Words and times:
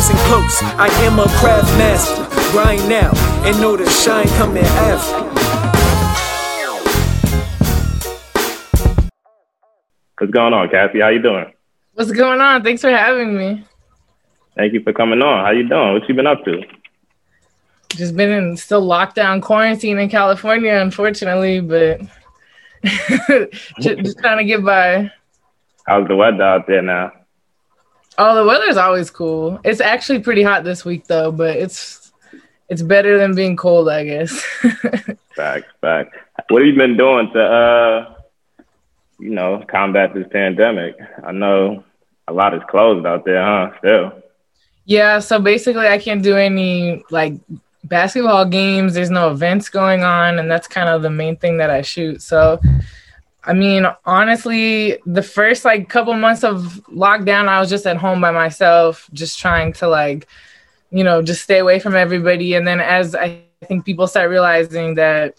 listen 0.00 0.16
close. 0.28 0.62
I 0.80 0.88
am 1.04 1.18
a 1.18 1.28
craft 1.40 1.68
master. 1.76 2.24
Grind 2.52 2.88
now 2.88 3.12
and 3.44 3.60
know 3.60 3.76
the 3.76 3.84
shine 3.90 4.26
coming 4.38 4.64
after. 4.64 5.24
What's 10.18 10.32
going 10.32 10.54
on, 10.54 10.70
Cassy? 10.70 11.00
How 11.00 11.08
you 11.08 11.20
doing? 11.20 11.52
What's 11.92 12.12
going 12.12 12.40
on? 12.40 12.62
Thanks 12.62 12.80
for 12.80 12.90
having 12.90 13.36
me. 13.36 13.62
Thank 14.56 14.72
you 14.72 14.82
for 14.82 14.94
coming 14.94 15.20
on. 15.20 15.44
How 15.44 15.50
you 15.50 15.68
doing? 15.68 15.92
What 15.92 16.08
you 16.08 16.14
been 16.14 16.26
up 16.26 16.46
to? 16.46 16.62
Just 17.90 18.16
been 18.16 18.30
in 18.30 18.56
still 18.56 18.86
lockdown 18.86 19.42
quarantine 19.42 19.98
in 19.98 20.08
California, 20.08 20.80
unfortunately, 20.80 21.60
but 21.60 22.00
just, 23.80 23.98
just 23.98 24.18
trying 24.18 24.38
to 24.38 24.44
get 24.44 24.64
by. 24.64 25.12
How's 25.86 26.08
the 26.08 26.16
weather 26.16 26.42
out 26.42 26.66
there 26.66 26.80
now? 26.80 27.12
Oh, 28.18 28.34
the 28.34 28.44
weather's 28.44 28.76
always 28.76 29.10
cool. 29.10 29.60
It's 29.64 29.80
actually 29.80 30.20
pretty 30.20 30.42
hot 30.42 30.64
this 30.64 30.84
week 30.84 31.06
though, 31.06 31.32
but 31.32 31.56
it's 31.56 32.12
it's 32.68 32.82
better 32.82 33.18
than 33.18 33.34
being 33.34 33.56
cold, 33.56 33.88
I 33.88 34.04
guess. 34.04 34.44
back, 35.36 35.64
back. 35.80 36.12
What 36.48 36.62
have 36.62 36.68
you 36.68 36.76
been 36.76 36.96
doing 36.96 37.30
to 37.32 37.42
uh 37.42 38.14
you 39.20 39.30
know, 39.30 39.62
combat 39.68 40.14
this 40.14 40.26
pandemic? 40.30 40.96
I 41.22 41.32
know 41.32 41.84
a 42.26 42.32
lot 42.32 42.54
is 42.54 42.62
closed 42.68 43.06
out 43.06 43.24
there, 43.24 43.42
huh? 43.42 43.70
Still. 43.78 44.12
Yeah, 44.86 45.18
so 45.18 45.38
basically 45.38 45.86
I 45.86 45.98
can't 45.98 46.22
do 46.22 46.36
any 46.36 47.04
like 47.10 47.34
basketball 47.84 48.46
games. 48.46 48.94
There's 48.94 49.10
no 49.10 49.30
events 49.30 49.68
going 49.68 50.02
on, 50.02 50.38
and 50.38 50.50
that's 50.50 50.66
kind 50.66 50.88
of 50.88 51.02
the 51.02 51.10
main 51.10 51.36
thing 51.36 51.58
that 51.58 51.70
I 51.70 51.82
shoot. 51.82 52.22
So, 52.22 52.60
I 53.44 53.54
mean, 53.54 53.86
honestly, 54.04 54.98
the 55.06 55.22
first 55.22 55.64
like 55.64 55.88
couple 55.88 56.12
months 56.14 56.44
of 56.44 56.80
lockdown, 56.92 57.48
I 57.48 57.60
was 57.60 57.70
just 57.70 57.86
at 57.86 57.96
home 57.96 58.20
by 58.20 58.30
myself, 58.30 59.08
just 59.12 59.38
trying 59.38 59.72
to 59.74 59.88
like, 59.88 60.28
you 60.90 61.04
know, 61.04 61.22
just 61.22 61.42
stay 61.42 61.58
away 61.58 61.78
from 61.78 61.94
everybody. 61.94 62.54
And 62.54 62.66
then 62.66 62.80
as 62.80 63.14
I 63.14 63.42
think 63.66 63.84
people 63.84 64.06
start 64.06 64.28
realizing 64.28 64.94
that 64.96 65.36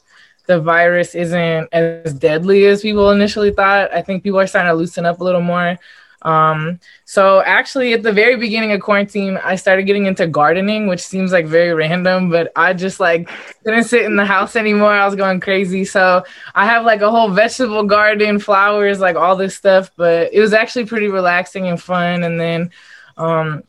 the 0.48 0.60
virus 0.60 1.14
isn't 1.14 1.70
as 1.72 2.14
deadly 2.14 2.66
as 2.66 2.82
people 2.82 3.12
initially 3.12 3.52
thought, 3.52 3.94
I 3.94 4.02
think 4.02 4.24
people 4.24 4.40
are 4.40 4.48
starting 4.48 4.72
to 4.72 4.76
loosen 4.76 5.06
up 5.06 5.22
a 5.22 5.24
little 5.24 5.42
more. 5.42 5.78
Um, 6.24 6.80
so 7.06 7.42
actually 7.42 7.94
at 7.94 8.04
the 8.04 8.12
very 8.12 8.36
beginning 8.36 8.72
of 8.72 8.82
quarantine, 8.82 9.38
I 9.44 9.56
started 9.56 9.84
getting 9.84 10.06
into 10.06 10.28
gardening, 10.28 10.88
which 10.88 11.02
seems 11.02 11.32
like 11.32 11.48
very 11.48 11.74
random, 11.74 12.30
but 12.30 12.52
I 12.56 12.74
just 12.74 13.00
like 13.00 13.30
didn't 13.66 13.86
sit 13.86 14.06
in 14.06 14.16
the 14.16 14.26
house 14.26 14.56
anymore. 14.56 14.92
I 14.92 15.06
was 15.06 15.16
going 15.16 15.40
crazy. 15.40 15.84
So 15.84 16.24
I 16.54 16.66
have 16.66 16.86
like 16.86 17.02
a 17.02 17.10
whole 17.10 17.30
vegetable 17.30 17.84
garden, 17.84 18.40
flowers, 18.40 19.00
like 19.00 19.16
all 19.16 19.36
this 19.36 19.56
stuff, 19.56 19.92
but 19.96 20.32
it 20.34 20.40
was 20.40 20.54
actually 20.54 20.86
pretty 20.86 21.08
relaxing 21.08 21.68
and 21.68 21.82
fun. 21.82 22.24
And 22.24 22.40
then, 22.40 22.72
um, 23.18 23.64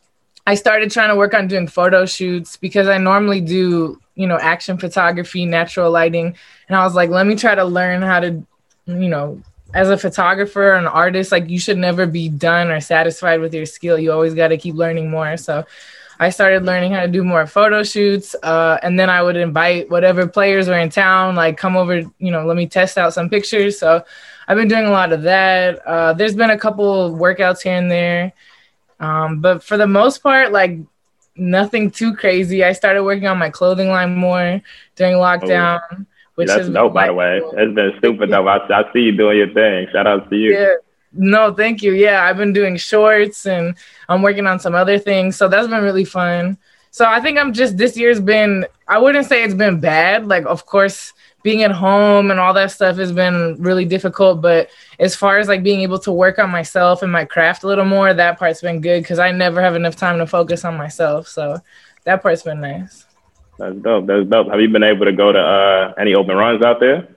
I 0.47 0.57
started 0.57 0.91
trying 0.91 1.11
to 1.11 1.17
work 1.17 1.35
on 1.35 1.47
doing 1.47 1.69
photo 1.69 2.05
shoots 2.05 2.57
because 2.57 2.89
I 2.89 2.99
normally 2.99 3.41
do, 3.41 4.01
you 4.17 4.27
know, 4.27 4.39
action 4.39 4.77
photography, 4.77 5.47
natural 5.47 5.91
lighting. 5.91 6.37
And 6.69 6.77
I 6.77 6.85
was 6.85 6.95
like, 6.95 7.11
let 7.11 7.27
me 7.27 7.37
try 7.37 7.55
to 7.55 7.65
learn 7.65 8.03
how 8.03 8.21
to, 8.21 8.45
you 8.87 9.09
know, 9.09 9.41
as 9.75 9.89
a 9.89 9.97
photographer 9.97 10.73
an 10.73 10.87
artist 10.87 11.33
like 11.33 11.49
you 11.49 11.59
should 11.59 11.79
never 11.79 12.07
be 12.07 12.29
done 12.29 12.71
or 12.71 12.81
satisfied 12.81 13.41
with 13.41 13.55
your 13.55 13.67
skill. 13.67 13.99
You 13.99 14.13
always 14.13 14.35
got 14.35 14.49
to 14.49 14.59
keep 14.59 14.75
learning 14.75 15.11
more. 15.11 15.37
So 15.37 15.65
i 16.21 16.31
started 16.31 16.65
learning 16.65 16.93
how 16.93 17.01
to 17.01 17.09
do 17.09 17.25
more 17.25 17.47
photo 17.47 17.83
shoots 17.83 18.37
uh, 18.45 18.79
and 18.83 18.99
then 18.99 19.11
i 19.11 19.21
would 19.21 19.35
invite 19.35 19.91
whatever 19.91 20.27
players 20.27 20.69
were 20.69 20.79
in 20.79 20.89
town 20.89 21.35
like 21.35 21.57
come 21.57 21.77
over 21.77 21.97
you 21.97 22.31
know 22.31 22.45
let 22.47 22.57
me 22.57 22.67
test 22.67 22.97
out 22.97 23.13
some 23.13 23.29
pictures. 23.29 23.79
So 23.79 24.05
i've 24.47 24.57
been 24.57 24.69
doing 24.69 24.87
a 24.87 24.91
lot 24.91 25.13
of 25.13 25.23
that. 25.23 25.85
Uh, 25.87 26.13
there's 26.13 26.37
been 26.37 26.51
a 26.51 26.59
couple 26.59 27.13
workouts 27.13 27.63
here 27.63 27.75
and 27.75 27.91
there. 27.91 28.33
Um, 29.01 29.41
but 29.41 29.65
for 29.65 29.77
the 29.77 29.87
most 29.87 30.23
part 30.23 30.53
like 30.53 30.79
nothing 31.35 31.91
too 31.91 32.15
crazy. 32.15 32.63
I 32.63 32.73
started 32.73 33.03
working 33.03 33.27
on 33.27 33.39
my 33.39 33.51
clothing 33.51 33.89
line 33.89 34.15
more 34.15 34.61
during 34.97 35.15
lockdown. 35.17 35.81
oh 35.91 36.07
which 36.35 36.49
That's 36.49 36.69
dope, 36.69 36.95
by 36.95 37.09
the 37.09 37.15
way. 37.15 37.41
It's 37.43 37.75
been 37.75 37.93
super 38.03 38.27
dope. 38.27 38.47
I, 38.47 38.59
I 38.73 38.93
see 38.93 39.01
you 39.01 39.13
doing 39.13 39.39
your 39.39 39.53
thing. 39.53 39.87
Shout 39.93 40.07
out 40.07 40.31
to 40.31 40.37
you. 40.37 40.53
Yeah. 40.53 40.75
No, 41.13 41.53
thank 41.53 41.83
you. 41.83 41.93
Yeah, 41.93 42.25
I've 42.25 42.39
been 42.39 42.55
doing 42.55 42.77
shorts 42.77 43.47
and 43.47 43.77
I'm 44.09 44.23
working 44.23 44.47
on 44.47 44.59
some 44.59 44.75
other 44.75 44.99
things. 44.99 45.37
So 45.37 45.47
that's 45.47 45.69
been 45.69 45.83
really 45.83 46.07
fun. 46.07 46.57
So 46.91 47.05
I 47.07 47.21
think 47.21 47.39
I'm 47.39 47.53
just 47.53 47.77
this 47.77 47.97
year's 47.97 48.21
been 48.21 48.67
I 48.89 48.99
wouldn't 48.99 49.27
say 49.27 49.45
it's 49.45 49.55
been 49.55 49.79
bad. 49.81 50.27
Like 50.27 50.47
of 50.47 50.65
course 50.67 51.13
being 51.43 51.63
at 51.65 51.73
home 51.73 52.31
and 52.31 52.39
all 52.39 52.55
that 52.55 52.71
stuff 52.71 52.97
has 52.97 53.13
been 53.13 53.57
really 53.61 53.85
difficult, 53.85 54.41
but 54.41 54.71
as 55.01 55.17
far 55.17 55.39
as 55.39 55.49
like 55.49 55.63
being 55.63 55.81
able 55.81 55.99
to 55.99 56.13
work 56.13 56.39
on 56.39 56.51
myself 56.51 57.03
and 57.03 57.11
my 57.11 57.25
craft 57.25 57.65
a 57.65 57.67
little 57.67 57.85
more, 57.85 58.15
that 58.15 58.39
part's 58.39 58.61
been 58.61 58.81
good 58.81 59.05
cuz 59.05 59.19
I 59.19 59.33
never 59.33 59.61
have 59.61 59.75
enough 59.75 59.97
time 59.97 60.19
to 60.19 60.27
focus 60.27 60.65
on 60.65 60.77
myself. 60.77 61.29
So 61.29 61.59
that 62.05 62.23
part's 62.23 62.43
been 62.43 62.61
nice. 62.61 63.07
That's 63.59 63.77
dope. 63.77 64.07
That's 64.07 64.29
dope. 64.29 64.51
Have 64.51 64.61
you 64.61 64.69
been 64.69 64.83
able 64.83 65.07
to 65.07 65.13
go 65.13 65.33
to 65.33 65.39
uh, 65.39 65.95
any 65.99 66.15
open 66.15 66.37
runs 66.37 66.65
out 66.65 66.81
there? 66.81 67.09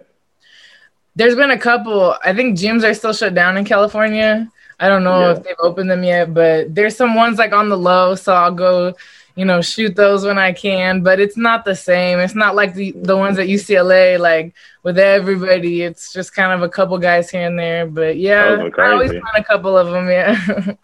There's 1.15 1.35
been 1.35 1.51
a 1.51 1.57
couple. 1.57 2.15
I 2.23 2.33
think 2.33 2.57
gyms 2.57 2.83
are 2.83 2.93
still 2.93 3.13
shut 3.13 3.33
down 3.33 3.57
in 3.57 3.65
California. 3.65 4.51
I 4.79 4.89
don't 4.89 5.03
know 5.03 5.21
yeah. 5.21 5.31
if 5.31 5.43
they've 5.43 5.55
opened 5.59 5.89
them 5.89 6.03
yet, 6.03 6.33
but 6.33 6.75
there's 6.75 6.95
some 6.95 7.15
ones 7.15 7.37
like 7.37 7.53
on 7.53 7.69
the 7.69 7.77
low, 7.77 8.15
so 8.15 8.33
I'll 8.33 8.51
go, 8.51 8.93
you 9.35 9.45
know, 9.45 9.61
shoot 9.61 9.95
those 9.95 10.25
when 10.25 10.37
I 10.37 10.51
can. 10.51 11.01
But 11.01 11.21
it's 11.21 11.37
not 11.37 11.63
the 11.63 11.75
same. 11.75 12.19
It's 12.19 12.35
not 12.35 12.55
like 12.55 12.73
the 12.73 12.91
the 12.91 13.15
ones 13.15 13.39
at 13.39 13.47
UCLA, 13.47 14.19
like 14.19 14.53
with 14.83 14.99
everybody. 14.99 15.83
It's 15.83 16.11
just 16.11 16.35
kind 16.35 16.51
of 16.51 16.61
a 16.61 16.69
couple 16.69 16.97
guys 16.97 17.29
here 17.29 17.47
and 17.47 17.57
there. 17.57 17.87
But 17.87 18.17
yeah, 18.17 18.67
I 18.77 18.91
always 18.91 19.11
find 19.11 19.37
a 19.37 19.43
couple 19.43 19.77
of 19.77 19.91
them. 19.91 20.09
Yeah. 20.09 20.37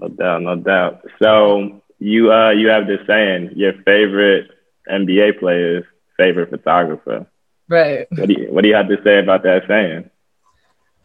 no 0.00 0.08
doubt, 0.08 0.42
no 0.42 0.56
doubt. 0.56 1.04
So 1.20 1.81
you 2.02 2.32
uh 2.32 2.50
you 2.50 2.68
have 2.68 2.86
this 2.86 3.00
saying, 3.06 3.52
your 3.54 3.74
favorite 3.84 4.50
NBA 4.90 5.38
player's 5.38 5.84
favorite 6.16 6.50
photographer. 6.50 7.26
Right. 7.68 8.06
What 8.10 8.28
do 8.28 8.34
you 8.34 8.48
what 8.50 8.62
do 8.62 8.68
you 8.68 8.74
have 8.74 8.88
to 8.88 9.00
say 9.04 9.18
about 9.18 9.44
that 9.44 9.62
saying? 9.68 10.10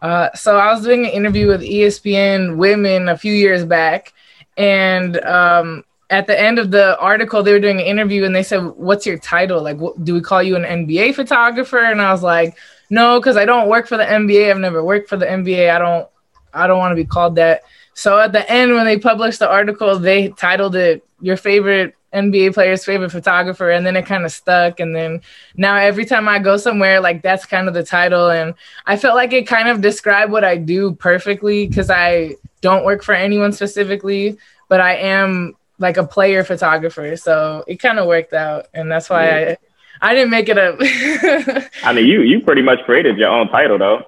Uh, 0.01 0.29
so 0.33 0.57
I 0.57 0.71
was 0.71 0.83
doing 0.83 1.05
an 1.05 1.11
interview 1.11 1.47
with 1.47 1.61
ESPN 1.61 2.57
Women 2.57 3.09
a 3.09 3.17
few 3.17 3.33
years 3.33 3.65
back, 3.65 4.13
and 4.55 5.17
um, 5.23 5.83
at 6.09 6.27
the 6.27 6.39
end 6.39 6.59
of 6.59 6.69
the 6.69 6.99
article, 6.99 7.41
they 7.41 7.51
were 7.51 7.59
doing 7.59 7.79
an 7.79 7.85
interview, 7.85 8.23
and 8.23 8.35
they 8.35 8.43
said, 8.43 8.59
"What's 8.59 9.05
your 9.05 9.17
title? 9.17 9.61
Like, 9.61 9.77
what, 9.77 10.03
do 10.03 10.13
we 10.13 10.21
call 10.21 10.43
you 10.43 10.55
an 10.55 10.63
NBA 10.63 11.15
photographer?" 11.15 11.79
And 11.79 12.01
I 12.01 12.11
was 12.11 12.21
like, 12.21 12.57
"No, 12.89 13.19
because 13.19 13.37
I 13.37 13.45
don't 13.45 13.69
work 13.69 13.87
for 13.87 13.97
the 13.97 14.03
NBA. 14.03 14.51
I've 14.51 14.59
never 14.59 14.83
worked 14.83 15.09
for 15.09 15.17
the 15.17 15.25
NBA. 15.25 15.73
I 15.73 15.79
don't, 15.79 16.07
I 16.53 16.67
don't 16.67 16.79
want 16.79 16.91
to 16.91 16.95
be 16.95 17.05
called 17.05 17.35
that." 17.35 17.63
So 17.97 18.19
at 18.19 18.31
the 18.31 18.47
end, 18.49 18.75
when 18.75 18.85
they 18.85 18.99
published 18.99 19.39
the 19.39 19.49
article, 19.49 19.97
they 19.97 20.29
titled 20.29 20.75
it 20.75 21.03
"Your 21.19 21.35
favorite 21.35 21.95
NBA 22.13 22.53
player's 22.53 22.85
favorite 22.85 23.09
photographer," 23.09 23.71
and 23.71 23.83
then 23.83 23.95
it 23.95 24.05
kind 24.05 24.23
of 24.23 24.31
stuck. 24.31 24.79
And 24.79 24.95
then 24.95 25.21
now 25.55 25.77
every 25.77 26.05
time 26.05 26.27
I 26.29 26.37
go 26.37 26.57
somewhere, 26.57 27.01
like 27.01 27.23
that's 27.23 27.47
kind 27.47 27.67
of 27.67 27.73
the 27.73 27.81
title, 27.81 28.29
and 28.29 28.53
I 28.85 28.97
felt 28.97 29.15
like 29.15 29.33
it 29.33 29.47
kind 29.47 29.67
of 29.67 29.81
described 29.81 30.31
what 30.31 30.43
I 30.43 30.57
do 30.57 30.93
perfectly 30.93 31.67
because 31.67 31.89
I 31.89 32.35
don't 32.61 32.85
work 32.85 33.01
for 33.01 33.15
anyone 33.15 33.51
specifically, 33.51 34.37
but 34.69 34.79
I 34.79 34.97
am 34.97 35.55
like 35.79 35.97
a 35.97 36.05
player 36.05 36.43
photographer, 36.43 37.17
so 37.17 37.63
it 37.65 37.77
kind 37.77 37.97
of 37.97 38.05
worked 38.05 38.33
out, 38.33 38.67
and 38.75 38.91
that's 38.91 39.09
why 39.09 39.25
yeah. 39.25 39.55
I 40.03 40.11
I 40.11 40.13
didn't 40.13 40.29
make 40.29 40.49
it 40.49 40.59
up. 40.59 40.75
I 41.83 41.93
mean, 41.93 42.05
you 42.05 42.21
you 42.21 42.41
pretty 42.41 42.61
much 42.61 42.77
created 42.85 43.17
your 43.17 43.29
own 43.29 43.49
title 43.49 43.79
though. 43.79 44.05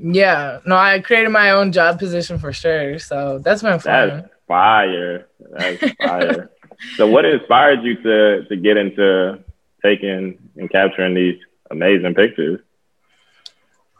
Yeah, 0.00 0.60
no, 0.64 0.76
I 0.76 1.00
created 1.00 1.30
my 1.30 1.50
own 1.50 1.72
job 1.72 1.98
position 1.98 2.38
for 2.38 2.52
sure. 2.52 2.98
So 2.98 3.38
that's 3.38 3.62
been 3.62 3.80
fun. 3.80 4.08
That's 4.08 4.28
fire. 4.46 5.26
That's 5.56 5.92
fire. 5.94 6.50
so, 6.96 7.06
what 7.06 7.24
inspired 7.24 7.82
you 7.82 8.00
to 8.02 8.44
to 8.44 8.56
get 8.56 8.76
into 8.76 9.42
taking 9.82 10.38
and 10.56 10.70
capturing 10.70 11.14
these 11.14 11.38
amazing 11.70 12.14
pictures? 12.14 12.60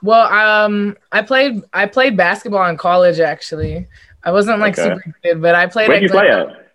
Well, 0.02 0.32
um, 0.32 0.96
I 1.10 1.22
played 1.22 1.62
I 1.72 1.86
played 1.86 2.16
basketball 2.16 2.68
in 2.68 2.76
college. 2.76 3.18
Actually, 3.18 3.88
I 4.22 4.30
wasn't 4.30 4.60
like 4.60 4.78
okay. 4.78 4.94
super 4.94 5.16
good, 5.22 5.42
but 5.42 5.54
I 5.54 5.66
played. 5.66 5.88
Where 5.88 5.98
did 5.98 6.10
you 6.10 6.14
play 6.14 6.30
at? 6.30 6.68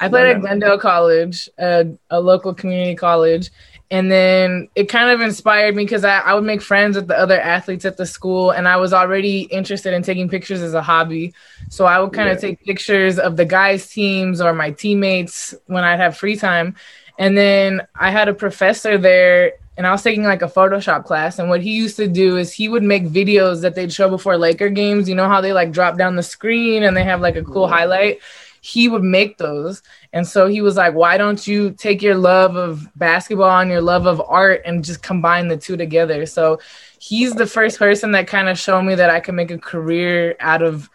I 0.00 0.08
played 0.08 0.34
at 0.34 0.40
Glendale 0.40 0.78
College, 0.80 1.48
a, 1.58 1.86
a 2.10 2.20
local 2.20 2.52
community 2.52 2.96
college, 2.96 3.50
and 3.92 4.10
then 4.10 4.68
it 4.74 4.88
kind 4.88 5.10
of 5.10 5.20
inspired 5.20 5.76
me 5.76 5.84
because 5.84 6.02
I, 6.02 6.20
I 6.20 6.32
would 6.32 6.44
make 6.44 6.62
friends 6.62 6.96
with 6.96 7.08
the 7.08 7.18
other 7.18 7.38
athletes 7.38 7.84
at 7.84 7.98
the 7.98 8.06
school 8.06 8.50
and 8.50 8.66
i 8.66 8.76
was 8.78 8.94
already 8.94 9.42
interested 9.42 9.92
in 9.92 10.02
taking 10.02 10.30
pictures 10.30 10.62
as 10.62 10.72
a 10.74 10.82
hobby. 10.82 11.34
So 11.68 11.84
i 11.84 12.00
would 12.00 12.12
kind 12.12 12.28
yeah. 12.28 12.34
of 12.34 12.40
take 12.40 12.64
pictures 12.64 13.18
of 13.18 13.36
the 13.36 13.44
guys 13.44 13.86
teams 13.86 14.40
or 14.40 14.54
my 14.54 14.70
teammates 14.70 15.54
when 15.66 15.84
i'd 15.84 16.00
have 16.00 16.16
free 16.16 16.36
time. 16.36 16.74
And 17.18 17.36
then 17.36 17.82
i 17.94 18.10
had 18.10 18.28
a 18.28 18.34
professor 18.34 18.96
there 18.96 19.52
and 19.76 19.86
i 19.86 19.92
was 19.92 20.02
taking 20.02 20.24
like 20.24 20.42
a 20.42 20.48
photoshop 20.48 21.04
class 21.04 21.38
and 21.38 21.50
what 21.50 21.60
he 21.60 21.76
used 21.76 21.96
to 21.96 22.08
do 22.08 22.38
is 22.38 22.50
he 22.50 22.70
would 22.70 22.82
make 22.82 23.04
videos 23.04 23.60
that 23.60 23.74
they'd 23.74 23.92
show 23.92 24.08
before 24.08 24.38
laker 24.38 24.70
games. 24.70 25.06
You 25.06 25.16
know 25.16 25.28
how 25.28 25.42
they 25.42 25.52
like 25.52 25.70
drop 25.70 25.98
down 25.98 26.16
the 26.16 26.22
screen 26.22 26.82
and 26.82 26.96
they 26.96 27.04
have 27.04 27.20
like 27.20 27.36
a 27.36 27.44
cool. 27.44 27.68
highlight 27.68 28.20
he 28.64 28.88
would 28.88 29.02
make 29.02 29.38
those. 29.38 29.82
And 30.12 30.26
so 30.26 30.46
he 30.46 30.62
was 30.62 30.76
like, 30.76 30.94
why 30.94 31.18
don't 31.18 31.44
you 31.48 31.72
take 31.72 32.00
your 32.00 32.14
love 32.14 32.54
of 32.54 32.88
basketball 32.96 33.60
and 33.60 33.68
your 33.68 33.80
love 33.80 34.06
of 34.06 34.22
art 34.24 34.62
and 34.64 34.84
just 34.84 35.02
combine 35.02 35.48
the 35.48 35.56
two 35.56 35.76
together? 35.76 36.26
So 36.26 36.60
he's 37.00 37.34
the 37.34 37.46
first 37.46 37.76
person 37.76 38.12
that 38.12 38.28
kind 38.28 38.48
of 38.48 38.56
showed 38.56 38.82
me 38.82 38.94
that 38.94 39.10
I 39.10 39.18
could 39.18 39.34
make 39.34 39.50
a 39.50 39.58
career 39.58 40.36
out 40.38 40.62
of 40.62 40.88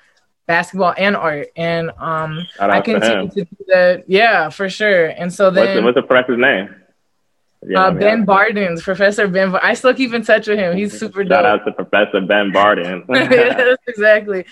basketball 0.46 0.94
and 0.98 1.18
art. 1.18 1.50
And 1.58 1.92
um, 1.98 2.48
I 2.58 2.80
continue 2.80 3.28
to, 3.28 3.36
to, 3.36 3.44
do 3.44 3.66
that. 3.68 4.06
Yeah, 4.08 4.48
for 4.48 4.70
sure. 4.70 5.08
And 5.08 5.32
so 5.32 5.52
then, 5.52 5.66
what's 5.66 5.76
the, 5.76 5.84
what's 5.84 5.96
the 5.96 6.04
professor's 6.04 6.40
name? 6.40 6.74
Yeah, 7.66 7.88
uh, 7.88 7.92
Ben 7.92 8.26
Bardens, 8.26 8.82
Professor 8.82 9.28
Ben. 9.28 9.54
I 9.58 9.74
still 9.74 9.94
keep 9.94 10.14
in 10.14 10.24
touch 10.24 10.48
with 10.48 10.58
him. 10.58 10.78
He's 10.78 10.98
super 10.98 11.24
Shout 11.24 11.30
dope. 11.30 11.38
Shout 11.38 11.46
out 11.46 11.66
to 11.66 11.72
Professor 11.74 12.22
Ben 12.22 12.54
Bardens. 12.54 13.04
yes, 13.10 13.78
exactly. 13.88 14.46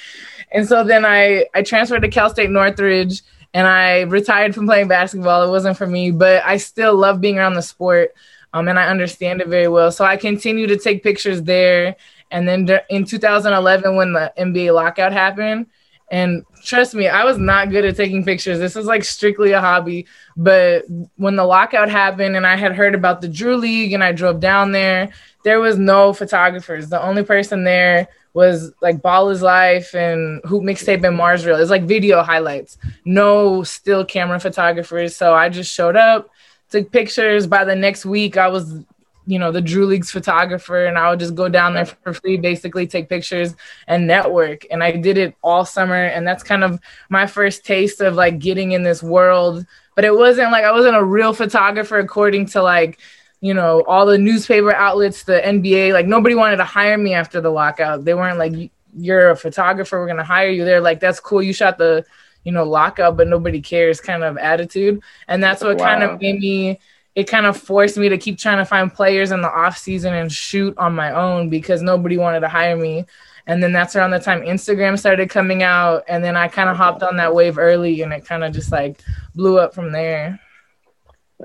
And 0.51 0.67
so 0.67 0.83
then 0.83 1.05
I 1.05 1.45
I 1.53 1.61
transferred 1.61 2.01
to 2.01 2.09
Cal 2.09 2.29
State 2.29 2.49
Northridge 2.49 3.21
and 3.53 3.67
I 3.67 4.01
retired 4.01 4.53
from 4.53 4.67
playing 4.67 4.89
basketball. 4.89 5.43
It 5.43 5.49
wasn't 5.49 5.77
for 5.77 5.87
me, 5.87 6.11
but 6.11 6.43
I 6.45 6.57
still 6.57 6.95
love 6.95 7.21
being 7.21 7.37
around 7.37 7.53
the 7.53 7.61
sport. 7.61 8.13
Um, 8.53 8.67
and 8.67 8.79
I 8.79 8.87
understand 8.87 9.41
it 9.41 9.47
very 9.47 9.67
well. 9.67 9.91
So 9.91 10.05
I 10.05 10.17
continue 10.17 10.67
to 10.67 10.77
take 10.77 11.03
pictures 11.03 11.41
there. 11.43 11.95
And 12.31 12.47
then 12.47 12.69
in 12.89 13.05
2011, 13.05 13.95
when 13.95 14.13
the 14.13 14.31
NBA 14.37 14.73
lockout 14.73 15.11
happened, 15.13 15.67
and 16.11 16.45
trust 16.63 16.93
me, 16.93 17.07
I 17.07 17.23
was 17.23 17.37
not 17.37 17.69
good 17.69 17.85
at 17.85 17.95
taking 17.95 18.23
pictures. 18.23 18.59
This 18.59 18.75
is 18.75 18.85
like 18.85 19.03
strictly 19.03 19.53
a 19.53 19.61
hobby. 19.61 20.05
But 20.37 20.85
when 21.15 21.35
the 21.35 21.45
lockout 21.45 21.89
happened 21.89 22.35
and 22.35 22.45
I 22.45 22.55
had 22.55 22.75
heard 22.75 22.93
about 22.93 23.21
the 23.21 23.27
Drew 23.27 23.55
League 23.57 23.93
and 23.93 24.03
I 24.03 24.11
drove 24.11 24.39
down 24.39 24.71
there, 24.71 25.11
there 25.43 25.59
was 25.59 25.77
no 25.77 26.13
photographers. 26.13 26.89
The 26.89 27.01
only 27.01 27.23
person 27.23 27.63
there 27.63 28.07
was 28.35 28.73
like 28.81 29.01
Ball 29.01 29.29
is 29.29 29.41
Life 29.41 29.95
and 29.95 30.41
Hoop 30.43 30.61
Mixtape 30.61 31.03
and 31.07 31.15
Mars 31.15 31.45
Reel. 31.45 31.55
It's 31.55 31.71
like 31.71 31.83
video 31.83 32.21
highlights, 32.21 32.77
no 33.05 33.63
still 33.63 34.03
camera 34.03 34.39
photographers. 34.39 35.15
So 35.15 35.33
I 35.33 35.47
just 35.47 35.73
showed 35.73 35.95
up, 35.95 36.29
took 36.69 36.91
pictures. 36.91 37.47
By 37.47 37.63
the 37.63 37.75
next 37.75 38.05
week, 38.05 38.35
I 38.35 38.49
was 38.49 38.83
you 39.25 39.39
know 39.39 39.51
the 39.53 39.61
Drew 39.61 39.85
League's 39.85 40.11
photographer, 40.11 40.85
and 40.85 40.97
I 40.97 41.09
would 41.09 41.19
just 41.19 41.33
go 41.33 41.47
down 41.47 41.75
there 41.75 41.85
for 41.85 42.13
free, 42.13 42.35
basically 42.35 42.85
take 42.85 43.07
pictures 43.07 43.55
and 43.87 44.05
network. 44.05 44.65
And 44.69 44.83
I 44.83 44.91
did 44.91 45.17
it 45.17 45.33
all 45.41 45.63
summer, 45.63 46.05
and 46.05 46.27
that's 46.27 46.43
kind 46.43 46.65
of 46.65 46.79
my 47.09 47.25
first 47.27 47.65
taste 47.65 48.01
of 48.01 48.15
like 48.15 48.39
getting 48.39 48.73
in 48.73 48.83
this 48.83 49.01
world. 49.01 49.65
But 49.95 50.03
it 50.03 50.13
wasn't 50.13 50.51
like 50.51 50.65
I 50.65 50.73
wasn't 50.73 50.97
a 50.97 51.03
real 51.03 51.31
photographer 51.31 51.99
according 51.99 52.47
to 52.47 52.61
like 52.61 52.99
you 53.45 53.53
know 53.53 53.83
all 53.87 54.07
the 54.07 54.17
newspaper 54.17 54.73
outlets, 54.73 55.23
the 55.23 55.39
NBA. 55.39 55.93
Like 55.93 56.07
nobody 56.07 56.33
wanted 56.33 56.57
to 56.57 56.63
hire 56.63 56.97
me 56.97 57.13
after 57.13 57.39
the 57.39 57.51
lockout. 57.51 58.03
They 58.03 58.15
weren't 58.15 58.39
like 58.39 58.71
you're 58.97 59.29
a 59.29 59.35
photographer, 59.35 59.99
we're 59.99 60.07
gonna 60.07 60.23
hire 60.23 60.49
you. 60.49 60.65
They're 60.65 60.81
like 60.81 60.99
that's 60.99 61.19
cool, 61.19 61.43
you 61.43 61.53
shot 61.53 61.77
the 61.77 62.03
you 62.43 62.51
know 62.51 62.63
lockout, 62.63 63.17
but 63.17 63.27
nobody 63.27 63.61
cares 63.61 64.01
kind 64.01 64.23
of 64.23 64.39
attitude, 64.39 64.99
and 65.27 65.43
that's 65.43 65.63
what 65.63 65.77
wow. 65.77 65.85
kind 65.85 66.03
of 66.03 66.19
made 66.19 66.39
me 66.39 66.79
it 67.13 67.25
kind 67.25 67.45
of 67.45 67.55
forced 67.55 67.97
me 67.97 68.09
to 68.09 68.17
keep 68.17 68.39
trying 68.39 68.57
to 68.57 68.65
find 68.65 68.91
players 68.91 69.31
in 69.31 69.41
the 69.41 69.51
off 69.51 69.77
season 69.77 70.13
and 70.15 70.31
shoot 70.31 70.75
on 70.79 70.95
my 70.95 71.11
own 71.11 71.47
because 71.49 71.83
nobody 71.83 72.17
wanted 72.17 72.41
to 72.41 72.49
hire 72.49 72.75
me. 72.75 73.05
And 73.47 73.63
then 73.63 73.71
that's 73.71 73.95
around 73.95 74.11
the 74.11 74.19
time 74.19 74.41
Instagram 74.41 74.99
started 74.99 75.29
coming 75.29 75.63
out. 75.63 76.03
And 76.09 76.21
then 76.21 76.35
I 76.35 76.49
kind 76.49 76.67
of 76.67 76.75
hopped 76.75 77.03
on 77.03 77.15
that 77.17 77.33
wave 77.33 77.57
early 77.57 78.01
and 78.01 78.11
it 78.11 78.25
kind 78.25 78.43
of 78.43 78.53
just 78.53 78.69
like 78.71 78.99
blew 79.33 79.59
up 79.59 79.73
from 79.73 79.93
there. 79.93 80.41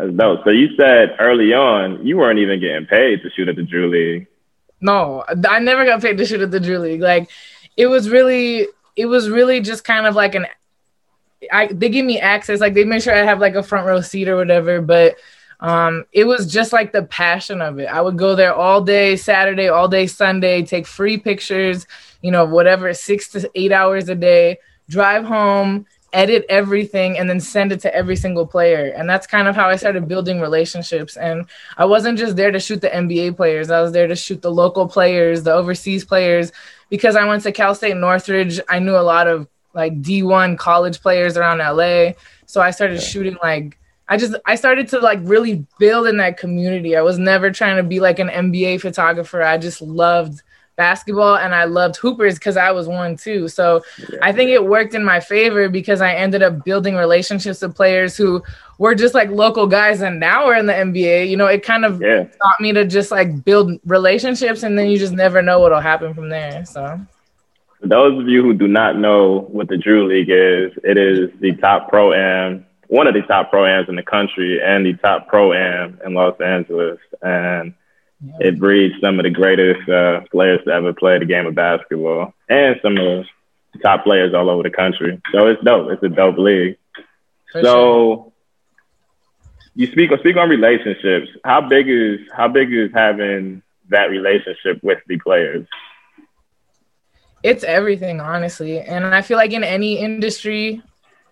That's 0.00 0.12
dope. 0.14 0.44
So 0.44 0.50
you 0.50 0.74
said 0.76 1.16
early 1.18 1.52
on 1.52 2.06
you 2.06 2.16
weren't 2.16 2.38
even 2.38 2.58
getting 2.58 2.86
paid 2.86 3.22
to 3.22 3.30
shoot 3.30 3.48
at 3.48 3.56
the 3.56 3.62
Drew 3.62 3.90
League. 3.90 4.28
No, 4.80 5.24
I 5.46 5.58
never 5.58 5.84
got 5.84 6.00
paid 6.00 6.16
to 6.16 6.24
shoot 6.24 6.40
at 6.40 6.50
the 6.50 6.60
Drew 6.60 6.78
League. 6.78 7.02
Like 7.02 7.28
it 7.76 7.86
was 7.86 8.08
really, 8.08 8.66
it 8.96 9.06
was 9.06 9.28
really 9.28 9.60
just 9.60 9.84
kind 9.84 10.06
of 10.06 10.14
like 10.14 10.34
an, 10.34 10.46
I, 11.52 11.66
they 11.66 11.90
give 11.90 12.06
me 12.06 12.18
access, 12.18 12.60
like 12.60 12.72
they 12.72 12.84
make 12.84 13.02
sure 13.02 13.14
I 13.14 13.24
have 13.24 13.40
like 13.40 13.56
a 13.56 13.62
front 13.62 13.86
row 13.86 14.00
seat 14.00 14.28
or 14.28 14.36
whatever, 14.36 14.80
but 14.80 15.16
um, 15.60 16.06
it 16.12 16.24
was 16.24 16.50
just 16.50 16.72
like 16.72 16.92
the 16.92 17.02
passion 17.02 17.60
of 17.60 17.78
it. 17.78 17.86
I 17.86 18.00
would 18.00 18.16
go 18.16 18.34
there 18.34 18.54
all 18.54 18.80
day 18.80 19.16
Saturday, 19.16 19.68
all 19.68 19.88
day 19.88 20.06
Sunday, 20.06 20.62
take 20.62 20.86
free 20.86 21.18
pictures, 21.18 21.86
you 22.22 22.30
know, 22.30 22.46
whatever, 22.46 22.94
six 22.94 23.28
to 23.32 23.50
eight 23.54 23.72
hours 23.72 24.08
a 24.08 24.14
day, 24.14 24.58
drive 24.88 25.24
home, 25.24 25.84
edit 26.12 26.44
everything, 26.48 27.18
and 27.18 27.28
then 27.28 27.40
send 27.40 27.72
it 27.72 27.80
to 27.80 27.94
every 27.94 28.16
single 28.16 28.46
player. 28.46 28.92
And 28.96 29.08
that's 29.08 29.26
kind 29.26 29.48
of 29.48 29.54
how 29.54 29.68
I 29.68 29.76
started 29.76 30.08
building 30.08 30.40
relationships. 30.40 31.16
And 31.16 31.46
I 31.76 31.84
wasn't 31.84 32.18
just 32.18 32.36
there 32.36 32.50
to 32.50 32.60
shoot 32.60 32.80
the 32.80 32.88
NBA 32.88 33.36
players, 33.36 33.70
I 33.70 33.80
was 33.80 33.92
there 33.92 34.08
to 34.08 34.16
shoot 34.16 34.42
the 34.42 34.50
local 34.50 34.88
players, 34.88 35.42
the 35.42 35.52
overseas 35.52 36.04
players. 36.04 36.52
Because 36.88 37.14
I 37.14 37.24
went 37.24 37.44
to 37.44 37.52
Cal 37.52 37.74
State 37.74 37.96
Northridge, 37.96 38.60
I 38.68 38.80
knew 38.80 38.96
a 38.96 39.02
lot 39.02 39.28
of 39.28 39.46
like 39.74 40.02
D1 40.02 40.58
college 40.58 41.00
players 41.00 41.36
around 41.36 41.58
LA. 41.58 42.12
So 42.46 42.60
I 42.60 42.72
started 42.72 43.00
shooting 43.00 43.36
like 43.42 43.78
I 44.08 44.16
just 44.16 44.34
I 44.44 44.56
started 44.56 44.88
to 44.88 44.98
like 44.98 45.20
really 45.22 45.64
build 45.78 46.08
in 46.08 46.16
that 46.16 46.36
community. 46.36 46.96
I 46.96 47.02
was 47.02 47.16
never 47.16 47.52
trying 47.52 47.76
to 47.76 47.84
be 47.84 48.00
like 48.00 48.18
an 48.18 48.28
NBA 48.28 48.80
photographer. 48.80 49.40
I 49.40 49.56
just 49.56 49.80
loved 49.80 50.42
basketball 50.80 51.36
and 51.36 51.54
I 51.54 51.64
loved 51.64 51.96
hoopers 51.96 52.36
because 52.36 52.56
I 52.56 52.70
was 52.70 52.88
one 52.88 53.14
too. 53.14 53.48
So 53.48 53.82
yeah. 53.98 54.18
I 54.22 54.32
think 54.32 54.48
it 54.48 54.64
worked 54.64 54.94
in 54.94 55.04
my 55.04 55.20
favor 55.20 55.68
because 55.68 56.00
I 56.00 56.14
ended 56.14 56.42
up 56.42 56.64
building 56.64 56.94
relationships 56.94 57.60
with 57.60 57.76
players 57.76 58.16
who 58.16 58.42
were 58.78 58.94
just 58.94 59.12
like 59.12 59.28
local 59.28 59.66
guys 59.66 60.00
and 60.00 60.18
now 60.18 60.46
we're 60.46 60.56
in 60.56 60.64
the 60.64 60.72
NBA. 60.72 61.28
You 61.28 61.36
know, 61.36 61.48
it 61.48 61.62
kind 61.62 61.84
of 61.84 62.00
yeah. 62.00 62.24
taught 62.24 62.60
me 62.62 62.72
to 62.72 62.86
just 62.86 63.10
like 63.10 63.44
build 63.44 63.78
relationships 63.84 64.62
and 64.62 64.78
then 64.78 64.88
you 64.88 64.98
just 64.98 65.12
never 65.12 65.42
know 65.42 65.60
what'll 65.60 65.80
happen 65.80 66.14
from 66.14 66.30
there. 66.30 66.64
So 66.64 66.98
for 67.78 67.86
those 67.86 68.18
of 68.18 68.26
you 68.26 68.42
who 68.42 68.54
do 68.54 68.66
not 68.66 68.96
know 68.96 69.40
what 69.52 69.68
the 69.68 69.76
Drew 69.76 70.08
League 70.08 70.30
is, 70.30 70.72
it 70.82 70.96
is 70.96 71.28
the 71.40 71.52
top 71.56 71.90
pro 71.90 72.14
am 72.14 72.64
one 72.86 73.06
of 73.06 73.12
the 73.12 73.22
top 73.22 73.50
pro 73.50 73.66
ams 73.66 73.90
in 73.90 73.96
the 73.96 74.02
country 74.02 74.62
and 74.62 74.86
the 74.86 74.94
top 74.94 75.28
pro 75.28 75.52
am 75.52 76.00
in 76.06 76.14
Los 76.14 76.40
Angeles. 76.40 76.98
And. 77.20 77.74
It 78.40 78.58
breeds 78.58 78.94
some 79.00 79.18
of 79.18 79.24
the 79.24 79.30
greatest 79.30 79.88
uh, 79.88 80.20
players 80.30 80.60
to 80.64 80.70
ever 80.70 80.92
play 80.92 81.18
the 81.18 81.24
game 81.24 81.46
of 81.46 81.54
basketball 81.54 82.34
and 82.48 82.78
some 82.82 82.96
of 82.98 83.24
the 83.72 83.78
top 83.82 84.04
players 84.04 84.34
all 84.34 84.50
over 84.50 84.62
the 84.62 84.70
country. 84.70 85.20
So 85.32 85.46
it's 85.46 85.62
dope. 85.64 85.90
It's 85.90 86.02
a 86.02 86.08
dope 86.08 86.38
league. 86.38 86.76
For 87.52 87.62
so 87.62 87.72
sure. 87.72 88.32
you 89.74 89.86
speak 89.86 90.10
speak 90.18 90.36
on 90.36 90.48
relationships. 90.48 91.28
How 91.44 91.60
big 91.60 91.88
is 91.88 92.20
how 92.32 92.48
big 92.48 92.72
is 92.72 92.90
having 92.92 93.62
that 93.88 94.10
relationship 94.10 94.82
with 94.82 94.98
the 95.06 95.18
players? 95.18 95.66
It's 97.42 97.64
everything, 97.64 98.20
honestly. 98.20 98.80
And 98.80 99.04
I 99.06 99.22
feel 99.22 99.38
like 99.38 99.52
in 99.52 99.64
any 99.64 99.98
industry, 99.98 100.82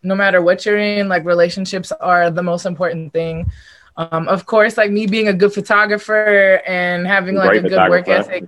no 0.03 0.15
matter 0.15 0.41
what 0.41 0.65
you're 0.65 0.79
in, 0.79 1.09
like 1.09 1.25
relationships 1.25 1.93
are 1.93 2.31
the 2.31 2.43
most 2.43 2.65
important 2.65 3.13
thing. 3.13 3.51
Um, 3.99 4.29
of 4.29 4.47
course, 4.47 4.77
like 4.77 4.93
me 4.93 5.07
being 5.07 5.27
a 5.27 5.33
good 5.33 5.53
photographer 5.53 6.63
and 6.67 7.05
having 7.05 7.35
like 7.35 7.51
Great 7.51 7.65
a 7.65 7.69
good 7.69 7.91
work 7.91 8.09
ethic. 8.09 8.45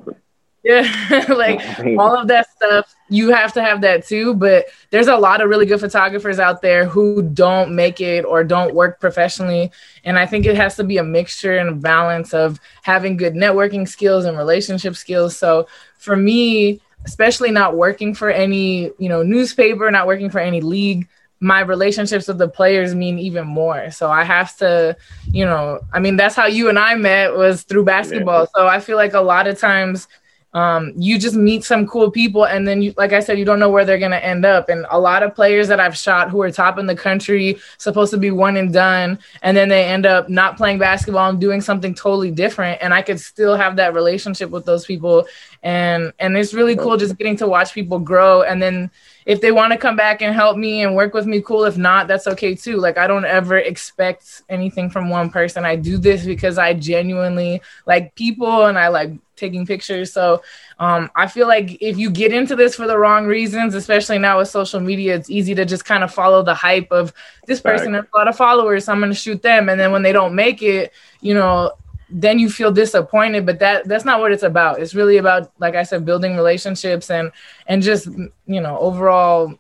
Yeah, 0.63 1.25
like 1.29 1.61
all 1.99 2.15
of 2.15 2.29
that 2.29 2.49
stuff, 2.51 2.95
you 3.09 3.33
have 3.33 3.53
to 3.55 3.63
have 3.63 3.81
that 3.81 4.07
too. 4.07 4.35
But 4.35 4.67
there's 4.91 5.09
a 5.09 5.17
lot 5.17 5.41
of 5.41 5.49
really 5.49 5.67
good 5.67 5.81
photographers 5.81 6.39
out 6.39 6.63
there 6.63 6.85
who 6.85 7.23
don't 7.23 7.75
make 7.75 8.01
it 8.01 8.25
or 8.25 8.45
don't 8.45 8.75
work 8.75 9.01
professionally. 9.01 9.73
And 10.05 10.21
I 10.21 10.25
think 10.25 10.47
it 10.47 10.55
has 10.57 10.77
to 10.77 10.85
be 10.85 10.99
a 10.99 11.05
mixture 11.05 11.59
and 11.59 11.69
a 11.69 11.75
balance 11.75 12.33
of 12.33 12.61
having 12.83 13.17
good 13.17 13.35
networking 13.35 13.89
skills 13.89 14.27
and 14.27 14.39
relationship 14.39 14.95
skills. 14.95 15.37
So 15.37 15.67
for 15.99 16.15
me, 16.15 16.81
especially 17.07 17.51
not 17.51 17.77
working 17.77 18.15
for 18.15 18.31
any, 18.31 18.93
you 18.99 19.09
know, 19.09 19.25
newspaper, 19.25 19.91
not 19.91 20.07
working 20.07 20.31
for 20.31 20.39
any 20.39 20.61
league, 20.61 21.09
my 21.41 21.61
relationships 21.61 22.29
with 22.29 22.37
the 22.37 22.49
players 22.49 22.95
mean 22.95 23.19
even 23.19 23.47
more. 23.47 23.91
So 23.91 24.11
I 24.11 24.25
have 24.25 24.57
to, 24.59 24.95
you 25.33 25.45
know, 25.45 25.81
I 25.93 25.99
mean, 25.99 26.17
that's 26.17 26.35
how 26.35 26.47
you 26.47 26.69
and 26.69 26.79
I 26.79 26.95
met 26.97 27.35
was 27.35 27.63
through 27.63 27.85
basketball. 27.85 28.43
Yeah. 28.43 28.49
So 28.55 28.67
I 28.67 28.79
feel 28.79 28.97
like 28.97 29.15
a 29.15 29.21
lot 29.21 29.47
of 29.47 29.59
times 29.59 30.07
um, 30.53 30.93
you 30.97 31.19
just 31.19 31.37
meet 31.37 31.65
some 31.65 31.87
cool 31.87 32.11
people 32.11 32.45
and 32.45 32.67
then 32.67 32.83
you, 32.83 32.93
like 32.97 33.13
I 33.13 33.21
said, 33.21 33.39
you 33.39 33.45
don't 33.45 33.61
know 33.61 33.69
where 33.69 33.85
they're 33.85 33.99
going 33.99 34.11
to 34.11 34.25
end 34.25 34.45
up. 34.45 34.69
And 34.69 34.85
a 34.91 34.99
lot 34.99 35.23
of 35.23 35.35
players 35.35 35.69
that 35.69 35.79
I've 35.79 35.97
shot 35.97 36.31
who 36.31 36.43
are 36.43 36.51
top 36.51 36.79
in 36.79 36.87
the 36.87 36.97
country, 36.97 37.59
supposed 37.79 38.11
to 38.11 38.19
be 38.19 38.31
one 38.31 38.57
and 38.57 38.73
done, 38.73 39.19
and 39.43 39.57
then 39.57 39.69
they 39.69 39.85
end 39.85 40.07
up 40.07 40.29
not 40.29 40.57
playing 40.57 40.79
basketball 40.79 41.31
and 41.31 41.41
doing 41.41 41.61
something 41.61 41.95
totally 41.95 42.31
different. 42.33 42.79
And 42.83 42.93
I 42.93 43.03
could 43.03 43.21
still 43.21 43.55
have 43.57 43.77
that 43.77 43.95
relationship 43.95 44.51
with 44.51 44.65
those 44.65 44.85
people. 44.85 45.27
And, 45.63 46.13
and 46.19 46.37
it's 46.37 46.55
really 46.55 46.75
cool 46.75 46.97
just 46.97 47.17
getting 47.17 47.37
to 47.37 47.47
watch 47.47 47.73
people 47.73 47.99
grow 47.99 48.43
and 48.43 48.61
then, 48.61 48.91
if 49.27 49.41
they 49.41 49.53
want 49.53 49.73
to 49.73 49.79
come 49.79 49.95
back 49.95 50.23
and 50.23 50.35
help 50.35 50.57
me 50.57 50.83
and 50.83 50.97
work 50.97 51.15
with 51.15 51.27
me, 51.27 51.41
cool. 51.41 51.65
If 51.65 51.77
not, 51.77 52.09
that's 52.09 52.27
okay 52.27 52.55
too. 52.55 52.79
Like 52.79 52.99
I 52.99 53.07
don't 53.07 53.25
ever 53.25 53.59
expect 53.59 54.43
anything 54.49 54.91
from 54.91 55.09
one 55.09 55.31
person. 55.31 55.65
I 55.65 55.77
do 55.77 55.99
this 55.99 56.25
because 56.25 56.59
I 56.59 56.75
genuinely 56.75 57.63
like 57.87 58.15
people 58.15 58.67
and 58.67 58.79
I 58.79 58.89
like 58.89 59.13
taking 59.41 59.67
pictures. 59.67 60.13
So 60.13 60.43
um, 60.79 61.11
I 61.17 61.27
feel 61.27 61.49
like 61.49 61.79
if 61.81 61.99
you 61.99 62.11
get 62.11 62.33
into 62.33 62.55
this 62.55 62.77
for 62.77 62.87
the 62.87 62.97
wrong 62.97 63.27
reasons, 63.27 63.75
especially 63.75 64.19
now 64.19 64.39
with 64.39 64.49
social 64.49 64.79
media, 64.79 65.17
it's 65.17 65.31
easy 65.31 65.55
to 65.57 65.65
just 65.65 65.85
kind 65.85 66.05
of 66.05 66.15
follow 66.15 66.45
the 66.45 66.55
hype 66.55 66.93
of 66.93 67.13
this 67.47 67.61
person 67.61 67.95
has 67.95 68.05
a 68.13 68.17
lot 68.17 68.29
of 68.29 68.37
followers, 68.37 68.85
so 68.85 68.93
I'm 68.93 69.01
going 69.01 69.11
to 69.11 69.19
shoot 69.19 69.43
them. 69.43 69.69
And 69.69 69.81
then 69.81 69.91
when 69.91 70.03
they 70.03 70.13
don't 70.13 70.35
make 70.35 70.63
it, 70.63 70.93
you 71.21 71.35
know, 71.35 71.73
then 72.11 72.39
you 72.39 72.51
feel 72.51 72.73
disappointed. 72.73 73.47
But 73.47 73.59
that 73.61 73.87
that's 73.89 74.05
not 74.05 74.21
what 74.21 74.33
it's 74.33 74.43
about. 74.43 74.81
It's 74.81 74.95
really 74.95 75.19
about 75.19 75.53
like 75.59 75.75
i 75.75 75.83
said 75.83 76.05
building 76.05 76.37
relationships 76.37 77.11
and 77.11 77.33
and 77.67 77.83
just 77.83 78.07
you 78.47 78.61
know 78.61 78.79
overall 78.79 79.55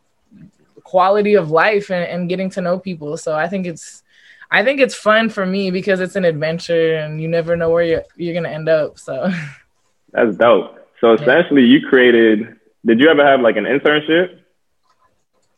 quality 0.84 1.34
of 1.34 1.50
life 1.50 1.90
and, 1.90 2.04
and 2.04 2.28
getting 2.28 2.50
to 2.50 2.60
know 2.60 2.78
people. 2.78 3.16
So 3.16 3.34
i 3.34 3.48
think 3.48 3.66
it's 3.66 4.02
i 4.50 4.64
think 4.64 4.80
it's 4.80 4.94
fun 4.94 5.28
for 5.28 5.46
me 5.46 5.70
because 5.70 6.00
it's 6.00 6.16
an 6.16 6.24
adventure 6.24 6.96
and 6.96 7.20
you 7.20 7.28
never 7.28 7.56
know 7.56 7.70
where 7.70 7.84
you're, 7.84 8.04
you're 8.16 8.34
gonna 8.34 8.48
end 8.48 8.68
up. 8.68 8.98
So 8.98 9.30
that's 10.12 10.36
dope 10.36 10.76
so 11.00 11.12
essentially 11.14 11.64
you 11.64 11.80
created 11.88 12.56
did 12.86 13.00
you 13.00 13.08
ever 13.08 13.24
have 13.24 13.40
like 13.40 13.56
an 13.56 13.64
internship 13.64 14.38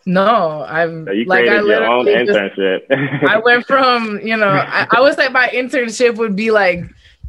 No, 0.04 0.64
I'm 0.66 1.06
So 1.06 1.12
you 1.12 1.24
like 1.26 1.44
I 1.48 1.60
created 1.60 1.66
your 1.68 1.84
own 1.84 2.04
literally 2.04 2.26
just- 2.26 2.38
internship. 2.38 3.28
I 3.28 3.38
went 3.38 3.66
from, 3.66 4.18
you 4.22 4.36
know, 4.36 4.48
I, 4.48 4.86
I 4.90 5.00
would 5.00 5.14
say 5.14 5.28
my 5.28 5.48
internship 5.48 6.16
would 6.16 6.34
be 6.34 6.50
like 6.50 6.80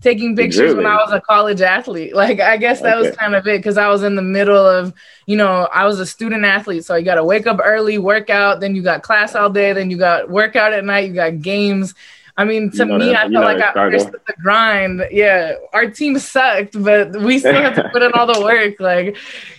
taking 0.02 0.36
pictures 0.36 0.74
when 0.76 0.88
I 0.88 0.96
was 0.96 1.12
a 1.14 1.22
college 1.22 1.62
athlete. 1.62 2.16
Like, 2.24 2.40
I 2.40 2.58
guess 2.58 2.82
that 2.82 2.98
was 2.98 3.16
kind 3.16 3.36
of 3.36 3.46
it 3.48 3.60
because 3.60 3.78
I 3.78 3.90
was 3.90 4.02
in 4.02 4.16
the 4.16 4.24
middle 4.24 4.66
of, 4.66 4.92
you 5.28 5.38
know, 5.38 5.68
I 5.72 5.86
was 5.86 6.00
a 6.00 6.06
student 6.06 6.46
athlete. 6.46 6.84
So 6.84 6.96
you 6.96 7.06
got 7.06 7.16
to 7.16 7.24
wake 7.24 7.46
up 7.46 7.60
early, 7.64 8.00
work 8.00 8.32
out, 8.32 8.60
then 8.60 8.76
you 8.76 8.82
got 8.82 9.04
class 9.04 9.36
all 9.36 9.52
day, 9.52 9.72
then 9.74 9.92
you 9.92 9.98
got 9.98 10.30
workout 10.32 10.74
at 10.74 10.84
night, 10.84 11.08
you 11.08 11.14
got 11.14 11.42
games. 11.42 11.94
I 12.36 12.46
mean, 12.46 12.72
to 12.72 12.78
You 12.78 12.86
know 12.86 12.98
me, 12.98 13.06
that- 13.12 13.28
I 13.28 13.32
felt 13.32 13.46
like 13.46 13.76
I 13.76 13.80
understood 13.86 14.22
the 14.26 14.34
grind. 14.42 15.06
Yeah, 15.12 15.54
our 15.72 15.90
team 15.90 16.18
sucked, 16.18 16.82
but 16.82 17.12
we 17.22 17.38
still 17.40 17.54
had 17.54 17.76
to 17.76 17.90
put 17.94 18.02
in 18.02 18.12
all 18.14 18.26
the 18.26 18.42
work. 18.42 18.80
Like, 18.80 19.18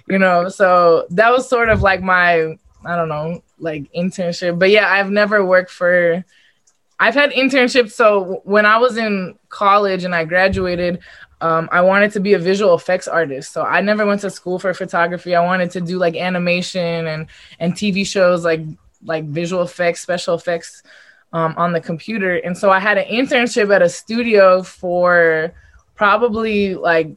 you 0.08 0.18
know, 0.18 0.48
so 0.48 1.06
that 1.10 1.30
was 1.30 1.48
sort 1.48 1.68
of 1.68 1.82
like 1.82 2.02
my, 2.02 2.56
I 2.84 2.96
don't 2.96 3.08
know, 3.08 3.42
like 3.58 3.90
internship. 3.92 4.58
But 4.58 4.70
yeah, 4.70 4.90
I've 4.90 5.10
never 5.10 5.44
worked 5.44 5.70
for. 5.70 6.24
I've 6.98 7.14
had 7.14 7.30
internships. 7.30 7.92
So 7.92 8.40
when 8.44 8.66
I 8.66 8.78
was 8.78 8.96
in 8.96 9.38
college 9.50 10.04
and 10.04 10.14
I 10.14 10.24
graduated, 10.24 10.98
um, 11.40 11.68
I 11.70 11.80
wanted 11.80 12.12
to 12.12 12.20
be 12.20 12.32
a 12.34 12.38
visual 12.38 12.74
effects 12.74 13.06
artist. 13.06 13.52
So 13.52 13.62
I 13.62 13.82
never 13.82 14.04
went 14.06 14.20
to 14.22 14.30
school 14.30 14.58
for 14.58 14.72
photography. 14.74 15.34
I 15.36 15.44
wanted 15.44 15.70
to 15.72 15.80
do 15.80 15.98
like 15.98 16.16
animation 16.16 17.06
and 17.06 17.26
and 17.60 17.74
TV 17.74 18.04
shows, 18.06 18.44
like 18.44 18.62
like 19.04 19.24
visual 19.26 19.62
effects, 19.62 20.00
special 20.00 20.34
effects 20.34 20.82
um, 21.34 21.52
on 21.58 21.72
the 21.72 21.80
computer. 21.80 22.36
And 22.36 22.56
so 22.56 22.70
I 22.70 22.78
had 22.78 22.96
an 22.96 23.06
internship 23.06 23.74
at 23.74 23.82
a 23.82 23.88
studio 23.88 24.62
for 24.62 25.52
probably 25.96 26.74
like 26.76 27.10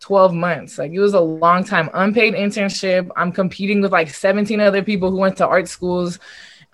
12 0.00 0.34
months. 0.34 0.78
Like 0.78 0.92
it 0.92 1.00
was 1.00 1.14
a 1.14 1.20
long 1.20 1.64
time, 1.64 1.88
unpaid 1.94 2.34
internship. 2.34 3.10
I'm 3.16 3.32
competing 3.32 3.80
with 3.80 3.90
like 3.90 4.10
17 4.10 4.60
other 4.60 4.82
people 4.82 5.10
who 5.10 5.16
went 5.16 5.38
to 5.38 5.46
art 5.46 5.68
schools. 5.68 6.18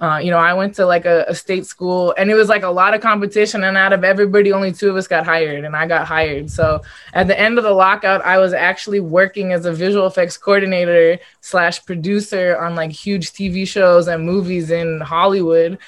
Uh, 0.00 0.20
you 0.22 0.30
know, 0.30 0.38
I 0.38 0.54
went 0.54 0.74
to 0.76 0.86
like 0.86 1.06
a, 1.06 1.24
a 1.28 1.34
state 1.34 1.66
school 1.66 2.14
and 2.16 2.30
it 2.30 2.34
was 2.34 2.48
like 2.48 2.62
a 2.62 2.68
lot 2.68 2.94
of 2.94 3.00
competition. 3.00 3.64
And 3.64 3.76
out 3.76 3.92
of 3.92 4.04
everybody, 4.04 4.52
only 4.52 4.72
two 4.72 4.90
of 4.90 4.96
us 4.96 5.08
got 5.08 5.24
hired 5.24 5.64
and 5.64 5.76
I 5.76 5.86
got 5.86 6.06
hired. 6.06 6.50
So 6.50 6.82
at 7.14 7.26
the 7.26 7.38
end 7.38 7.58
of 7.58 7.64
the 7.64 7.72
lockout, 7.72 8.24
I 8.24 8.38
was 8.38 8.52
actually 8.52 9.00
working 9.00 9.52
as 9.52 9.66
a 9.66 9.72
visual 9.72 10.06
effects 10.06 10.36
coordinator 10.36 11.18
slash 11.40 11.84
producer 11.84 12.56
on 12.58 12.76
like 12.76 12.92
huge 12.92 13.32
TV 13.32 13.66
shows 13.66 14.08
and 14.08 14.24
movies 14.24 14.70
in 14.70 15.00
Hollywood. 15.00 15.78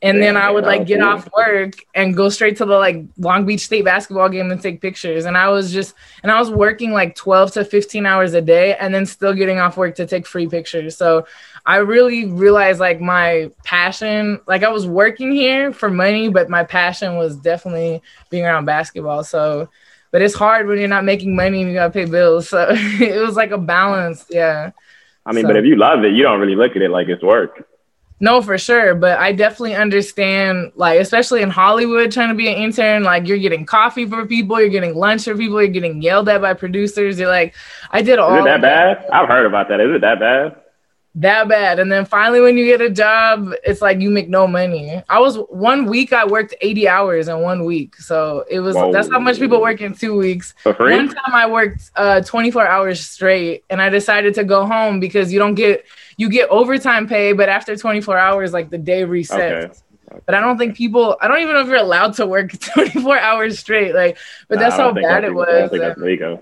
And 0.00 0.22
then 0.22 0.36
I 0.36 0.48
would 0.50 0.64
like 0.64 0.86
get 0.86 1.00
off 1.02 1.28
work 1.36 1.84
and 1.92 2.14
go 2.14 2.28
straight 2.28 2.56
to 2.58 2.64
the 2.64 2.76
like 2.76 3.02
Long 3.18 3.44
Beach 3.44 3.62
State 3.62 3.84
basketball 3.84 4.28
game 4.28 4.50
and 4.52 4.62
take 4.62 4.80
pictures. 4.80 5.24
And 5.24 5.36
I 5.36 5.48
was 5.48 5.72
just, 5.72 5.94
and 6.22 6.30
I 6.30 6.38
was 6.38 6.50
working 6.50 6.92
like 6.92 7.16
12 7.16 7.52
to 7.54 7.64
15 7.64 8.06
hours 8.06 8.32
a 8.34 8.40
day 8.40 8.76
and 8.76 8.94
then 8.94 9.06
still 9.06 9.34
getting 9.34 9.58
off 9.58 9.76
work 9.76 9.96
to 9.96 10.06
take 10.06 10.24
free 10.24 10.46
pictures. 10.46 10.96
So 10.96 11.26
I 11.66 11.78
really 11.78 12.26
realized 12.26 12.78
like 12.78 13.00
my 13.00 13.50
passion, 13.64 14.38
like 14.46 14.62
I 14.62 14.68
was 14.68 14.86
working 14.86 15.32
here 15.32 15.72
for 15.72 15.90
money, 15.90 16.28
but 16.28 16.48
my 16.48 16.62
passion 16.62 17.16
was 17.16 17.36
definitely 17.36 18.00
being 18.30 18.44
around 18.44 18.66
basketball. 18.66 19.24
So, 19.24 19.68
but 20.12 20.22
it's 20.22 20.34
hard 20.34 20.68
when 20.68 20.78
you're 20.78 20.86
not 20.86 21.04
making 21.04 21.34
money 21.34 21.60
and 21.60 21.68
you 21.70 21.74
gotta 21.74 21.92
pay 21.92 22.04
bills. 22.04 22.48
So 22.50 22.68
it 22.70 23.20
was 23.20 23.34
like 23.34 23.50
a 23.50 23.58
balance. 23.58 24.26
Yeah. 24.30 24.70
I 25.26 25.32
mean, 25.32 25.42
So- 25.42 25.48
but 25.48 25.56
if 25.56 25.64
you 25.64 25.74
love 25.74 26.04
it, 26.04 26.12
you 26.12 26.22
don't 26.22 26.38
really 26.38 26.54
look 26.54 26.76
at 26.76 26.82
it 26.82 26.90
like 26.92 27.08
it's 27.08 27.22
work. 27.24 27.66
No, 28.20 28.42
for 28.42 28.58
sure. 28.58 28.94
But 28.94 29.18
I 29.18 29.32
definitely 29.32 29.74
understand, 29.74 30.72
like, 30.74 31.00
especially 31.00 31.42
in 31.42 31.50
Hollywood, 31.50 32.10
trying 32.10 32.28
to 32.28 32.34
be 32.34 32.48
an 32.48 32.56
intern, 32.56 33.04
like, 33.04 33.28
you're 33.28 33.38
getting 33.38 33.64
coffee 33.64 34.06
for 34.06 34.26
people, 34.26 34.60
you're 34.60 34.70
getting 34.70 34.94
lunch 34.94 35.24
for 35.24 35.36
people, 35.36 35.62
you're 35.62 35.70
getting 35.70 36.02
yelled 36.02 36.28
at 36.28 36.40
by 36.40 36.54
producers. 36.54 37.18
You're 37.18 37.28
like, 37.28 37.54
I 37.90 38.02
did 38.02 38.18
all 38.18 38.34
Is 38.34 38.40
it 38.40 38.44
that 38.44 38.56
of 38.56 38.62
bad? 38.62 39.06
I've 39.12 39.28
heard 39.28 39.46
about 39.46 39.68
that. 39.68 39.80
Is 39.80 39.94
it 39.94 40.00
that 40.00 40.18
bad? 40.18 40.56
That 41.20 41.48
bad. 41.48 41.78
And 41.78 41.90
then 41.90 42.04
finally, 42.04 42.40
when 42.40 42.56
you 42.56 42.64
get 42.66 42.80
a 42.80 42.90
job, 42.90 43.52
it's 43.64 43.80
like 43.82 44.00
you 44.00 44.10
make 44.10 44.28
no 44.28 44.46
money. 44.46 45.02
I 45.08 45.18
was 45.18 45.36
one 45.48 45.86
week, 45.86 46.12
I 46.12 46.24
worked 46.26 46.54
80 46.60 46.88
hours 46.88 47.28
in 47.28 47.40
one 47.40 47.64
week. 47.64 47.96
So 47.96 48.44
it 48.50 48.60
was, 48.60 48.76
Whoa. 48.76 48.92
that's 48.92 49.10
how 49.10 49.18
much 49.18 49.38
people 49.38 49.60
work 49.60 49.80
in 49.80 49.94
two 49.94 50.16
weeks. 50.16 50.54
For 50.62 50.74
free? 50.74 50.94
One 50.96 51.08
time 51.08 51.34
I 51.34 51.48
worked 51.50 51.90
uh, 51.96 52.20
24 52.22 52.66
hours 52.66 53.04
straight 53.06 53.64
and 53.70 53.82
I 53.82 53.88
decided 53.88 54.34
to 54.34 54.44
go 54.44 54.66
home 54.66 55.00
because 55.00 55.32
you 55.32 55.38
don't 55.38 55.54
get 55.54 55.84
you 56.16 56.28
get 56.28 56.48
overtime 56.50 57.06
pay, 57.06 57.32
but 57.32 57.48
after 57.48 57.76
24 57.76 58.18
hours, 58.18 58.52
like 58.52 58.70
the 58.70 58.78
day 58.78 59.02
resets. 59.02 59.64
Okay. 60.10 60.20
But 60.26 60.34
I 60.34 60.40
don't 60.40 60.56
think 60.58 60.76
people 60.76 61.16
I 61.20 61.28
don't 61.28 61.40
even 61.40 61.54
know 61.54 61.60
if 61.60 61.68
you're 61.68 61.76
allowed 61.76 62.14
to 62.14 62.26
work 62.26 62.58
24 62.74 63.18
hours 63.18 63.58
straight. 63.58 63.94
Like, 63.94 64.18
but 64.48 64.56
Nah, 64.56 64.60
that's 64.62 64.74
I 64.78 64.82
how 64.82 64.92
bad 64.92 65.24
that's 65.24 65.24
it. 65.24 65.28
I 65.28 65.32
was. 65.32 65.70
think. 65.70 66.40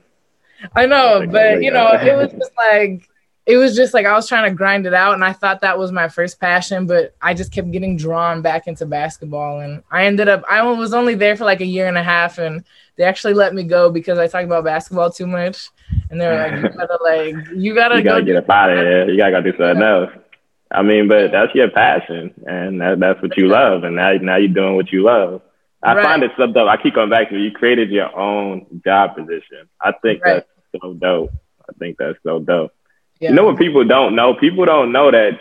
I 0.74 0.86
know, 0.86 1.26
but 1.30 1.62
you 1.62 1.70
know, 1.70 1.88
it 1.92 2.16
was 2.16 2.32
just 2.32 2.52
like 2.56 3.08
it 3.46 3.56
was 3.56 3.76
just 3.76 3.94
like 3.94 4.06
I 4.06 4.12
was 4.14 4.28
trying 4.28 4.50
to 4.50 4.54
grind 4.54 4.86
it 4.86 4.94
out, 4.94 5.14
and 5.14 5.24
I 5.24 5.32
thought 5.32 5.60
that 5.60 5.78
was 5.78 5.92
my 5.92 6.08
first 6.08 6.40
passion, 6.40 6.86
but 6.86 7.14
I 7.22 7.32
just 7.32 7.52
kept 7.52 7.70
getting 7.70 7.96
drawn 7.96 8.42
back 8.42 8.66
into 8.66 8.86
basketball, 8.86 9.60
and 9.60 9.82
I 9.90 10.06
ended 10.06 10.28
up 10.28 10.42
I 10.50 10.62
was 10.62 10.92
only 10.92 11.14
there 11.14 11.36
for 11.36 11.44
like 11.44 11.60
a 11.60 11.66
year 11.66 11.86
and 11.86 11.96
a 11.96 12.02
half, 12.02 12.38
and 12.38 12.64
they 12.96 13.04
actually 13.04 13.34
let 13.34 13.54
me 13.54 13.62
go 13.62 13.88
because 13.90 14.18
I 14.18 14.26
talked 14.26 14.44
about 14.46 14.64
basketball 14.64 15.10
too 15.10 15.26
much, 15.26 15.70
and 16.10 16.20
they 16.20 16.26
were 16.26 16.34
like, 16.36 16.54
"You 16.56 16.68
gotta 16.70 16.98
like, 17.02 17.34
you 17.54 17.74
gotta 17.74 17.96
You 17.98 18.02
gotta 18.02 18.20
do 18.22 18.26
get 18.26 18.36
up 18.36 18.50
out 18.50 18.70
of 18.70 18.78
here. 18.78 19.08
You 19.10 19.16
gotta 19.16 19.32
go 19.32 19.40
do 19.42 19.56
something 19.56 19.82
else. 19.82 20.10
I 20.72 20.82
mean, 20.82 21.06
but 21.06 21.30
that's 21.30 21.54
your 21.54 21.70
passion, 21.70 22.34
and 22.46 22.80
that, 22.80 22.98
that's 22.98 23.22
what 23.22 23.36
you 23.36 23.46
love, 23.46 23.84
and 23.84 23.94
now 23.94 24.12
now 24.14 24.36
you're 24.36 24.48
doing 24.48 24.74
what 24.74 24.90
you 24.90 25.04
love. 25.04 25.42
I 25.84 25.94
Right. 25.94 26.02
find 26.04 26.22
it 26.24 26.32
so 26.36 26.48
dope. 26.48 26.68
I 26.68 26.76
keep 26.78 26.94
going 26.96 27.10
back 27.10 27.28
to 27.28 27.36
it. 27.36 27.40
You 27.40 27.52
created 27.52 27.90
your 27.90 28.14
own 28.18 28.66
job 28.84 29.14
position. 29.14 29.68
I 29.80 29.92
think 30.02 30.24
Right. 30.24 30.42
that's 30.42 30.82
so 30.82 30.94
dope. 30.94 31.30
I 31.68 31.72
think 31.78 31.96
that's 31.98 32.18
so 32.24 32.40
dope. 32.40 32.72
Yeah. 33.20 33.30
You 33.30 33.34
know 33.36 33.44
what 33.44 33.58
people 33.58 33.84
don't 33.84 34.14
know? 34.14 34.34
People 34.34 34.64
don't 34.66 34.92
know 34.92 35.10
that 35.10 35.40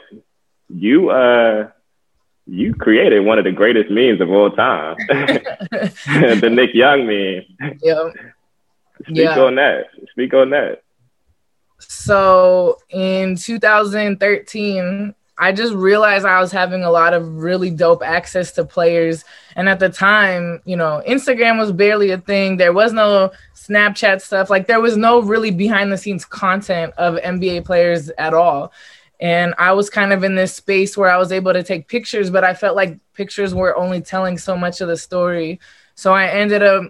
you 0.69 1.09
uh 1.09 1.69
you 2.47 2.73
created 2.75 3.19
one 3.25 3.37
of 3.39 3.43
the 3.43 3.51
greatest 3.51 3.89
memes 3.89 4.21
of 4.21 4.29
all 4.31 4.51
time, 4.51 4.95
the 5.09 6.49
Nick 6.51 6.73
Young 6.73 7.05
meme. 7.07 7.43
yeah. 7.81 8.09
Speak 9.03 9.17
Yeah. 9.17 9.39
on 9.39 9.55
that. 9.55 9.87
Speak 10.11 10.33
on 10.33 10.51
that. 10.51 10.81
So 11.79 12.77
in 12.89 13.35
2013, 13.35 15.13
I 15.37 15.51
just 15.51 15.73
realized 15.73 16.25
I 16.25 16.39
was 16.39 16.51
having 16.51 16.83
a 16.83 16.91
lot 16.91 17.13
of 17.13 17.35
really 17.35 17.69
dope 17.69 18.01
access 18.03 18.51
to 18.53 18.63
players. 18.63 19.25
And 19.55 19.67
at 19.67 19.79
the 19.79 19.89
time, 19.89 20.61
you 20.65 20.77
know, 20.77 21.01
Instagram 21.07 21.59
was 21.59 21.71
barely 21.71 22.11
a 22.11 22.17
thing. 22.17 22.57
There 22.57 22.73
was 22.73 22.93
no 22.93 23.31
Snapchat 23.53 24.21
stuff. 24.21 24.49
Like 24.49 24.67
there 24.67 24.79
was 24.79 24.95
no 24.95 25.21
really 25.21 25.51
behind 25.51 25.91
the 25.91 25.97
scenes 25.97 26.23
content 26.23 26.93
of 26.97 27.15
NBA 27.15 27.65
players 27.65 28.09
at 28.17 28.33
all. 28.33 28.71
And 29.19 29.53
I 29.57 29.73
was 29.73 29.89
kind 29.89 30.13
of 30.13 30.23
in 30.23 30.35
this 30.35 30.53
space 30.53 30.97
where 30.97 31.09
I 31.09 31.17
was 31.17 31.31
able 31.31 31.53
to 31.53 31.63
take 31.63 31.87
pictures, 31.87 32.29
but 32.29 32.43
I 32.43 32.53
felt 32.53 32.75
like 32.75 32.99
pictures 33.13 33.53
were 33.53 33.75
only 33.77 34.01
telling 34.01 34.37
so 34.37 34.57
much 34.57 34.81
of 34.81 34.87
the 34.87 34.97
story. 34.97 35.59
So 35.95 36.13
I 36.13 36.27
ended 36.27 36.63
up 36.63 36.83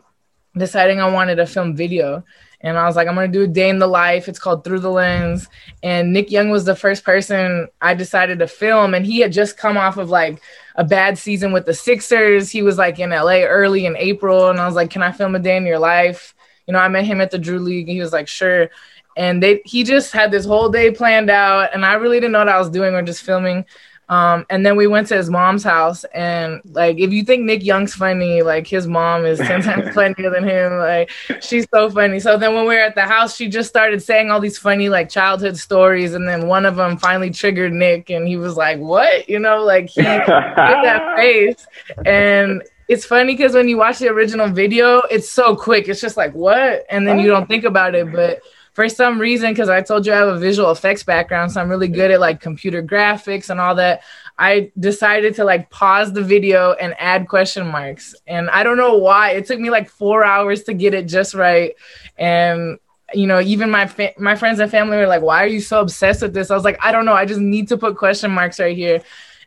deciding 0.58 1.00
I 1.00 1.10
wanted 1.10 1.36
to 1.36 1.46
film 1.46 1.76
video. 1.76 2.24
And 2.66 2.80
I 2.80 2.88
was 2.88 2.96
like, 2.96 3.08
I'm 3.08 3.14
gonna 3.14 3.28
do 3.28 3.44
a 3.44 3.48
day 3.48 3.70
in 3.70 3.78
the 3.78 3.86
life. 3.88 4.28
It's 4.28 4.40
called 4.40 4.64
Through 4.64 4.80
the 4.80 4.90
Lens. 4.90 5.48
And 5.84 6.12
Nick 6.12 6.32
Young 6.32 6.50
was 6.50 6.66
the 6.66 6.76
first 6.76 7.04
person 7.04 7.68
I 7.80 7.94
decided 7.94 8.40
to 8.40 8.48
film. 8.48 8.96
And 8.96 9.06
he 9.06 9.20
had 9.20 9.32
just 9.32 9.56
come 9.56 9.78
off 9.78 9.98
of 9.98 10.10
like 10.10 10.42
a 10.76 10.84
bad 10.84 11.20
season 11.20 11.52
with 11.52 11.68
the 11.68 11.76
Sixers. 11.76 12.50
He 12.50 12.64
was 12.64 12.80
like 12.80 12.98
in 12.98 13.12
LA 13.12 13.44
early 13.44 13.86
in 13.86 13.96
April. 13.98 14.50
And 14.50 14.60
I 14.60 14.66
was 14.66 14.74
like, 14.74 14.90
Can 14.90 15.04
I 15.04 15.12
film 15.12 15.36
a 15.36 15.40
day 15.40 15.58
in 15.58 15.66
your 15.68 15.78
life? 15.78 16.34
You 16.66 16.74
know, 16.74 16.80
I 16.80 16.88
met 16.88 17.06
him 17.06 17.22
at 17.22 17.30
the 17.30 17.38
Drew 17.38 17.60
League. 17.60 17.88
And 17.88 17.94
he 17.94 18.02
was 18.02 18.12
like, 18.12 18.28
Sure. 18.28 18.68
And 19.16 19.44
they 19.44 19.62
he 19.64 19.84
just 19.84 20.12
had 20.12 20.32
this 20.32 20.46
whole 20.46 20.70
day 20.70 20.90
planned 20.90 21.30
out. 21.30 21.70
And 21.72 21.86
I 21.86 21.94
really 21.94 22.20
didn't 22.20 22.32
know 22.32 22.40
what 22.40 22.50
I 22.50 22.58
was 22.58 22.72
doing 22.72 22.96
or 22.96 23.04
just 23.04 23.22
filming. 23.22 23.64
Um, 24.08 24.46
and 24.50 24.66
then 24.66 24.76
we 24.76 24.86
went 24.86 25.08
to 25.08 25.18
his 25.18 25.30
mom's 25.30 25.64
house, 25.64 26.04
and 26.14 26.62
like, 26.66 27.00
if 27.00 27.12
you 27.12 27.24
think 27.24 27.44
Nick 27.44 27.64
Young's 27.64 27.96
funny, 27.96 28.44
like 28.44 28.68
his 28.68 28.88
mom 28.88 29.26
is 29.26 29.40
ten 29.40 29.62
times 29.62 29.90
funnier 29.96 30.30
than 30.30 30.48
him. 30.48 30.78
Like, 30.78 31.10
she's 31.42 31.66
so 31.74 31.90
funny. 31.90 32.20
So 32.20 32.38
then 32.38 32.54
when 32.54 32.68
we 32.68 32.76
were 32.76 32.82
at 32.82 32.96
the 32.96 33.02
house, 33.02 33.36
she 33.36 33.48
just 33.50 33.70
started 33.70 34.04
saying 34.04 34.30
all 34.30 34.40
these 34.40 34.60
funny 34.60 34.90
like 34.90 35.10
childhood 35.10 35.58
stories, 35.58 36.14
and 36.14 36.28
then 36.28 36.48
one 36.48 36.66
of 36.66 36.76
them 36.76 36.98
finally 36.98 37.32
triggered 37.32 37.74
Nick, 37.74 38.12
and 38.12 38.28
he 38.28 38.38
was 38.38 38.56
like, 38.56 38.78
"What?" 38.80 39.28
You 39.28 39.40
know, 39.40 39.64
like 39.64 39.90
he 39.90 40.02
did 40.02 40.28
that 40.28 41.16
face, 41.18 41.66
and 42.06 42.62
it's 42.88 43.06
funny 43.06 43.34
because 43.34 43.54
when 43.54 43.68
you 43.68 43.78
watch 43.78 44.00
the 44.00 44.10
original 44.10 44.48
video, 44.48 45.00
it's 45.10 45.30
so 45.30 45.56
quick. 45.56 45.88
It's 45.88 46.02
just 46.02 46.18
like 46.18 46.34
what, 46.34 46.86
and 46.90 47.08
then 47.08 47.20
you 47.20 47.28
don't 47.28 47.48
think 47.48 47.64
about 47.64 47.96
it, 47.96 48.12
but 48.12 48.42
for 48.76 48.90
some 48.90 49.20
reason, 49.20 49.52
because 49.52 49.70
I 49.70 49.82
told 49.82 50.06
you 50.06 50.12
I 50.12 50.18
have 50.18 50.28
a 50.28 50.38
visual 50.38 50.70
effects 50.70 51.02
background, 51.02 51.54
so 51.54 51.62
I'm 51.62 51.70
really 51.70 51.88
good 51.88 52.12
at 52.12 52.20
like 52.20 52.42
computer 52.42 52.84
graphics 52.84 53.50
and 53.50 53.58
all 53.58 53.74
that. 53.76 54.04
I 54.38 54.70
decided 54.78 55.34
to 55.36 55.46
like 55.46 55.70
pause 55.70 56.12
the 56.12 56.22
video 56.22 56.74
and 56.74 56.94
add 57.00 57.30
question 57.30 57.68
marks. 57.68 58.14
And 58.28 58.50
I 58.50 58.64
don't 58.64 58.76
know 58.76 58.98
why. 58.98 59.32
It 59.32 59.46
took 59.46 59.62
me 59.62 59.70
like 59.70 59.90
four 59.90 60.26
hours 60.26 60.64
to 60.64 60.74
get 60.74 60.94
it 60.94 61.08
just 61.08 61.34
right. 61.34 61.74
And 62.18 62.78
you 63.14 63.28
know, 63.28 63.40
even 63.40 63.72
my 63.72 63.88
fa- 63.88 64.14
my 64.18 64.36
friends 64.36 64.60
and 64.60 64.70
family 64.70 64.98
were 64.98 65.08
like, 65.08 65.22
"Why 65.22 65.42
are 65.46 65.48
you 65.48 65.62
so 65.62 65.80
obsessed 65.80 66.22
with 66.22 66.34
this?" 66.34 66.52
I 66.52 66.56
was 66.56 66.66
like, 66.66 66.78
"I 66.84 66.92
don't 66.92 67.06
know. 67.06 67.14
I 67.14 67.24
just 67.24 67.40
need 67.40 67.70
to 67.70 67.78
put 67.78 67.96
question 67.96 68.30
marks 68.32 68.60
right 68.60 68.76
here." 68.76 69.02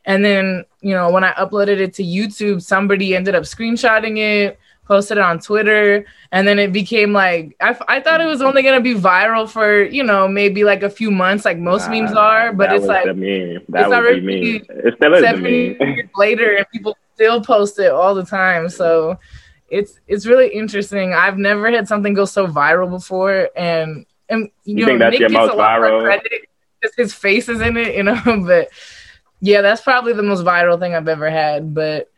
And 0.06 0.24
then, 0.24 0.64
you 0.80 0.94
know, 0.94 1.10
when 1.10 1.22
I 1.22 1.32
uploaded 1.32 1.80
it 1.80 1.92
to 1.94 2.02
YouTube, 2.02 2.62
somebody 2.62 3.14
ended 3.14 3.34
up 3.34 3.42
screenshotting 3.42 4.16
it, 4.16 4.58
posted 4.88 5.18
it 5.18 5.22
on 5.22 5.38
Twitter, 5.38 6.06
and 6.32 6.48
then 6.48 6.58
it 6.58 6.72
became 6.72 7.12
like 7.12 7.54
I, 7.60 7.78
I 7.86 8.00
thought 8.00 8.20
it 8.20 8.26
was 8.26 8.42
only 8.42 8.62
gonna 8.62 8.80
be 8.80 8.94
viral 8.94 9.48
for 9.48 9.84
you 9.84 10.02
know 10.02 10.26
maybe 10.26 10.64
like 10.64 10.82
a 10.82 10.90
few 10.90 11.10
months, 11.10 11.44
like 11.44 11.58
most 11.58 11.88
memes 11.90 12.12
are, 12.12 12.52
but 12.52 12.72
it's 12.72 12.86
like 12.86 13.04
meme. 13.06 13.62
That 13.68 13.84
it's 13.84 13.92
already 13.92 14.20
meme. 14.22 14.64
It 14.68 14.94
still 14.96 15.14
is 15.14 15.22
seven 15.22 15.44
years 15.44 16.10
later, 16.16 16.56
and 16.56 16.66
people 16.72 16.96
still 17.14 17.40
post 17.40 17.78
it 17.78 17.92
all 17.92 18.14
the 18.14 18.24
time. 18.24 18.68
So 18.68 19.18
it's 19.68 20.00
it's 20.08 20.26
really 20.26 20.48
interesting. 20.48 21.12
I've 21.12 21.38
never 21.38 21.70
had 21.70 21.86
something 21.86 22.14
go 22.14 22.24
so 22.24 22.46
viral 22.46 22.90
before, 22.90 23.50
and 23.54 24.06
and 24.28 24.50
you, 24.64 24.78
you 24.78 24.86
know 24.86 25.10
Nick 25.10 25.20
gets 25.20 25.34
a 25.34 25.36
lot 25.36 25.80
viral? 25.80 26.02
credit 26.02 26.48
because 26.80 26.96
his 26.96 27.12
face 27.12 27.48
is 27.48 27.60
in 27.60 27.76
it, 27.76 27.94
you 27.94 28.02
know. 28.02 28.20
but 28.46 28.68
yeah, 29.40 29.60
that's 29.60 29.82
probably 29.82 30.14
the 30.14 30.22
most 30.22 30.44
viral 30.44 30.80
thing 30.80 30.94
I've 30.94 31.08
ever 31.08 31.30
had. 31.30 31.74
But 31.74 32.10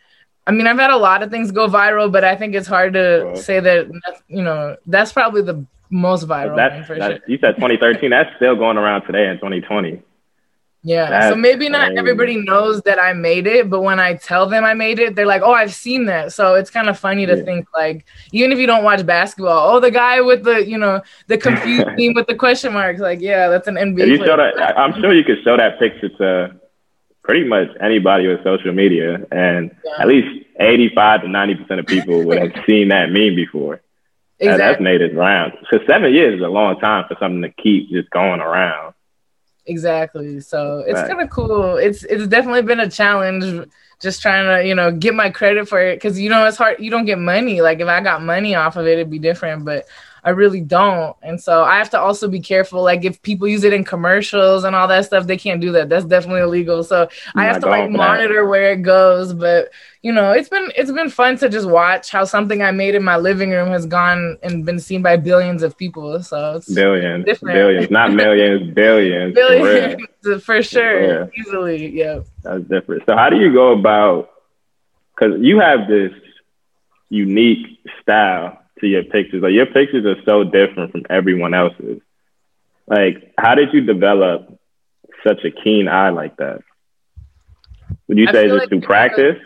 I 0.51 0.53
mean, 0.53 0.67
I've 0.67 0.81
had 0.81 0.91
a 0.91 0.97
lot 0.97 1.23
of 1.23 1.31
things 1.31 1.53
go 1.53 1.69
viral, 1.69 2.11
but 2.11 2.25
I 2.25 2.35
think 2.35 2.57
it's 2.57 2.67
hard 2.67 2.95
to 2.95 3.37
say 3.37 3.61
that, 3.61 3.87
you 4.27 4.43
know, 4.43 4.77
that's 4.85 5.13
probably 5.13 5.43
the 5.43 5.65
most 5.91 6.27
viral 6.27 6.57
that's, 6.57 6.89
for 6.89 6.97
sure. 6.97 7.21
You 7.29 7.39
said 7.41 7.55
2013. 7.55 8.11
that's 8.11 8.35
still 8.35 8.57
going 8.57 8.77
around 8.77 9.03
today 9.07 9.29
in 9.29 9.37
2020. 9.37 10.03
Yeah. 10.83 11.09
That's 11.09 11.33
so 11.33 11.37
maybe 11.37 11.69
not 11.69 11.87
crazy. 11.87 11.99
everybody 12.01 12.37
knows 12.37 12.83
that 12.83 12.99
I 12.99 13.13
made 13.13 13.47
it, 13.47 13.71
but 13.71 13.83
when 13.83 14.01
I 14.01 14.15
tell 14.15 14.49
them 14.49 14.65
I 14.65 14.75
made 14.75 14.99
it, 14.99 15.15
they're 15.15 15.27
like, 15.27 15.43
"Oh, 15.43 15.53
I've 15.53 15.75
seen 15.75 16.07
that." 16.07 16.33
So 16.33 16.55
it's 16.55 16.71
kind 16.71 16.89
of 16.89 16.99
funny 16.99 17.27
to 17.27 17.37
yeah. 17.37 17.45
think 17.45 17.67
like, 17.75 18.07
even 18.33 18.51
if 18.51 18.59
you 18.59 18.67
don't 18.67 18.83
watch 18.83 19.05
basketball, 19.05 19.77
oh, 19.77 19.79
the 19.79 19.91
guy 19.91 20.23
with 20.23 20.43
the 20.43 20.67
you 20.67 20.79
know 20.79 21.03
the 21.27 21.37
confused 21.37 21.87
team 21.99 22.15
with 22.15 22.27
the 22.29 22.35
question 22.35 22.73
marks, 22.73 22.99
like, 22.99 23.21
yeah, 23.21 23.49
that's 23.49 23.69
an 23.69 23.75
NBA. 23.75 24.09
You 24.09 24.17
show 24.25 24.39
that, 24.39 24.79
I'm 24.79 24.99
sure 25.03 25.13
you 25.13 25.23
could 25.23 25.45
show 25.45 25.59
that 25.59 25.79
picture 25.79 26.09
to 26.09 26.61
pretty 27.23 27.45
much 27.45 27.69
anybody 27.81 28.27
with 28.27 28.43
social 28.43 28.73
media, 28.73 29.27
and 29.31 29.75
yeah. 29.85 30.03
at 30.03 30.09
least 30.09 30.47
85 30.59 31.23
to 31.23 31.29
90 31.29 31.55
percent 31.57 31.81
of 31.81 31.87
people 31.87 32.25
would 32.25 32.39
have 32.39 32.65
seen 32.67 32.89
that 32.89 33.11
meme 33.11 33.35
before. 33.35 33.81
Exactly. 34.41 34.59
that's 34.59 34.81
made 34.81 35.01
it 35.03 35.15
around. 35.15 35.53
Because 35.61 35.87
seven 35.87 36.13
years 36.15 36.37
is 36.37 36.41
a 36.41 36.49
long 36.49 36.81
time 36.81 37.05
for 37.07 37.17
something 37.21 37.43
to 37.43 37.51
keep 37.51 37.91
just 37.91 38.09
going 38.09 38.41
around. 38.41 38.95
Exactly. 39.67 40.41
So 40.41 40.79
it's 40.79 40.95
right. 40.95 41.09
kind 41.09 41.21
of 41.21 41.29
cool. 41.31 41.77
It's 41.77 42.05
it's 42.05 42.27
definitely 42.27 42.63
been 42.63 42.81
a 42.81 42.91
challenge 42.91 43.69
just 44.01 44.23
trying 44.23 44.47
to, 44.47 44.67
you 44.67 44.75
know, 44.75 44.91
get 44.91 45.15
my 45.15 45.29
credit 45.29 45.69
for 45.69 45.79
it 45.79 46.01
cuz 46.01 46.19
you 46.19 46.31
know 46.31 46.47
it's 46.47 46.57
hard 46.57 46.81
you 46.81 46.91
don't 46.91 47.05
get 47.05 47.19
money. 47.19 47.61
Like 47.61 47.81
if 47.81 47.89
I 47.89 48.01
got 48.01 48.23
money 48.23 48.55
off 48.55 48.77
of 48.77 48.87
it 48.87 48.95
it'd 48.95 49.11
be 49.11 49.19
different, 49.19 49.67
but 49.67 49.87
I 50.25 50.31
really 50.31 50.61
don't. 50.61 51.17
And 51.23 51.41
so 51.41 51.63
I 51.63 51.79
have 51.79 51.91
to 51.91 52.01
also 52.01 52.29
be 52.29 52.41
careful. 52.41 52.83
Like 52.83 53.05
if 53.05 53.21
people 53.23 53.49
use 53.49 53.65
it 53.65 53.73
in 53.73 53.85
commercials 53.85 54.65
and 54.65 54.77
all 54.77 54.89
that 54.89 55.07
stuff, 55.07 55.27
they 55.27 55.37
can't 55.37 55.61
do 55.61 55.73
that. 55.73 55.89
That's 55.89 56.05
definitely 56.05 56.43
illegal. 56.43 56.85
So 56.85 57.09
I 57.35 57.45
have 57.45 57.61
to 57.61 57.69
like 57.69 57.91
monitor 57.91 58.47
where 58.47 58.73
it 58.73 58.83
goes. 58.83 59.33
But 59.33 59.71
you 60.03 60.13
know, 60.13 60.33
it's 60.33 60.49
been 60.49 60.71
it's 60.77 60.91
been 60.91 61.11
fun 61.11 61.37
to 61.39 61.49
just 61.49 61.69
watch 61.69 62.11
how 62.11 62.25
something 62.25 62.63
I 62.63 62.71
made 62.71 62.95
in 62.95 63.03
my 63.03 63.17
living 63.17 63.51
room 63.51 63.69
has 63.71 63.87
gone 63.87 64.39
and 64.43 64.65
been 64.65 64.79
seen 64.79 65.03
by 65.03 65.17
billions 65.17 65.63
of 65.63 65.77
people. 65.77 66.23
So 66.23 66.57
it's 66.57 66.73
billions, 66.73 67.25
different. 67.25 67.55
billions, 67.55 67.91
not 67.91 68.13
millions, 68.15 68.75
billions, 68.75 69.35
billions 69.35 70.03
for, 70.23 70.39
for 70.39 70.63
sure, 70.63 71.25
yeah. 71.25 71.27
easily. 71.39 71.89
Yeah, 71.89 72.21
that's 72.43 72.65
different. 72.65 73.05
So 73.07 73.17
how 73.17 73.31
do 73.31 73.37
you 73.37 73.53
go 73.53 73.73
about? 73.73 74.31
Because 75.15 75.41
you 75.41 75.61
have 75.61 75.87
this 75.87 76.13
unique 77.11 77.79
style 78.01 78.60
to 78.81 78.87
your 78.87 79.05
pictures. 79.05 79.43
Like 79.43 79.53
your 79.53 79.67
pictures 79.67 80.05
are 80.07 80.23
so 80.25 80.45
different 80.45 80.93
from 80.93 81.05
everyone 81.11 81.55
else's. 81.55 82.01
Like, 82.87 83.33
how 83.39 83.55
did 83.55 83.73
you 83.73 83.83
develop 83.83 84.59
such 85.27 85.45
a 85.45 85.51
keen 85.51 85.89
eye 85.89 86.11
like 86.11 86.37
that? 86.37 86.61
Would 88.09 88.19
you 88.19 88.27
say 88.27 88.49
just 88.49 88.59
like 88.59 88.69
through 88.69 88.81
practice? 88.81 89.39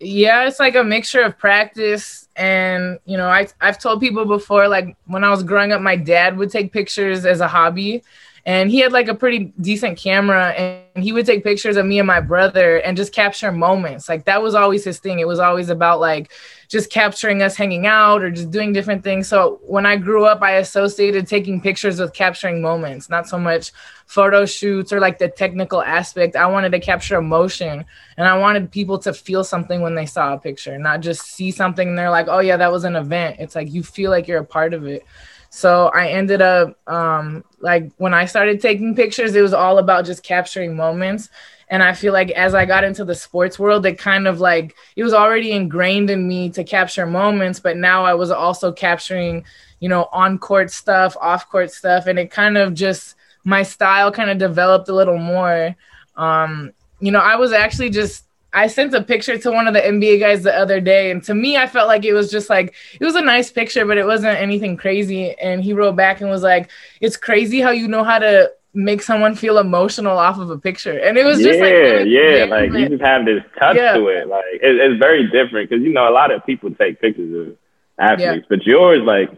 Yeah, 0.00 0.46
it's 0.46 0.58
like 0.58 0.74
a 0.74 0.82
mixture 0.82 1.22
of 1.22 1.38
practice 1.38 2.28
and 2.34 2.98
you 3.04 3.16
know, 3.16 3.28
I 3.28 3.46
I've 3.60 3.78
told 3.78 4.00
people 4.00 4.24
before, 4.24 4.68
like 4.68 4.96
when 5.06 5.22
I 5.24 5.30
was 5.30 5.42
growing 5.42 5.72
up, 5.72 5.80
my 5.80 5.96
dad 5.96 6.36
would 6.38 6.50
take 6.50 6.72
pictures 6.72 7.24
as 7.24 7.40
a 7.40 7.48
hobby 7.48 8.02
and 8.44 8.70
he 8.70 8.80
had 8.80 8.92
like 8.92 9.06
a 9.06 9.14
pretty 9.14 9.52
decent 9.60 9.96
camera 9.96 10.48
and 10.48 11.04
he 11.04 11.12
would 11.12 11.26
take 11.26 11.44
pictures 11.44 11.76
of 11.76 11.86
me 11.86 12.00
and 12.00 12.06
my 12.08 12.20
brother 12.20 12.78
and 12.78 12.96
just 12.96 13.12
capture 13.12 13.52
moments. 13.52 14.08
Like 14.08 14.24
that 14.24 14.42
was 14.42 14.56
always 14.56 14.84
his 14.84 14.98
thing. 14.98 15.20
It 15.20 15.28
was 15.28 15.38
always 15.38 15.68
about 15.68 16.00
like 16.00 16.32
just 16.66 16.90
capturing 16.90 17.40
us 17.40 17.54
hanging 17.54 17.86
out 17.86 18.22
or 18.22 18.32
just 18.32 18.50
doing 18.50 18.72
different 18.72 19.04
things. 19.04 19.28
So 19.28 19.60
when 19.62 19.86
i 19.86 19.94
grew 19.96 20.24
up 20.24 20.42
i 20.42 20.52
associated 20.52 21.26
taking 21.28 21.60
pictures 21.60 22.00
with 22.00 22.14
capturing 22.14 22.60
moments 22.60 23.08
not 23.08 23.28
so 23.28 23.38
much 23.38 23.72
photo 24.06 24.44
shoots 24.44 24.92
or 24.92 24.98
like 24.98 25.18
the 25.18 25.28
technical 25.28 25.80
aspect. 25.80 26.34
I 26.34 26.46
wanted 26.46 26.72
to 26.72 26.80
capture 26.80 27.16
emotion 27.16 27.84
and 28.16 28.26
i 28.26 28.36
wanted 28.36 28.72
people 28.72 28.98
to 29.00 29.12
feel 29.12 29.44
something 29.44 29.82
when 29.82 29.94
they 29.94 30.06
saw 30.06 30.34
a 30.34 30.38
picture 30.38 30.76
not 30.78 31.00
just 31.00 31.22
see 31.22 31.52
something 31.52 31.90
and 31.90 31.98
they're 31.98 32.10
like 32.10 32.26
oh 32.28 32.40
yeah 32.40 32.56
that 32.56 32.72
was 32.72 32.82
an 32.82 32.96
event. 32.96 33.36
It's 33.38 33.54
like 33.54 33.72
you 33.72 33.84
feel 33.84 34.10
like 34.10 34.26
you're 34.26 34.40
a 34.40 34.44
part 34.44 34.74
of 34.74 34.84
it 34.86 35.04
so 35.54 35.88
I 35.88 36.08
ended 36.08 36.40
up 36.40 36.78
um, 36.86 37.44
like 37.60 37.92
when 37.98 38.14
I 38.14 38.24
started 38.24 38.58
taking 38.62 38.96
pictures, 38.96 39.34
it 39.34 39.42
was 39.42 39.52
all 39.52 39.76
about 39.76 40.06
just 40.06 40.22
capturing 40.22 40.74
moments. 40.74 41.28
And 41.68 41.82
I 41.82 41.92
feel 41.92 42.14
like 42.14 42.30
as 42.30 42.54
I 42.54 42.64
got 42.64 42.84
into 42.84 43.04
the 43.04 43.14
sports 43.14 43.58
world, 43.58 43.84
it 43.84 43.98
kind 43.98 44.26
of 44.26 44.40
like 44.40 44.74
it 44.96 45.04
was 45.04 45.12
already 45.12 45.52
ingrained 45.52 46.08
in 46.08 46.26
me 46.26 46.48
to 46.50 46.64
capture 46.64 47.04
moments, 47.04 47.60
but 47.60 47.76
now 47.76 48.02
I 48.02 48.14
was 48.14 48.30
also 48.30 48.72
capturing, 48.72 49.44
you 49.78 49.90
know, 49.90 50.08
on 50.10 50.38
court 50.38 50.70
stuff, 50.70 51.18
off 51.20 51.50
court 51.50 51.70
stuff, 51.70 52.06
and 52.06 52.18
it 52.18 52.30
kind 52.30 52.56
of 52.56 52.72
just 52.72 53.14
my 53.44 53.62
style 53.62 54.10
kind 54.10 54.30
of 54.30 54.38
developed 54.38 54.88
a 54.88 54.94
little 54.94 55.18
more. 55.18 55.76
Um, 56.16 56.72
you 57.00 57.12
know, 57.12 57.20
I 57.20 57.36
was 57.36 57.52
actually 57.52 57.90
just 57.90 58.24
I 58.54 58.66
sent 58.66 58.94
a 58.94 59.02
picture 59.02 59.38
to 59.38 59.50
one 59.50 59.66
of 59.66 59.74
the 59.74 59.80
NBA 59.80 60.20
guys 60.20 60.42
the 60.42 60.54
other 60.54 60.80
day, 60.80 61.10
and 61.10 61.22
to 61.24 61.34
me, 61.34 61.56
I 61.56 61.66
felt 61.66 61.88
like 61.88 62.04
it 62.04 62.12
was 62.12 62.30
just 62.30 62.50
like 62.50 62.74
it 63.00 63.04
was 63.04 63.14
a 63.14 63.22
nice 63.22 63.50
picture, 63.50 63.86
but 63.86 63.98
it 63.98 64.06
wasn't 64.06 64.38
anything 64.38 64.76
crazy. 64.76 65.34
And 65.38 65.62
he 65.62 65.72
wrote 65.72 65.96
back 65.96 66.20
and 66.20 66.28
was 66.28 66.42
like, 66.42 66.70
"It's 67.00 67.16
crazy 67.16 67.60
how 67.60 67.70
you 67.70 67.88
know 67.88 68.04
how 68.04 68.18
to 68.18 68.50
make 68.74 69.02
someone 69.02 69.34
feel 69.34 69.58
emotional 69.58 70.18
off 70.18 70.38
of 70.38 70.50
a 70.50 70.58
picture." 70.58 70.98
And 70.98 71.16
it 71.16 71.24
was 71.24 71.40
yeah, 71.40 71.46
just 71.46 71.60
like, 71.60 71.72
yeah, 71.72 72.36
yeah. 72.36 72.44
like 72.44 72.72
you 72.72 72.88
just 72.90 73.02
have 73.02 73.24
this 73.24 73.42
touch 73.58 73.76
yeah. 73.76 73.94
to 73.94 74.06
it. 74.08 74.28
Like 74.28 74.44
it, 74.52 74.76
it's 74.76 74.98
very 74.98 75.30
different 75.30 75.70
because 75.70 75.82
you 75.82 75.92
know 75.92 76.08
a 76.08 76.12
lot 76.12 76.30
of 76.30 76.44
people 76.44 76.70
take 76.74 77.00
pictures 77.00 77.48
of 77.48 77.56
athletes, 77.98 78.46
yeah. 78.50 78.56
but 78.56 78.66
yours 78.66 79.02
like 79.02 79.30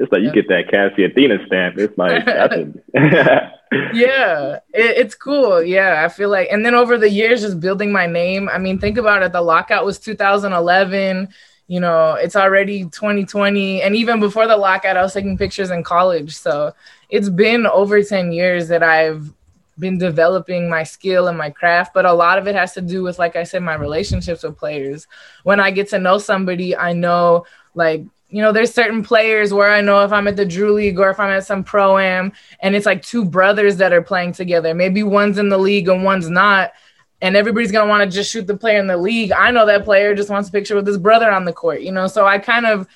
it's 0.00 0.10
like 0.10 0.22
you 0.22 0.32
get 0.32 0.48
that 0.48 0.70
Cassy 0.70 1.04
Athena 1.04 1.46
stamp. 1.46 1.76
It's 1.78 1.96
like 1.98 2.26
yeah, 3.92 4.58
it, 4.72 4.96
it's 4.96 5.14
cool. 5.14 5.62
Yeah, 5.62 6.02
I 6.04 6.08
feel 6.08 6.30
like, 6.30 6.48
and 6.50 6.64
then 6.64 6.74
over 6.74 6.96
the 6.96 7.10
years, 7.10 7.42
just 7.42 7.60
building 7.60 7.92
my 7.92 8.06
name. 8.06 8.48
I 8.48 8.56
mean, 8.58 8.78
think 8.78 8.96
about 8.96 9.22
it. 9.22 9.32
The 9.32 9.42
lockout 9.42 9.84
was 9.84 9.98
2011. 9.98 11.28
You 11.68 11.80
know, 11.80 12.14
it's 12.14 12.34
already 12.34 12.84
2020, 12.84 13.82
and 13.82 13.94
even 13.94 14.18
before 14.18 14.48
the 14.48 14.56
lockout, 14.56 14.96
I 14.96 15.02
was 15.02 15.12
taking 15.12 15.36
pictures 15.36 15.70
in 15.70 15.84
college. 15.84 16.34
So 16.34 16.72
it's 17.10 17.28
been 17.28 17.66
over 17.66 18.02
10 18.02 18.32
years 18.32 18.68
that 18.68 18.82
I've 18.82 19.32
been 19.78 19.98
developing 19.98 20.68
my 20.68 20.82
skill 20.82 21.28
and 21.28 21.38
my 21.38 21.50
craft, 21.50 21.92
but 21.94 22.06
a 22.06 22.12
lot 22.12 22.38
of 22.38 22.48
it 22.48 22.54
has 22.54 22.74
to 22.74 22.80
do 22.80 23.02
with, 23.02 23.18
like 23.18 23.36
I 23.36 23.44
said, 23.44 23.62
my 23.62 23.74
relationships 23.74 24.42
with 24.42 24.58
players. 24.58 25.06
When 25.44 25.60
I 25.60 25.70
get 25.70 25.90
to 25.90 25.98
know 25.98 26.18
somebody, 26.18 26.76
I 26.76 26.92
know 26.92 27.44
like 27.74 28.04
you 28.30 28.40
know, 28.40 28.52
there's 28.52 28.72
certain 28.72 29.02
players 29.02 29.52
where 29.52 29.70
I 29.70 29.80
know 29.80 30.04
if 30.04 30.12
I'm 30.12 30.28
at 30.28 30.36
the 30.36 30.44
Drew 30.44 30.72
League 30.72 30.98
or 30.98 31.10
if 31.10 31.18
I'm 31.18 31.30
at 31.30 31.46
some 31.46 31.64
pro 31.64 31.98
am 31.98 32.32
and 32.60 32.76
it's 32.76 32.86
like 32.86 33.02
two 33.02 33.24
brothers 33.24 33.76
that 33.76 33.92
are 33.92 34.02
playing 34.02 34.32
together. 34.32 34.72
Maybe 34.72 35.02
one's 35.02 35.38
in 35.38 35.48
the 35.48 35.58
league 35.58 35.88
and 35.88 36.04
one's 36.04 36.30
not. 36.30 36.72
And 37.20 37.36
everybody's 37.36 37.72
gonna 37.72 37.88
want 37.88 38.08
to 38.08 38.16
just 38.16 38.30
shoot 38.30 38.46
the 38.46 38.56
player 38.56 38.78
in 38.78 38.86
the 38.86 38.96
league. 38.96 39.32
I 39.32 39.50
know 39.50 39.66
that 39.66 39.84
player 39.84 40.14
just 40.14 40.30
wants 40.30 40.48
a 40.48 40.52
picture 40.52 40.74
with 40.74 40.86
his 40.86 40.96
brother 40.96 41.30
on 41.30 41.44
the 41.44 41.52
court, 41.52 41.82
you 41.82 41.92
know. 41.92 42.06
So 42.06 42.24
I 42.24 42.38
kind 42.38 42.64
of 42.64 42.88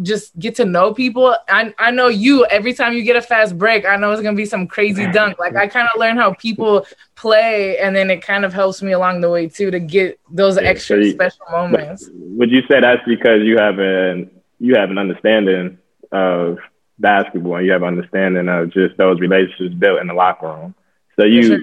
just 0.00 0.36
get 0.38 0.56
to 0.56 0.64
know 0.64 0.94
people. 0.94 1.36
I 1.48 1.74
I 1.78 1.90
know 1.90 2.08
you 2.08 2.44
every 2.46 2.72
time 2.72 2.94
you 2.94 3.02
get 3.02 3.16
a 3.16 3.22
fast 3.22 3.58
break, 3.58 3.84
I 3.84 3.96
know 3.96 4.10
it's 4.10 4.22
gonna 4.22 4.36
be 4.36 4.46
some 4.46 4.66
crazy 4.66 5.06
dunk. 5.12 5.38
Like 5.38 5.54
I 5.54 5.66
kind 5.68 5.88
of 5.92 6.00
learn 6.00 6.16
how 6.16 6.32
people 6.34 6.86
play, 7.14 7.78
and 7.78 7.94
then 7.94 8.10
it 8.10 8.22
kind 8.22 8.44
of 8.44 8.52
helps 8.52 8.82
me 8.82 8.92
along 8.92 9.20
the 9.20 9.30
way 9.30 9.48
too 9.48 9.70
to 9.70 9.78
get 9.78 10.18
those 10.30 10.56
yeah, 10.56 10.68
extra 10.68 10.96
so 10.96 11.02
you, 11.02 11.12
special 11.12 11.46
moments. 11.50 12.08
Would 12.12 12.50
you 12.50 12.62
say 12.62 12.80
that's 12.80 13.02
because 13.06 13.42
you 13.42 13.58
have 13.58 13.78
an 13.78 14.30
you 14.62 14.76
have 14.76 14.90
an 14.90 14.98
understanding 14.98 15.78
of 16.12 16.58
basketball 16.96 17.56
and 17.56 17.66
you 17.66 17.72
have 17.72 17.82
an 17.82 17.88
understanding 17.88 18.48
of 18.48 18.70
just 18.72 18.96
those 18.96 19.18
relationships 19.18 19.74
built 19.74 20.00
in 20.00 20.06
the 20.06 20.14
locker 20.14 20.46
room. 20.46 20.74
So 21.18 21.24
you, 21.24 21.42
sure. 21.42 21.58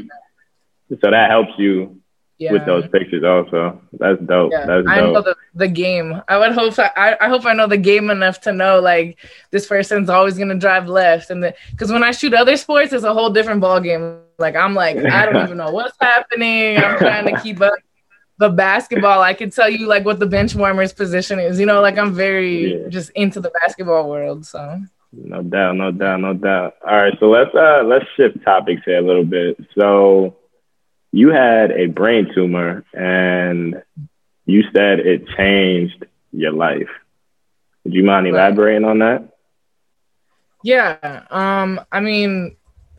so 0.90 1.10
that 1.10 1.30
helps 1.32 1.54
you 1.58 2.02
yeah. 2.40 2.52
with 2.52 2.66
those 2.66 2.86
pictures 2.90 3.24
also. 3.24 3.82
That's 3.94 4.20
dope. 4.22 4.52
Yeah. 4.52 4.66
That's 4.66 4.86
dope. 4.86 4.90
I 4.90 5.00
know 5.00 5.22
the, 5.22 5.36
the 5.56 5.70
game. 5.70 6.22
I 6.28 6.38
would 6.38 6.52
hope 6.52 6.78
I, 6.78 7.16
I 7.22 7.30
hope 7.30 7.46
I 7.46 7.54
know 7.54 7.68
the 7.68 7.78
game 7.78 8.10
enough 8.10 8.42
to 8.42 8.52
know 8.52 8.82
like 8.82 9.18
this 9.52 9.66
person's 9.66 10.10
always 10.10 10.38
gonna 10.38 10.60
drive 10.60 10.90
left 10.90 11.30
and 11.30 11.54
because 11.72 11.94
when 11.94 12.04
I 12.04 12.12
shoot 12.12 12.34
other 12.34 12.58
sports, 12.58 12.92
it's 12.92 13.06
a 13.06 13.14
whole 13.14 13.30
different 13.30 13.62
ball 13.62 13.80
game. 13.80 14.20
Like 14.38 14.58
I'm 14.58 14.76
like 14.76 14.98
I 14.98 15.26
don't 15.26 15.42
even 15.46 15.58
know 15.58 15.72
what's 15.72 15.96
happening. 16.02 16.78
I'm 16.78 16.98
trying 16.98 17.34
to 17.34 17.42
keep 17.42 17.62
up 17.62 17.76
the 18.40 18.50
basketball, 18.50 19.22
I 19.22 19.34
can 19.34 19.52
tell 19.52 19.70
you 19.70 19.86
like 19.86 20.06
what 20.06 20.20
the 20.20 20.26
bench 20.26 20.56
warmer's 20.56 20.94
position 20.94 21.40
is. 21.40 21.60
You 21.60 21.66
know, 21.66 21.82
like 21.82 21.98
I'm 21.98 22.14
very 22.14 22.84
yeah. 22.84 22.88
just 22.88 23.12
into 23.12 23.40
the 23.42 23.52
basketball 23.62 24.10
world. 24.10 24.46
So 24.46 24.82
no 25.12 25.44
doubt, 25.44 25.76
no 25.76 25.92
doubt, 25.92 26.22
no 26.22 26.34
doubt. 26.34 26.76
All 26.88 26.96
right, 26.96 27.14
so 27.20 27.30
let's 27.30 27.54
uh 27.54 27.84
let's 27.86 28.06
shift 28.16 28.44
topics 28.44 28.82
here 28.86 28.98
a 28.98 29.02
little 29.02 29.26
bit. 29.26 29.58
So 29.78 30.38
you 31.12 31.30
had 31.30 31.72
a 31.72 31.88
brain 31.88 32.34
tumor 32.34 32.86
and 32.94 33.84
you 34.46 34.64
said 34.74 35.00
it 35.00 35.28
changed 35.38 36.06
your 36.32 36.54
life. 36.54 36.90
Would 37.84 37.94
you 37.94 38.04
mind 38.04 38.28
elaborating 38.28 38.86
on 38.86 39.00
that? 39.00 39.36
Yeah. 40.64 41.24
Um, 41.30 41.82
I 41.92 42.00
mean, 42.00 42.56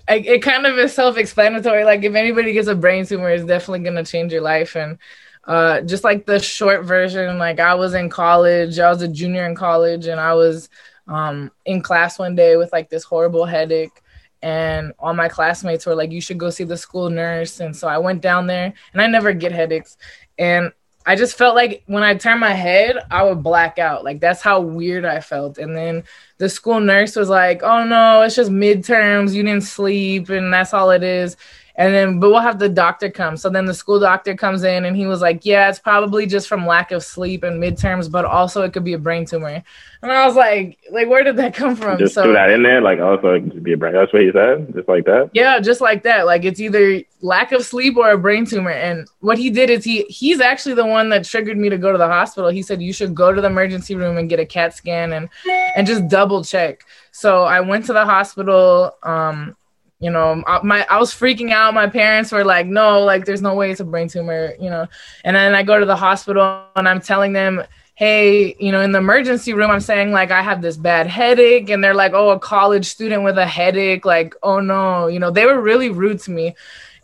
I, 0.09 0.17
it 0.17 0.43
kind 0.43 0.67
of 0.67 0.77
is 0.79 0.93
self-explanatory. 0.93 1.85
Like 1.85 2.03
if 2.03 2.15
anybody 2.15 2.53
gets 2.53 2.69
a 2.69 2.75
brain 2.75 3.07
tumor, 3.07 3.31
it's 3.31 3.45
definitely 3.45 3.85
gonna 3.85 4.05
change 4.05 4.33
your 4.33 4.43
life. 4.43 4.75
And 4.77 4.99
uh, 5.45 5.81
just 5.83 6.05
like 6.05 6.27
the 6.27 6.39
short 6.39 6.85
version, 6.85 7.39
like 7.39 7.61
I 7.61 7.75
was 7.75 7.95
in 7.95 8.09
college, 8.09 8.79
I 8.79 8.91
was 8.91 9.03
a 9.03 9.09
junior 9.09 9.47
in 9.47 9.55
college, 9.55 10.07
and 10.07 10.21
I 10.21 10.35
was 10.35 10.69
um, 11.09 11.51
in 11.65 11.83
class 11.83 12.19
one 12.19 12.35
day 12.35 12.57
with 12.57 12.73
like 12.73 12.91
this 12.91 13.05
horrible 13.05 13.45
headache. 13.47 14.03
And 14.43 14.95
all 14.99 15.13
my 15.13 15.29
classmates 15.29 15.85
were 15.85 15.95
like, 15.95 16.13
"You 16.13 16.21
should 16.21 16.39
go 16.39 16.51
see 16.51 16.65
the 16.65 16.77
school 16.77 17.11
nurse." 17.11 17.61
And 17.61 17.77
so 17.77 17.89
I 17.89 17.99
went 17.99 18.23
down 18.23 18.47
there, 18.47 18.73
and 18.93 19.03
I 19.03 19.07
never 19.07 19.33
get 19.33 19.53
headaches. 19.53 19.97
And 20.39 20.73
I 21.07 21.17
just 21.17 21.37
felt 21.37 21.55
like 21.57 21.83
when 21.87 22.03
I 22.03 22.15
turned 22.15 22.41
my 22.41 22.53
head, 22.53 22.97
I 23.11 23.23
would 23.23 23.43
black 23.43 23.79
out. 23.79 24.05
Like 24.05 24.21
that's 24.21 24.43
how 24.43 24.61
weird 24.61 25.05
I 25.05 25.21
felt. 25.21 25.59
And 25.59 25.77
then 25.77 26.05
the 26.39 26.49
school 26.49 26.81
nurse 26.81 27.17
was 27.17 27.29
like, 27.29 27.63
"Oh 27.63 27.85
no, 27.85 28.23
it's 28.23 28.37
just 28.37 28.51
midterms. 28.51 29.35
You 29.35 29.43
didn't 29.43 29.65
sleep, 29.65 30.29
and 30.29 30.53
that's 30.53 30.75
all 30.75 30.91
it 30.91 31.03
is." 31.03 31.37
And 31.81 31.95
then, 31.95 32.21
but 32.21 32.29
we'll 32.29 32.41
have 32.41 32.59
the 32.59 32.69
doctor 32.69 33.11
come. 33.11 33.39
So 33.39 33.49
then 33.49 33.65
the 33.65 33.73
school 33.73 33.99
doctor 33.99 34.35
comes 34.35 34.65
in 34.65 34.85
and 34.85 34.95
he 34.95 35.07
was 35.07 35.23
like, 35.23 35.47
Yeah, 35.47 35.71
it's 35.71 35.79
probably 35.79 36.27
just 36.27 36.47
from 36.47 36.67
lack 36.67 36.93
of 36.93 37.03
sleep 37.03 37.43
and 37.43 37.61
midterms, 37.61 38.11
but 38.11 38.27
also 38.27 38.61
it 38.61 38.75
could 38.75 38.85
be 38.85 38.93
a 38.93 38.99
brain 38.99 39.25
tumor. 39.25 39.63
And 40.03 40.13
I 40.13 40.27
was 40.27 40.37
like, 40.37 40.79
like, 40.91 41.09
where 41.09 41.25
did 41.25 41.37
that 41.37 41.55
come 41.55 41.75
from? 41.75 41.99
Just 41.99 42.13
so, 42.13 42.25
threw 42.25 42.35
that 42.35 42.51
in 42.51 42.63
there, 42.63 42.83
like 42.83 43.01
also 43.01 43.33
it 43.33 43.51
could 43.51 43.63
be 43.63 43.73
a 43.73 43.79
brain. 43.79 43.95
That's 43.95 44.13
what 44.13 44.21
he 44.21 44.31
said, 44.31 44.75
just 44.75 44.89
like 44.89 45.07
that. 45.07 45.31
Yeah, 45.33 45.59
just 45.59 45.81
like 45.81 46.03
that. 46.03 46.27
Like 46.27 46.45
it's 46.45 46.61
either 46.61 47.01
lack 47.23 47.51
of 47.53 47.65
sleep 47.65 47.97
or 47.97 48.11
a 48.11 48.19
brain 48.19 48.45
tumor. 48.45 48.73
And 48.73 49.09
what 49.21 49.39
he 49.39 49.49
did 49.49 49.71
is 49.71 49.83
he 49.83 50.03
he's 50.03 50.43
actually 50.43 50.75
the 50.75 50.85
one 50.85 51.09
that 51.09 51.25
triggered 51.25 51.57
me 51.57 51.71
to 51.71 51.79
go 51.79 51.93
to 51.93 51.99
the 51.99 52.09
hospital. 52.09 52.51
He 52.51 52.61
said 52.61 52.83
you 52.83 52.93
should 52.93 53.15
go 53.15 53.33
to 53.33 53.41
the 53.41 53.47
emergency 53.47 53.95
room 53.95 54.19
and 54.19 54.29
get 54.29 54.39
a 54.39 54.45
CAT 54.45 54.77
scan 54.77 55.15
and 55.15 55.31
and 55.49 55.87
just 55.87 56.09
double 56.09 56.45
check. 56.45 56.85
So 57.11 57.45
I 57.45 57.61
went 57.61 57.87
to 57.87 57.95
the 57.95 58.05
hospital. 58.05 58.97
Um, 59.03 59.57
you 60.01 60.11
know 60.11 60.43
my 60.63 60.85
i 60.89 60.99
was 60.99 61.13
freaking 61.13 61.53
out 61.53 61.75
my 61.75 61.89
parents 61.89 62.33
were 62.33 62.45
like 62.45 62.67
no 62.67 63.05
like 63.05 63.25
there's 63.25 63.43
no 63.43 63.55
way 63.55 63.71
it's 63.71 63.81
a 63.81 63.85
brain 63.85 64.09
tumor 64.09 64.55
you 64.59 64.71
know 64.71 64.87
and 65.25 65.37
then 65.37 65.55
i 65.55 65.63
go 65.63 65.79
to 65.79 65.87
the 65.87 65.97
hospital 65.97 66.65
and 66.75 66.89
i'm 66.89 67.01
telling 67.01 67.33
them 67.33 67.63
hey 67.95 68.57
you 68.59 68.73
know 68.73 68.81
in 68.81 68.93
the 68.93 68.99
emergency 68.99 69.53
room 69.53 69.71
i'm 69.71 69.81
saying 69.81 70.11
like 70.11 70.31
i 70.31 70.41
have 70.41 70.63
this 70.63 70.77
bad 70.77 71.07
headache 71.07 71.69
and 71.69 71.85
they're 71.85 71.95
like 71.95 72.13
oh 72.15 72.31
a 72.31 72.39
college 72.39 72.87
student 72.87 73.23
with 73.23 73.37
a 73.37 73.47
headache 73.47 74.07
like 74.07 74.35
oh 74.43 74.59
no 74.59 75.07
you 75.07 75.19
know 75.19 75.31
they 75.31 75.45
were 75.45 75.61
really 75.61 75.91
rude 75.91 76.19
to 76.19 76.31
me 76.31 76.55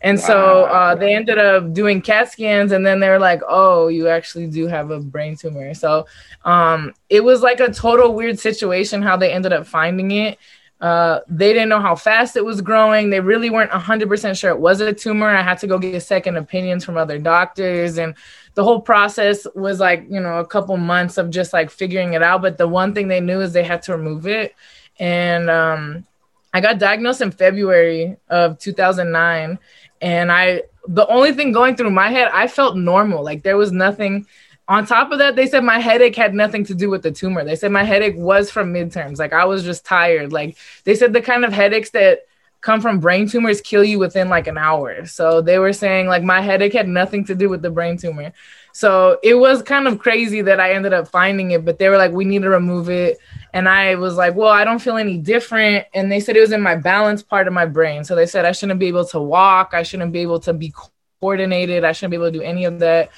and 0.01 0.19
wow. 0.19 0.25
so 0.25 0.63
uh, 0.65 0.95
they 0.95 1.15
ended 1.15 1.39
up 1.39 1.73
doing 1.73 2.01
CAT 2.01 2.31
scans, 2.31 2.71
and 2.71 2.85
then 2.85 2.99
they 2.99 3.09
were 3.09 3.19
like, 3.19 3.41
"Oh, 3.47 3.87
you 3.87 4.07
actually 4.07 4.47
do 4.47 4.67
have 4.67 4.91
a 4.91 4.99
brain 4.99 5.35
tumor." 5.35 5.73
So 5.73 6.05
um, 6.45 6.93
it 7.09 7.23
was 7.23 7.41
like 7.41 7.59
a 7.59 7.73
total 7.73 8.13
weird 8.13 8.39
situation 8.39 9.01
how 9.01 9.17
they 9.17 9.31
ended 9.31 9.53
up 9.53 9.65
finding 9.65 10.11
it. 10.11 10.37
Uh, 10.79 11.21
they 11.27 11.53
didn't 11.53 11.69
know 11.69 11.81
how 11.81 11.95
fast 11.95 12.35
it 12.35 12.45
was 12.45 12.61
growing. 12.61 13.09
They 13.09 13.19
really 13.19 13.49
weren't 13.49 13.71
100% 13.71 14.39
sure 14.39 14.51
it 14.51 14.59
was 14.59 14.79
a 14.79 14.93
tumor. 14.93 15.27
I 15.27 15.41
had 15.41 15.57
to 15.59 15.67
go 15.67 15.79
get 15.79 16.01
second 16.03 16.37
opinions 16.37 16.85
from 16.85 16.97
other 16.97 17.17
doctors. 17.17 17.97
And 17.97 18.13
the 18.53 18.63
whole 18.63 18.79
process 18.79 19.47
was 19.55 19.79
like, 19.79 20.05
you 20.09 20.19
know, 20.19 20.37
a 20.37 20.45
couple 20.45 20.77
months 20.77 21.17
of 21.17 21.31
just 21.31 21.51
like 21.51 21.71
figuring 21.71 22.13
it 22.13 22.21
out. 22.21 22.43
But 22.43 22.57
the 22.57 22.67
one 22.67 22.93
thing 22.93 23.07
they 23.07 23.19
knew 23.19 23.41
is 23.41 23.53
they 23.53 23.63
had 23.63 23.81
to 23.83 23.97
remove 23.97 24.27
it. 24.27 24.55
And 24.99 25.49
um, 25.49 26.05
I 26.53 26.61
got 26.61 26.79
diagnosed 26.79 27.21
in 27.21 27.31
February 27.31 28.15
of 28.29 28.59
2009. 28.59 29.57
And 30.01 30.31
I, 30.31 30.61
the 30.87 31.07
only 31.07 31.33
thing 31.33 31.51
going 31.51 31.75
through 31.75 31.89
my 31.89 32.09
head, 32.09 32.29
I 32.31 32.47
felt 32.47 32.77
normal. 32.77 33.23
Like 33.23 33.41
there 33.41 33.57
was 33.57 33.71
nothing 33.71 34.27
on 34.67 34.85
top 34.85 35.11
of 35.11 35.19
that, 35.19 35.35
they 35.35 35.47
said 35.47 35.63
my 35.63 35.79
headache 35.79 36.15
had 36.15 36.33
nothing 36.33 36.65
to 36.65 36.75
do 36.75 36.89
with 36.89 37.01
the 37.01 37.11
tumor. 37.11 37.43
They 37.43 37.55
said 37.55 37.71
my 37.71 37.83
headache 37.83 38.17
was 38.17 38.51
from 38.51 38.73
midterms. 38.73 39.17
Like 39.17 39.33
I 39.33 39.45
was 39.45 39.63
just 39.63 39.85
tired. 39.85 40.33
Like 40.33 40.57
they 40.83 40.95
said 40.95 41.13
the 41.13 41.21
kind 41.21 41.45
of 41.45 41.53
headaches 41.53 41.91
that 41.91 42.27
come 42.61 42.81
from 42.81 42.99
brain 42.99 43.29
tumors 43.29 43.61
kill 43.61 43.83
you 43.83 43.99
within 43.99 44.29
like 44.29 44.47
an 44.47 44.57
hour. 44.57 45.05
So 45.05 45.41
they 45.41 45.57
were 45.59 45.73
saying 45.73 46.07
like 46.07 46.23
my 46.23 46.41
headache 46.41 46.73
had 46.73 46.87
nothing 46.87 47.23
to 47.25 47.35
do 47.35 47.49
with 47.49 47.61
the 47.61 47.69
brain 47.69 47.97
tumor. 47.97 48.33
So 48.73 49.19
it 49.23 49.35
was 49.35 49.63
kind 49.63 49.87
of 49.87 49.99
crazy 49.99 50.41
that 50.41 50.59
I 50.59 50.73
ended 50.73 50.93
up 50.93 51.07
finding 51.07 51.51
it, 51.51 51.65
but 51.65 51.79
they 51.79 51.89
were 51.89 51.97
like, 51.97 52.11
we 52.11 52.25
need 52.25 52.41
to 52.41 52.49
remove 52.49 52.89
it. 52.89 53.17
And 53.53 53.69
I 53.69 53.95
was 53.95 54.15
like, 54.15 54.35
well, 54.35 54.51
I 54.51 54.65
don't 54.65 54.79
feel 54.79 54.97
any 54.97 55.17
different. 55.17 55.85
And 55.93 56.11
they 56.11 56.19
said 56.19 56.35
it 56.35 56.41
was 56.41 56.51
in 56.51 56.61
my 56.61 56.75
balance 56.75 57.23
part 57.23 57.47
of 57.47 57.53
my 57.53 57.65
brain. 57.65 58.03
So 58.03 58.15
they 58.15 58.25
said 58.25 58.45
I 58.45 58.51
shouldn't 58.51 58.79
be 58.79 58.87
able 58.87 59.05
to 59.05 59.19
walk. 59.19 59.71
I 59.73 59.83
shouldn't 59.83 60.11
be 60.11 60.19
able 60.19 60.39
to 60.41 60.53
be 60.53 60.73
coordinated. 61.19 61.83
I 61.83 61.91
shouldn't 61.91 62.11
be 62.11 62.17
able 62.17 62.31
to 62.31 62.37
do 62.37 62.43
any 62.43 62.65
of 62.65 62.79
that. 62.79 63.09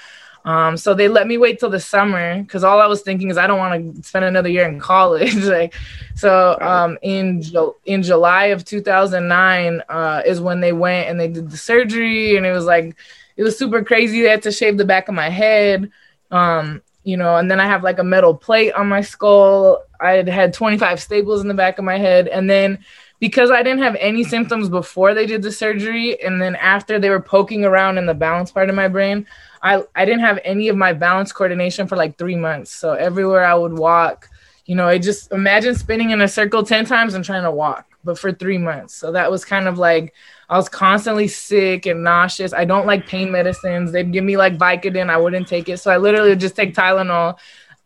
Um, 0.45 0.77
so 0.77 0.93
they 0.93 1.07
let 1.07 1.27
me 1.27 1.37
wait 1.37 1.59
till 1.59 1.69
the 1.69 1.79
summer 1.79 2.41
because 2.41 2.63
all 2.63 2.79
I 2.79 2.87
was 2.87 3.01
thinking 3.01 3.29
is 3.29 3.37
I 3.37 3.47
don't 3.47 3.59
want 3.59 3.95
to 3.95 4.03
spend 4.03 4.25
another 4.25 4.49
year 4.49 4.67
in 4.67 4.79
college. 4.91 5.35
like, 5.35 5.73
so 6.15 6.57
um, 6.61 6.97
in 7.01 7.43
in 7.85 8.03
July 8.03 8.45
of 8.45 8.65
2009 8.65 9.83
uh, 9.89 10.21
is 10.25 10.41
when 10.41 10.61
they 10.61 10.73
went 10.73 11.09
and 11.09 11.19
they 11.19 11.27
did 11.27 11.49
the 11.49 11.57
surgery, 11.57 12.37
and 12.37 12.45
it 12.45 12.51
was 12.51 12.65
like 12.65 12.95
it 13.37 13.43
was 13.43 13.57
super 13.57 13.83
crazy. 13.83 14.21
They 14.21 14.29
had 14.29 14.43
to 14.43 14.51
shave 14.51 14.77
the 14.77 14.85
back 14.85 15.07
of 15.07 15.15
my 15.15 15.29
head, 15.29 15.91
um, 16.31 16.81
you 17.03 17.17
know, 17.17 17.37
and 17.37 17.49
then 17.49 17.59
I 17.59 17.65
have 17.65 17.83
like 17.83 17.99
a 17.99 18.03
metal 18.03 18.35
plate 18.35 18.73
on 18.73 18.87
my 18.87 19.01
skull. 19.01 19.83
I 19.99 20.11
had 20.11 20.29
had 20.29 20.53
25 20.53 21.01
staples 21.01 21.41
in 21.41 21.47
the 21.47 21.53
back 21.53 21.77
of 21.77 21.85
my 21.85 21.97
head, 21.97 22.27
and 22.27 22.49
then 22.49 22.79
because 23.19 23.51
I 23.51 23.63
didn't 23.63 23.83
have 23.83 23.97
any 23.99 24.23
symptoms 24.23 24.69
before 24.69 25.13
they 25.13 25.25
did 25.25 25.41
the 25.41 25.51
surgery, 25.51 26.21
and 26.21 26.41
then 26.41 26.55
after 26.55 26.97
they 26.99 27.09
were 27.09 27.21
poking 27.21 27.65
around 27.65 27.97
in 27.97 28.05
the 28.05 28.13
balance 28.13 28.51
part 28.51 28.69
of 28.69 28.75
my 28.75 28.87
brain. 28.87 29.27
I 29.61 29.83
I 29.95 30.05
didn't 30.05 30.21
have 30.21 30.39
any 30.43 30.69
of 30.69 30.77
my 30.77 30.93
balance 30.93 31.31
coordination 31.31 31.87
for 31.87 31.95
like 31.95 32.17
three 32.17 32.35
months. 32.35 32.71
So 32.71 32.93
everywhere 32.93 33.45
I 33.45 33.53
would 33.53 33.77
walk, 33.77 34.29
you 34.65 34.75
know, 34.75 34.87
I 34.87 34.97
just 34.97 35.31
imagine 35.31 35.75
spinning 35.75 36.11
in 36.11 36.21
a 36.21 36.27
circle 36.27 36.63
ten 36.63 36.85
times 36.85 37.13
and 37.13 37.25
trying 37.25 37.43
to 37.43 37.51
walk, 37.51 37.85
but 38.03 38.17
for 38.17 38.31
three 38.31 38.57
months. 38.57 38.95
So 38.95 39.11
that 39.11 39.29
was 39.31 39.43
kind 39.43 39.67
of 39.67 39.77
like 39.77 40.13
I 40.49 40.57
was 40.57 40.69
constantly 40.69 41.27
sick 41.27 41.85
and 41.85 42.03
nauseous. 42.03 42.53
I 42.53 42.65
don't 42.65 42.87
like 42.87 43.07
pain 43.07 43.31
medicines. 43.31 43.91
They'd 43.91 44.11
give 44.11 44.23
me 44.23 44.37
like 44.37 44.57
Vicodin, 44.57 45.09
I 45.09 45.17
wouldn't 45.17 45.47
take 45.47 45.69
it. 45.69 45.77
So 45.77 45.91
I 45.91 45.97
literally 45.97 46.29
would 46.29 46.39
just 46.39 46.55
take 46.55 46.73
Tylenol 46.73 47.37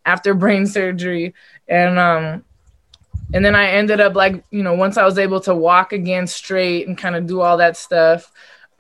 after 0.05 0.33
brain 0.43 0.65
surgery, 0.65 1.33
and 1.67 1.97
um, 1.97 2.45
and 3.33 3.43
then 3.43 3.55
I 3.55 3.67
ended 3.67 3.99
up 3.99 4.15
like 4.15 4.43
you 4.51 4.63
know 4.63 4.75
once 4.75 4.97
I 4.97 5.05
was 5.05 5.17
able 5.17 5.39
to 5.41 5.55
walk 5.55 5.91
again 5.93 6.27
straight 6.27 6.87
and 6.87 6.97
kind 6.97 7.15
of 7.15 7.25
do 7.25 7.41
all 7.41 7.57
that 7.57 7.77
stuff 7.77 8.31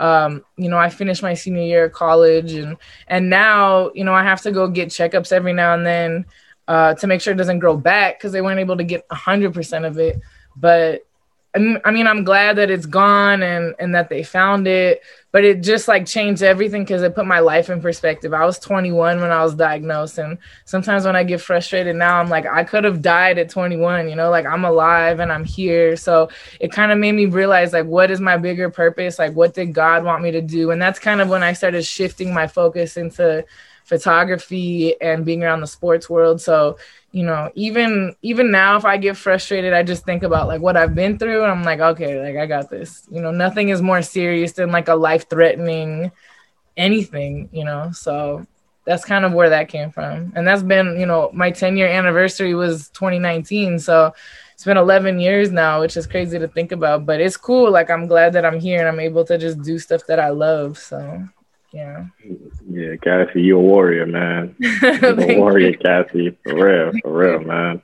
um, 0.03 0.43
you 0.57 0.67
know, 0.67 0.77
I 0.77 0.89
finished 0.89 1.23
my 1.23 1.33
senior 1.33 1.63
year 1.63 1.85
of 1.85 1.93
college 1.93 2.51
and 2.51 2.75
and 3.07 3.29
now, 3.29 3.89
you 3.93 4.03
know, 4.03 4.13
I 4.13 4.21
have 4.23 4.41
to 4.41 4.51
go 4.51 4.67
get 4.67 4.89
checkups 4.89 5.31
every 5.31 5.53
now 5.53 5.73
and 5.75 5.85
then 5.85 6.25
uh, 6.67 6.93
to 6.95 7.07
make 7.07 7.21
sure 7.21 7.33
it 7.33 7.37
doesn't 7.37 7.59
grow 7.59 7.77
back 7.77 8.19
because 8.19 8.33
they 8.33 8.41
weren't 8.41 8.59
able 8.59 8.75
to 8.75 8.83
get 8.83 9.05
hundred 9.09 9.53
percent 9.53 9.85
of 9.85 9.97
it. 9.97 10.19
But 10.57 11.07
I 11.55 11.91
mean, 11.91 12.07
I'm 12.07 12.23
glad 12.23 12.55
that 12.55 12.71
it's 12.71 12.87
gone 12.87 13.43
and 13.43 13.75
and 13.77 13.93
that 13.93 14.09
they 14.09 14.23
found 14.23 14.67
it, 14.67 15.03
but 15.31 15.43
it 15.43 15.61
just 15.61 15.87
like 15.87 16.07
changed 16.07 16.41
everything 16.41 16.81
because 16.81 17.03
it 17.03 17.13
put 17.13 17.27
my 17.27 17.39
life 17.39 17.69
in 17.69 17.79
perspective. 17.79 18.33
I 18.33 18.43
was 18.43 18.57
21 18.57 19.21
when 19.21 19.29
I 19.29 19.43
was 19.43 19.53
diagnosed, 19.53 20.17
and 20.17 20.39
sometimes 20.65 21.05
when 21.05 21.15
I 21.15 21.23
get 21.23 21.41
frustrated 21.41 21.95
now, 21.95 22.19
I'm 22.19 22.29
like, 22.29 22.47
I 22.47 22.63
could 22.63 22.83
have 22.85 23.03
died 23.03 23.37
at 23.37 23.51
21. 23.51 24.09
You 24.09 24.15
know, 24.15 24.31
like 24.31 24.47
I'm 24.47 24.65
alive 24.65 25.19
and 25.19 25.31
I'm 25.31 25.45
here. 25.45 25.95
So 25.95 26.29
it 26.59 26.71
kind 26.71 26.91
of 26.91 26.97
made 26.97 27.11
me 27.11 27.27
realize 27.27 27.71
like, 27.71 27.85
what 27.85 28.09
is 28.09 28.19
my 28.19 28.37
bigger 28.37 28.71
purpose? 28.71 29.19
Like, 29.19 29.33
what 29.33 29.53
did 29.53 29.73
God 29.73 30.03
want 30.03 30.23
me 30.23 30.31
to 30.31 30.41
do? 30.41 30.71
And 30.71 30.81
that's 30.81 30.97
kind 30.97 31.21
of 31.21 31.29
when 31.29 31.43
I 31.43 31.53
started 31.53 31.85
shifting 31.85 32.33
my 32.33 32.47
focus 32.47 32.97
into 32.97 33.45
photography 33.83 34.99
and 35.01 35.25
being 35.25 35.43
around 35.43 35.61
the 35.61 35.67
sports 35.67 36.09
world. 36.09 36.41
So 36.41 36.77
you 37.13 37.23
know 37.23 37.51
even 37.53 38.15
even 38.23 38.49
now 38.49 38.75
if 38.75 38.85
i 38.85 38.97
get 38.97 39.15
frustrated 39.15 39.71
i 39.71 39.83
just 39.83 40.03
think 40.03 40.23
about 40.23 40.47
like 40.47 40.59
what 40.61 40.75
i've 40.75 40.95
been 40.95 41.17
through 41.17 41.43
and 41.43 41.51
i'm 41.51 41.63
like 41.63 41.79
okay 41.79 42.19
like 42.19 42.35
i 42.35 42.45
got 42.47 42.69
this. 42.69 43.07
You 43.11 43.21
know 43.21 43.31
nothing 43.31 43.69
is 43.69 43.81
more 43.81 44.01
serious 44.01 44.53
than 44.53 44.71
like 44.71 44.87
a 44.87 44.95
life 44.95 45.29
threatening 45.29 46.11
anything 46.75 47.49
you 47.53 47.63
know? 47.63 47.91
So 47.91 48.45
that's 48.85 49.05
kind 49.05 49.23
of 49.23 49.31
where 49.31 49.49
that 49.49 49.69
came 49.69 49.91
from. 49.91 50.33
And 50.35 50.45
that's 50.45 50.63
been 50.63 50.99
you 50.99 51.05
know 51.05 51.29
my 51.33 51.51
10 51.51 51.77
year 51.77 51.87
anniversary 51.87 52.55
was 52.55 52.89
2019 52.89 53.79
so 53.79 54.13
it's 54.53 54.65
been 54.65 54.77
11 54.77 55.19
years 55.19 55.51
now 55.51 55.81
which 55.81 55.95
is 55.95 56.07
crazy 56.07 56.39
to 56.39 56.47
think 56.47 56.71
about 56.71 57.05
but 57.05 57.21
it's 57.21 57.37
cool. 57.37 57.69
Like 57.71 57.91
i'm 57.91 58.07
glad 58.07 58.33
that 58.33 58.43
i'm 58.43 58.59
here 58.59 58.79
and 58.79 58.87
i'm 58.87 58.99
able 58.99 59.23
to 59.25 59.37
just 59.37 59.61
do 59.61 59.77
stuff 59.77 60.01
that 60.07 60.19
i 60.19 60.29
love 60.29 60.79
so 60.79 61.23
yeah. 61.73 62.05
Yeah, 62.69 62.95
Cassy, 62.97 63.41
you 63.41 63.57
a 63.57 63.61
warrior, 63.61 64.05
man. 64.05 64.55
You're 64.59 65.19
a 65.19 65.39
warrior, 65.39 65.71
you. 65.71 65.77
Cassy. 65.77 66.37
For 66.43 66.53
real, 66.53 66.91
for 67.01 67.11
real, 67.11 67.39
man. 67.39 67.81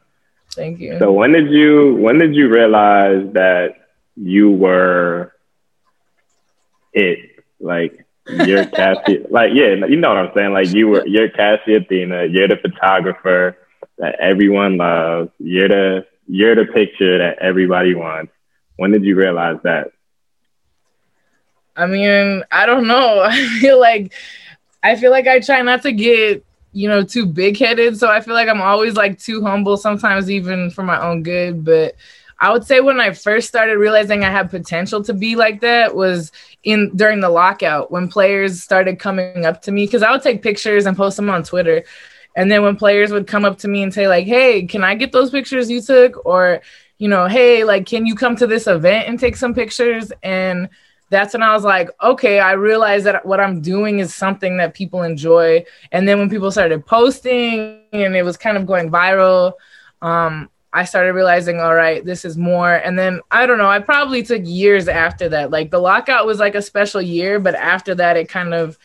Thank 0.51 0.79
you. 0.79 0.97
So 0.99 1.11
when 1.11 1.31
did 1.31 1.49
you 1.49 1.95
when 1.95 2.19
did 2.19 2.35
you 2.35 2.49
realize 2.49 3.33
that 3.33 3.75
you 4.15 4.51
were 4.51 5.33
it? 6.93 7.43
Like 7.59 8.05
you're 8.27 8.65
Cassy 8.79 9.25
like 9.29 9.51
yeah, 9.53 9.73
you 9.87 9.97
know 9.97 10.09
what 10.09 10.17
I'm 10.17 10.31
saying? 10.35 10.53
Like 10.53 10.71
you 10.71 10.87
were 10.87 11.07
you're 11.07 11.29
Cassy 11.29 11.75
Athena, 11.75 12.25
you're 12.25 12.47
the 12.47 12.57
photographer 12.57 13.57
that 13.97 14.19
everyone 14.19 14.77
loves, 14.77 15.31
you're 15.39 15.67
the 15.67 16.05
you're 16.27 16.55
the 16.55 16.71
picture 16.71 17.17
that 17.17 17.39
everybody 17.39 17.95
wants. 17.95 18.31
When 18.77 18.91
did 18.91 19.03
you 19.03 19.15
realize 19.15 19.57
that? 19.63 19.91
I 21.79 21.85
mean, 21.87 22.43
I 22.51 22.65
don't 22.65 22.87
know. 22.87 23.21
I 23.23 23.47
feel 23.59 23.79
like 23.79 24.13
I 24.83 24.95
feel 24.95 25.11
like 25.11 25.27
I 25.27 25.39
try 25.39 25.61
not 25.61 25.81
to 25.83 25.91
get 25.91 26.45
you 26.71 26.87
know, 26.87 27.03
too 27.03 27.25
big 27.25 27.57
headed. 27.57 27.97
So 27.97 28.09
I 28.09 28.21
feel 28.21 28.33
like 28.33 28.47
I'm 28.47 28.61
always 28.61 28.95
like 28.95 29.19
too 29.19 29.41
humble, 29.41 29.77
sometimes 29.77 30.29
even 30.29 30.69
for 30.69 30.83
my 30.83 31.01
own 31.01 31.23
good. 31.23 31.65
But 31.65 31.95
I 32.39 32.51
would 32.51 32.63
say 32.63 32.79
when 32.79 32.99
I 32.99 33.11
first 33.11 33.47
started 33.47 33.77
realizing 33.77 34.23
I 34.23 34.31
had 34.31 34.49
potential 34.49 35.03
to 35.03 35.13
be 35.13 35.35
like 35.35 35.61
that 35.61 35.95
was 35.95 36.31
in 36.63 36.95
during 36.95 37.19
the 37.19 37.29
lockout 37.29 37.91
when 37.91 38.07
players 38.07 38.61
started 38.61 38.99
coming 38.99 39.45
up 39.45 39.61
to 39.63 39.71
me 39.71 39.85
because 39.85 40.03
I 40.03 40.11
would 40.11 40.21
take 40.21 40.41
pictures 40.41 40.85
and 40.85 40.95
post 40.95 41.17
them 41.17 41.29
on 41.29 41.43
Twitter. 41.43 41.83
And 42.35 42.51
then 42.51 42.61
when 42.61 42.75
players 42.75 43.11
would 43.11 43.27
come 43.27 43.43
up 43.43 43.57
to 43.59 43.67
me 43.67 43.81
and 43.83 43.93
say, 43.93 44.07
like, 44.07 44.27
hey, 44.27 44.65
can 44.65 44.83
I 44.83 44.95
get 44.95 45.11
those 45.11 45.31
pictures 45.31 45.69
you 45.69 45.81
took? 45.81 46.25
Or, 46.25 46.61
you 46.99 47.09
know, 47.09 47.27
hey, 47.27 47.63
like, 47.63 47.87
can 47.87 48.05
you 48.05 48.15
come 48.15 48.35
to 48.37 48.47
this 48.47 48.67
event 48.67 49.09
and 49.09 49.19
take 49.19 49.35
some 49.35 49.55
pictures? 49.55 50.13
And 50.21 50.69
that's 51.09 51.33
when 51.33 51.43
I 51.43 51.53
was 51.53 51.63
like, 51.63 51.89
okay, 52.01 52.39
I 52.39 52.53
realized 52.53 53.05
that 53.05 53.25
what 53.25 53.39
I'm 53.39 53.61
doing 53.61 53.99
is 53.99 54.13
something 54.13 54.57
that 54.57 54.73
people 54.73 55.03
enjoy. 55.03 55.65
And 55.91 56.07
then 56.07 56.19
when 56.19 56.29
people 56.29 56.51
started 56.51 56.85
posting 56.85 57.81
and 57.91 58.15
it 58.15 58.23
was 58.23 58.37
kind 58.37 58.57
of 58.57 58.65
going 58.65 58.91
viral, 58.91 59.53
um, 60.01 60.49
I 60.71 60.85
started 60.85 61.13
realizing, 61.13 61.59
all 61.59 61.73
right, 61.73 62.05
this 62.05 62.25
is 62.25 62.37
more. 62.37 62.75
And 62.75 62.97
then 62.97 63.21
I 63.31 63.47
don't 63.47 63.57
know, 63.57 63.69
I 63.69 63.79
probably 63.79 64.21
took 64.21 64.43
years 64.45 64.87
after 64.87 65.27
that. 65.29 65.49
Like 65.49 65.71
the 65.71 65.79
lockout 65.79 66.27
was 66.27 66.39
like 66.39 66.53
a 66.53 66.61
special 66.61 67.01
year, 67.01 67.39
but 67.39 67.55
after 67.55 67.95
that, 67.95 68.17
it 68.17 68.29
kind 68.29 68.53
of 68.53 68.77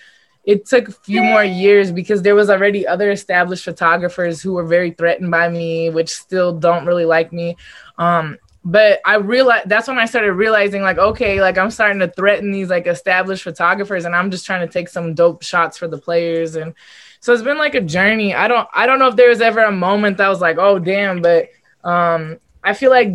it 0.45 0.67
took 0.67 0.89
a 0.89 0.93
few 0.93 1.23
more 1.23 1.45
years 1.45 1.91
because 1.91 2.21
there 2.21 2.35
was 2.35 2.51
already 2.51 2.87
other 2.87 3.11
established 3.11 3.65
photographers 3.65 4.43
who 4.43 4.53
were 4.53 4.65
very 4.65 4.91
threatened 4.91 5.31
by 5.31 5.49
me, 5.49 5.89
which 5.89 6.11
still 6.11 6.53
don't 6.53 6.85
really 6.85 7.07
like 7.07 7.33
me. 7.33 7.57
Um, 7.97 8.39
but 8.64 9.00
I 9.05 9.16
realized 9.16 9.68
that's 9.68 9.88
when 9.88 9.98
I 9.98 10.07
started 10.07 10.33
realizing 10.33 10.81
like, 10.81 10.96
okay, 10.96 11.40
like 11.40 11.59
I'm 11.59 11.70
starting 11.70 11.98
to 12.00 12.09
threaten 12.09 12.50
these 12.50 12.70
like 12.70 12.87
established 12.87 13.42
photographers 13.42 14.07
and 14.07 14.16
I'm 14.16 14.31
just 14.31 14.46
trying 14.46 14.66
to 14.66 14.72
take 14.72 14.88
some 14.88 15.14
dope 15.14 15.42
shots 15.42 15.77
for 15.77 15.87
the 15.87 15.98
players. 15.98 16.57
And 16.57 16.72
so 17.20 17.35
it's 17.35 17.42
been 17.42 17.59
like 17.59 17.74
a 17.74 17.83
journey. 17.83 18.35
I 18.35 18.48
don't, 18.48 18.66
I 18.72 18.87
don't 18.87 18.98
know 18.98 19.09
if 19.09 19.16
there 19.16 19.29
was 19.29 19.42
ever 19.42 19.61
a 19.61 19.72
moment 19.72 20.16
that 20.16 20.29
was 20.29 20.40
like, 20.40 20.57
oh 20.59 20.79
damn, 20.79 21.20
but 21.20 21.48
um, 21.85 22.38
I 22.62 22.72
feel 22.72 22.90
like, 22.90 23.12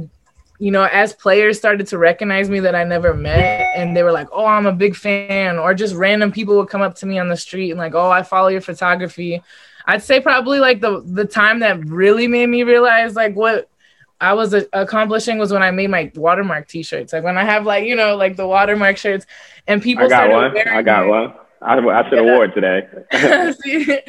you 0.60 0.70
know, 0.70 0.84
as 0.84 1.14
players 1.14 1.58
started 1.58 1.88
to 1.88 1.98
recognize 1.98 2.48
me 2.48 2.60
that 2.60 2.76
I 2.76 2.84
never 2.84 3.16
met 3.16 3.66
and 3.76 3.98
they 3.98 4.04
were 4.04 4.12
like, 4.12 4.28
oh, 4.32 4.46
I'm 4.46 4.68
a 4.68 4.74
big 4.74 4.96
fan, 4.96 5.58
or 5.58 5.74
just 5.74 5.96
random 5.96 6.32
people 6.32 6.58
would 6.58 6.70
come 6.70 6.82
up 6.82 6.96
to 6.96 7.06
me 7.06 7.18
on 7.18 7.30
the 7.30 7.38
street 7.38 7.72
and 7.72 7.80
like, 7.80 7.96
oh, 7.96 8.12
I 8.12 8.22
follow 8.22 8.50
your 8.50 8.62
photography. 8.62 9.42
I'd 9.86 10.04
say 10.04 10.20
probably 10.20 10.60
like 10.60 10.82
the 10.82 11.02
the 11.04 11.26
time 11.26 11.60
that 11.62 11.84
really 11.86 12.28
made 12.28 12.48
me 12.48 12.62
realize 12.64 13.16
like 13.16 13.36
what 13.36 13.70
I 14.22 14.34
was 14.34 14.54
a- 14.54 14.68
accomplishing 14.74 15.38
was 15.38 15.52
when 15.52 15.64
I 15.64 15.72
made 15.72 15.90
my 15.90 16.12
watermark 16.16 16.68
T-shirts. 16.68 17.14
Like 17.14 17.24
when 17.24 17.38
I 17.38 17.44
have 17.44 17.66
like 17.66 17.86
you 17.86 17.96
know 17.96 18.16
like 18.16 18.36
the 18.36 18.48
watermark 18.48 18.98
shirts, 18.98 19.26
and 19.68 19.82
people. 19.82 20.06
I 20.06 20.10
got 20.10 20.30
one. 20.30 20.68
I 20.68 20.82
got 20.82 21.08
one. 21.08 21.34
I, 21.62 21.78
I 21.78 22.04
should 22.10 22.20
have 22.20 22.26
yeah. 22.26 22.34
wore 22.34 22.46
it 22.46 22.54
today. 22.54 22.88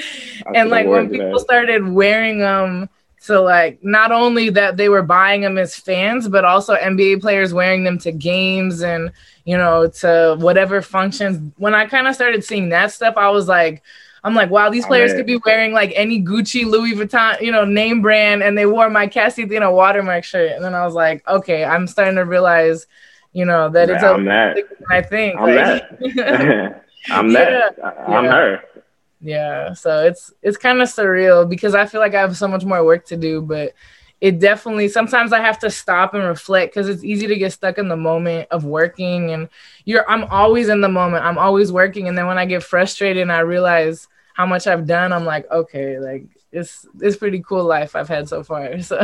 and 0.55 0.71
like 0.71 0.87
when 0.87 1.11
people 1.11 1.33
today. 1.33 1.43
started 1.43 1.89
wearing 1.89 2.39
them, 2.39 2.89
so 3.19 3.43
like 3.43 3.83
not 3.83 4.13
only 4.13 4.51
that 4.51 4.77
they 4.77 4.89
were 4.89 5.03
buying 5.03 5.43
them 5.43 5.59
as 5.59 5.75
fans, 5.75 6.29
but 6.29 6.45
also 6.45 6.77
NBA 6.77 7.21
players 7.21 7.53
wearing 7.53 7.85
them 7.85 7.99
to 7.99 8.13
games 8.13 8.83
and 8.83 9.13
you 9.45 9.57
know 9.57 9.89
to 9.89 10.37
whatever 10.39 10.83
functions. 10.83 11.53
When 11.57 11.75
I 11.75 11.87
kind 11.87 12.07
of 12.07 12.15
started 12.15 12.45
seeing 12.45 12.69
that 12.71 12.93
stuff, 12.93 13.17
I 13.17 13.31
was 13.31 13.49
like 13.49 13.83
I'm 14.23 14.35
like, 14.35 14.51
wow, 14.51 14.71
these 14.71 14.87
players 14.87 15.15
could 15.15 15.27
be 15.27 15.41
wearing 15.45 15.73
like 15.73 15.93
any 15.95 16.23
Gucci, 16.23 16.65
Louis 16.65 16.95
Vuitton, 16.95 17.41
you 17.41 17.51
know, 17.53 17.65
name 17.65 18.03
brand, 18.03 18.43
and 18.43 18.57
they 18.57 18.67
wore 18.67 18.91
my 18.91 19.07
Cassy 19.07 19.45
Athena 19.45 19.73
watermark 19.73 20.25
shirt. 20.25 20.53
And 20.53 20.65
then 20.65 20.75
I 20.75 20.85
was 20.85 20.95
like, 20.95 21.27
okay, 21.27 21.65
I'm 21.65 21.87
starting 21.87 22.17
to 22.17 22.25
realize, 22.25 22.87
you 23.33 23.45
know, 23.45 23.69
that 23.71 23.89
it's 23.89 24.03
I'm 24.03 24.25
that. 24.27 24.59
I 24.91 25.03
think. 25.03 25.39
I'm 25.39 25.55
like, 25.55 26.15
that. 26.15 26.85
I'm 27.11 27.31
yeah, 27.31 27.71
that. 27.79 28.05
I'm 28.07 28.25
yeah. 28.25 28.31
her. 28.31 28.63
Yeah. 29.21 29.73
So 29.75 30.05
it's 30.05 30.33
it's 30.43 30.57
kind 30.57 30.81
of 30.81 30.89
surreal 30.89 31.49
because 31.49 31.75
I 31.75 31.87
feel 31.87 32.01
like 32.01 32.15
I 32.15 32.21
have 32.21 32.37
so 32.37 32.49
much 32.49 32.65
more 32.65 32.85
work 32.85 33.07
to 33.07 33.17
do, 33.17 33.41
but 33.41 33.75
it 34.21 34.39
definitely 34.39 34.89
sometimes 34.89 35.33
I 35.33 35.41
have 35.41 35.59
to 35.61 35.71
stop 35.71 36.13
and 36.13 36.25
reflect 36.25 36.75
because 36.75 36.89
it's 36.89 37.05
easy 37.05 37.27
to 37.27 37.37
get 37.37 37.53
stuck 37.53 37.79
in 37.79 37.89
the 37.89 37.97
moment 37.97 38.49
of 38.51 38.65
working 38.65 39.31
and 39.31 39.49
you're 39.87 40.09
I'm 40.11 40.25
always 40.25 40.69
in 40.69 40.81
the 40.83 40.89
moment. 40.89 41.25
I'm 41.25 41.39
always 41.39 41.73
working. 41.73 42.09
And 42.09 42.17
then 42.17 42.27
when 42.27 42.39
I 42.39 42.45
get 42.45 42.63
frustrated 42.63 43.23
and 43.23 43.33
I 43.33 43.41
realize 43.41 44.09
how 44.35 44.47
much 44.47 44.67
I've 44.67 44.87
done, 44.87 45.13
I'm 45.13 45.25
like, 45.25 45.51
okay, 45.51 45.99
like 45.99 46.25
it's 46.53 46.87
it's 47.01 47.17
pretty 47.17 47.43
cool 47.47 47.65
life 47.65 47.95
I've 47.95 48.09
had 48.09 48.29
so 48.29 48.43
far. 48.43 48.71
So 48.83 48.99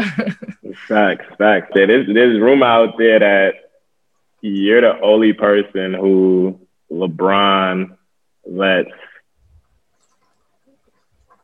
facts, 0.88 1.26
facts. 1.38 1.70
There's 1.74 2.06
there's 2.12 2.40
room 2.40 2.62
out 2.62 2.98
there 2.98 3.18
that 3.20 3.54
you're 4.40 4.80
the 4.80 5.00
only 5.00 5.32
person 5.32 5.94
who 5.94 6.60
LeBron 6.90 7.96
lets 8.44 8.90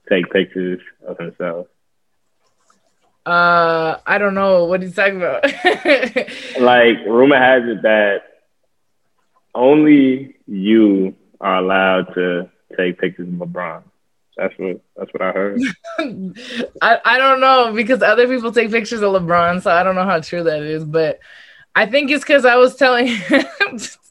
take 0.09 0.31
pictures 0.31 0.81
of 1.07 1.19
himself. 1.19 1.67
Uh, 3.25 3.99
I 4.05 4.19
don't 4.19 4.35
know 4.35 4.65
what 4.65 4.83
he's 4.83 4.95
talking 4.97 5.17
about. 5.17 5.45
like 6.61 6.99
rumor 7.07 7.39
has 7.39 7.63
it 7.65 7.83
that 7.83 8.23
only 9.55 10.37
you 10.47 11.15
are 11.41 11.57
allowed 11.57 12.15
to 12.15 12.51
take 12.77 12.99
pictures 12.99 13.29
of 13.29 13.35
LeBron. 13.35 13.83
That's 14.37 14.55
what 14.59 14.81
that's 14.97 15.13
what 15.13 15.23
I 15.23 15.33
heard. 15.33 15.61
I, 16.81 16.99
I 17.05 17.19
don't 17.19 17.41
know 17.41 17.73
because 17.75 18.03
other 18.03 18.27
people 18.27 18.51
take 18.51 18.71
pictures 18.71 19.03
of 19.03 19.13
LeBron, 19.13 19.63
so 19.63 19.71
I 19.71 19.83
don't 19.83 19.95
know 19.95 20.05
how 20.05 20.21
true 20.21 20.43
that 20.45 20.63
is. 20.63 20.85
But 20.85 21.21
I 21.75 21.87
think 21.87 22.11
it's 22.11 22.25
because 22.25 22.45
I 22.45 22.57
was 22.57 22.77
telling 22.77 23.09
him 23.09 23.45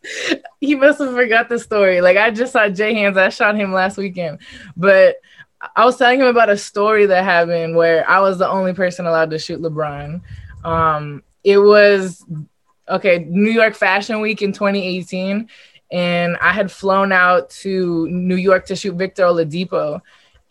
he 0.60 0.76
must 0.76 1.00
have 1.00 1.13
forgot 1.13 1.50
the 1.50 1.60
story. 1.60 2.02
Like 2.02 2.17
I 2.17 2.30
just 2.32 2.54
saw 2.54 2.69
Jay 2.69 2.93
Hands, 2.93 3.17
I 3.17 3.30
shot 3.30 3.56
him 3.56 3.74
last 3.74 3.97
weekend, 3.97 4.39
but 4.78 5.17
I 5.76 5.86
was 5.86 5.97
telling 5.97 6.19
him 6.19 6.28
about 6.28 6.50
a 6.50 6.58
story 6.58 7.06
that 7.08 7.24
happened 7.24 7.76
where 7.76 8.08
I 8.10 8.19
was 8.19 8.38
the 8.38 8.50
only 8.50 8.74
person 8.74 9.06
allowed 9.06 9.32
to 9.32 9.39
shoot 9.39 9.62
LeBron. 9.62 10.21
Um, 10.63 11.24
it 11.43 11.58
was 11.58 12.24
okay, 12.88 13.26
New 13.28 13.52
York 13.52 13.76
Fashion 13.76 14.21
Week 14.21 14.41
in 14.41 14.52
2018, 14.52 15.47
and 15.92 16.38
I 16.42 16.54
had 16.54 16.72
flown 16.72 17.12
out 17.12 17.50
to 17.62 18.08
New 18.10 18.36
York 18.36 18.66
to 18.68 18.76
shoot 18.76 18.96
Victor 18.96 19.24
Oladipo. 19.24 20.02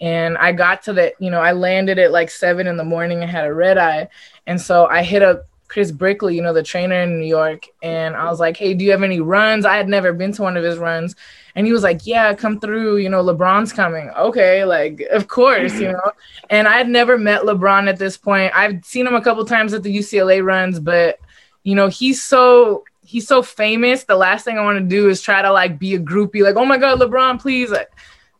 And 0.01 0.39
I 0.39 0.53
got 0.53 0.83
to 0.85 0.95
the, 0.95 1.13
you 1.19 1.31
know, 1.31 1.41
I 1.41 1.53
landed 1.53 1.99
at 1.99 2.11
like 2.11 2.31
seven 2.31 2.67
in 2.67 2.77
the 2.77 2.85
morning 2.85 3.21
and 3.23 3.31
had 3.31 3.47
a 3.47 3.53
red 3.53 3.77
eye. 3.77 4.09
And 4.47 4.61
so 4.61 4.87
I 4.87 5.03
hit 5.03 5.23
up 5.23 5.47
Chris 5.69 5.93
Brickley, 5.93 6.35
you 6.35 6.43
know, 6.43 6.53
the 6.53 6.63
trainer 6.63 7.03
in 7.03 7.21
New 7.21 7.27
York, 7.27 7.65
and 7.81 8.17
I 8.17 8.29
was 8.29 8.41
like, 8.41 8.57
hey, 8.57 8.75
do 8.75 8.85
you 8.85 8.91
have 8.91 9.05
any 9.05 9.21
runs? 9.21 9.65
I 9.65 9.77
had 9.77 9.89
never 9.89 10.13
been 10.13 10.33
to 10.33 10.43
one 10.43 10.57
of 10.57 10.65
his 10.65 10.79
runs. 10.79 11.15
And 11.55 11.67
he 11.67 11.73
was 11.73 11.83
like, 11.83 12.07
Yeah, 12.07 12.35
come 12.35 12.61
through. 12.61 12.99
You 12.99 13.09
know, 13.09 13.23
LeBron's 13.23 13.73
coming. 13.73 14.11
Okay, 14.11 14.65
like, 14.65 15.01
of 15.11 15.29
course, 15.29 15.79
you 15.79 15.93
know. 15.93 16.13
And 16.51 16.67
I 16.67 16.79
had 16.79 16.89
never 16.89 17.17
met 17.17 17.43
LeBron 17.43 17.89
at 17.89 17.99
this 17.99 18.17
point. 18.17 18.53
I've 18.57 18.85
seen 18.85 19.07
him 19.07 19.15
a 19.15 19.23
couple 19.23 19.45
times 19.45 19.73
at 19.73 19.85
the 19.85 19.97
UCLA 19.97 20.45
runs, 20.45 20.81
but, 20.81 21.21
you 21.63 21.77
know, 21.77 21.87
he's 21.89 22.23
so. 22.23 22.85
He's 23.11 23.27
so 23.27 23.43
famous. 23.43 24.05
The 24.05 24.17
last 24.17 24.45
thing 24.45 24.57
I 24.57 24.63
want 24.63 24.79
to 24.79 24.85
do 24.85 25.09
is 25.09 25.21
try 25.21 25.43
to 25.43 25.53
like 25.53 25.79
be 25.79 25.95
a 25.95 25.99
groupie, 25.99 26.43
like, 26.43 26.57
oh 26.57 26.65
my 26.65 26.79
God, 26.79 27.01
LeBron, 27.01 27.41
please. 27.41 27.73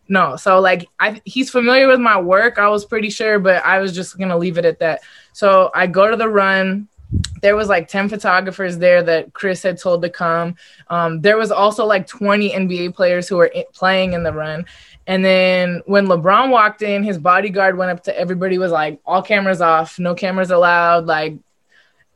No. 0.09 0.37
So 0.37 0.61
like 0.61 0.89
I 0.99 1.21
he's 1.25 1.51
familiar 1.51 1.89
with 1.89 2.01
my 2.01 2.21
work, 2.21 2.59
I 2.59 2.69
was 2.69 2.85
pretty 2.85 3.11
sure, 3.11 3.39
but 3.39 3.65
I 3.65 3.79
was 3.79 3.93
just 3.95 4.19
gonna 4.19 4.39
leave 4.39 4.59
it 4.59 4.65
at 4.65 4.79
that. 4.79 5.01
So 5.33 5.71
I 5.75 5.87
go 5.87 6.11
to 6.11 6.17
the 6.17 6.29
run 6.29 6.89
there 7.43 7.57
was 7.57 7.69
like 7.69 7.89
10 7.89 8.09
photographers 8.09 8.79
there 8.79 9.03
that 9.03 9.33
Chris 9.33 9.63
had 9.63 9.79
told 9.79 10.03
to 10.03 10.11
come. 10.11 10.55
Um, 10.89 11.21
there 11.21 11.37
was 11.37 11.51
also 11.51 11.85
like 11.85 12.07
20 12.07 12.51
NBA 12.51 12.95
players 12.95 13.29
who 13.29 13.37
were 13.37 13.53
playing 13.73 14.13
in 14.13 14.23
the 14.23 14.33
run. 14.33 14.65
And 15.07 15.25
then 15.25 15.83
when 15.87 16.07
LeBron 16.07 16.51
walked 16.51 16.83
in, 16.83 17.03
his 17.03 17.19
bodyguard 17.19 17.77
went 17.77 17.91
up 17.91 18.05
to 18.05 18.17
everybody, 18.17 18.59
was 18.59 18.71
like, 18.71 19.01
all 19.05 19.23
cameras 19.23 19.61
off, 19.61 19.99
no 19.99 20.15
cameras 20.15 20.51
allowed, 20.51 21.07
like 21.07 21.35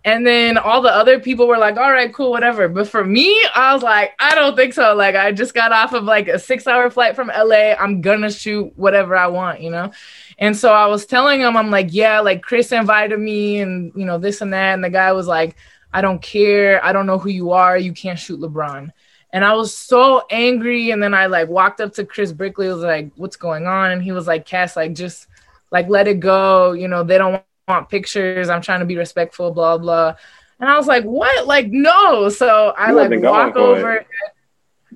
and 0.05 0.27
then 0.27 0.59
all 0.59 0.83
the 0.83 0.95
other 0.95 1.19
people 1.19 1.47
were 1.47 1.57
like, 1.57 1.79
all 1.79 1.91
right, 1.91 2.13
cool, 2.13 2.31
whatever. 2.31 2.69
But 2.69 2.89
for 2.89 3.03
me, 3.03 3.43
I 3.55 3.73
was 3.73 3.83
like, 3.83 4.13
I 4.19 4.35
don't 4.35 4.55
think 4.55 4.75
so. 4.75 4.95
Like, 4.95 5.15
I 5.15 5.33
just 5.33 5.55
got 5.55 5.73
off 5.73 5.95
of 5.95 6.05
like 6.05 6.29
a 6.29 6.39
six 6.39 6.67
hour 6.67 6.91
flight 6.91 7.17
from 7.17 7.29
LA. 7.29 7.73
I'm 7.73 8.03
gonna 8.03 8.31
shoot 8.31 8.71
whatever 8.77 9.17
I 9.17 9.29
want, 9.29 9.63
you 9.63 9.71
know? 9.71 9.93
And 10.39 10.55
so 10.55 10.73
I 10.73 10.87
was 10.89 11.07
telling 11.07 11.41
him, 11.41 11.57
I'm 11.57 11.71
like, 11.71 11.89
yeah, 11.91 12.21
like 12.21 12.43
Chris 12.43 12.71
invited 12.71 13.19
me 13.19 13.61
and, 13.61 13.93
you 13.97 14.05
know, 14.05 14.19
this 14.19 14.43
and 14.43 14.53
that. 14.53 14.75
And 14.75 14.85
the 14.85 14.91
guy 14.91 15.13
was 15.13 15.27
like, 15.27 15.57
I 15.91 16.03
don't 16.03 16.21
care. 16.21 16.85
I 16.85 16.93
don't 16.93 17.07
know 17.07 17.19
who 17.19 17.31
you 17.31 17.53
are. 17.53 17.79
You 17.79 17.93
can't 17.93 18.19
shoot 18.19 18.41
LeBron. 18.41 18.91
And 19.33 19.45
I 19.45 19.55
was 19.55 19.75
so 19.75 20.27
angry. 20.29 20.91
And 20.91 21.03
then 21.03 21.15
I 21.15 21.27
like 21.27 21.49
walked 21.49 21.81
up 21.81 21.95
to 21.95 22.05
Chris 22.05 22.31
Brickley, 22.31 22.69
was 22.69 22.83
like, 22.83 23.11
what's 23.17 23.37
going 23.37 23.67
on? 23.67 23.91
And 23.93 24.03
he 24.03 24.13
was 24.13 24.27
like, 24.27 24.45
Cass, 24.45 24.77
like, 24.77 24.95
just 24.95 25.29
like 25.71 25.89
let 25.89 26.09
it 26.09 26.21
go. 26.21 26.73
You 26.73 26.89
know, 26.89 27.05
they 27.05 27.17
don't 27.17 27.43
want 27.69 27.89
pictures. 27.89 28.49
I'm 28.49 28.63
trying 28.63 28.81
to 28.81 28.87
be 28.87 28.97
respectful, 28.97 29.51
blah, 29.51 29.79
blah. 29.79 30.15
And 30.61 30.69
I 30.69 30.77
was 30.77 30.87
like, 30.87 31.05
what? 31.05 31.47
Like, 31.47 31.69
no. 31.69 32.29
So 32.29 32.75
I 32.77 32.91
you 32.91 32.97
like 32.97 33.23
walk 33.23 33.57
over. 33.57 34.05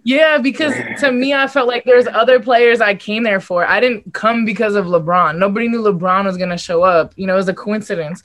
Yeah, 0.05 0.39
because 0.39 0.75
to 1.01 1.13
me, 1.13 1.35
I 1.35 1.49
felt 1.49 1.67
like 1.67 1.85
there's 1.85 2.07
other 2.07 2.41
players 2.41 2.81
I 2.81 2.95
came 2.95 3.25
there 3.25 3.41
for. 3.41 3.67
I 3.67 3.81
didn't 3.81 4.15
come 4.15 4.45
because 4.45 4.75
of 4.75 4.87
LeBron. 4.87 5.39
Nobody 5.39 5.69
knew 5.69 5.83
LeBron 5.83 6.25
was 6.25 6.37
going 6.37 6.51
to 6.51 6.57
show 6.57 6.83
up. 6.83 7.13
You 7.17 7.27
know, 7.27 7.35
it 7.35 7.39
was 7.39 7.49
a 7.49 7.55
coincidence. 7.55 8.23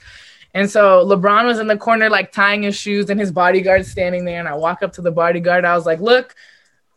And 0.54 0.70
so 0.70 1.04
LeBron 1.04 1.46
was 1.46 1.58
in 1.58 1.66
the 1.66 1.76
corner, 1.76 2.08
like 2.08 2.30
tying 2.30 2.62
his 2.62 2.76
shoes, 2.76 3.10
and 3.10 3.18
his 3.18 3.32
bodyguard 3.32 3.84
standing 3.84 4.24
there. 4.24 4.38
And 4.38 4.48
I 4.48 4.54
walk 4.54 4.82
up 4.82 4.92
to 4.94 5.02
the 5.02 5.10
bodyguard. 5.10 5.64
I 5.64 5.74
was 5.74 5.84
like, 5.84 6.00
look, 6.00 6.34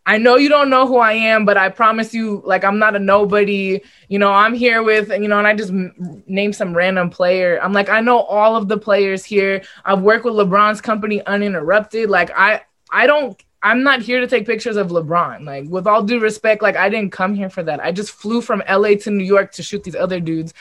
I 0.07 0.17
know 0.17 0.37
you 0.37 0.47
don't 0.47 0.69
know 0.69 0.87
who 0.87 0.99
I 0.99 1.11
am, 1.11 1.43
but 1.43 1.57
I 1.57 1.67
promise 1.67 2.13
you, 2.13 2.41
like, 2.45 2.63
I'm 2.63 2.79
not 2.79 2.95
a 2.95 2.99
nobody. 2.99 3.81
You 4.07 4.19
know, 4.19 4.31
I'm 4.31 4.53
here 4.53 4.81
with, 4.81 5.09
you 5.09 5.27
know, 5.27 5.37
and 5.37 5.45
I 5.45 5.53
just 5.53 5.69
m- 5.69 6.23
name 6.25 6.53
some 6.53 6.73
random 6.73 7.09
player. 7.09 7.59
I'm 7.61 7.73
like, 7.73 7.89
I 7.89 7.99
know 7.99 8.21
all 8.21 8.55
of 8.55 8.69
the 8.69 8.77
players 8.77 9.25
here. 9.25 9.61
I've 9.83 10.01
worked 10.01 10.23
with 10.23 10.35
LeBron's 10.35 10.79
company 10.79 11.21
uninterrupted. 11.25 12.09
Like, 12.09 12.31
I, 12.31 12.61
I 12.89 13.05
don't, 13.05 13.37
I'm 13.61 13.83
not 13.83 14.01
here 14.01 14.21
to 14.21 14.27
take 14.27 14.45
pictures 14.45 14.77
of 14.77 14.87
LeBron. 14.87 15.45
Like, 15.45 15.65
with 15.67 15.85
all 15.85 16.01
due 16.01 16.21
respect, 16.21 16.61
like, 16.61 16.77
I 16.77 16.87
didn't 16.87 17.11
come 17.11 17.35
here 17.35 17.49
for 17.49 17.63
that. 17.63 17.83
I 17.83 17.91
just 17.91 18.11
flew 18.11 18.39
from 18.39 18.63
LA 18.69 18.95
to 19.01 19.11
New 19.11 19.25
York 19.25 19.51
to 19.53 19.63
shoot 19.63 19.83
these 19.83 19.95
other 19.95 20.21
dudes. 20.21 20.53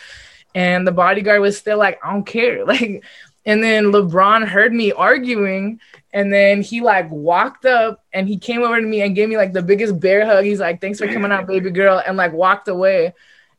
And 0.57 0.85
the 0.85 0.93
bodyguard 0.93 1.41
was 1.41 1.57
still 1.57 1.79
like, 1.79 2.01
I 2.05 2.13
don't 2.13 2.27
care. 2.27 2.65
Like, 2.67 3.05
and 3.45 3.63
then 3.63 3.93
LeBron 3.93 4.45
heard 4.49 4.73
me 4.73 4.91
arguing, 4.91 5.79
and 6.17 6.33
then 6.33 6.63
he 6.63 6.81
like 6.81 7.11
walked 7.11 7.67
up 7.67 8.03
and 8.15 8.27
he 8.27 8.39
came 8.39 8.63
over 8.63 8.81
to 8.81 8.87
me 8.87 9.03
and 9.03 9.15
gave 9.15 9.29
me 9.29 9.37
like 9.37 9.53
the 9.53 9.61
biggest 9.61 10.01
bear 10.01 10.25
hug. 10.25 10.47
He's 10.47 10.59
like, 10.59 10.81
"Thanks 10.81 10.99
for 10.99 11.07
coming 11.07 11.31
out, 11.31 11.47
baby 11.47 11.69
girl," 11.71 12.03
and 12.05 12.17
like 12.17 12.33
walked 12.33 12.69
away. 12.69 13.13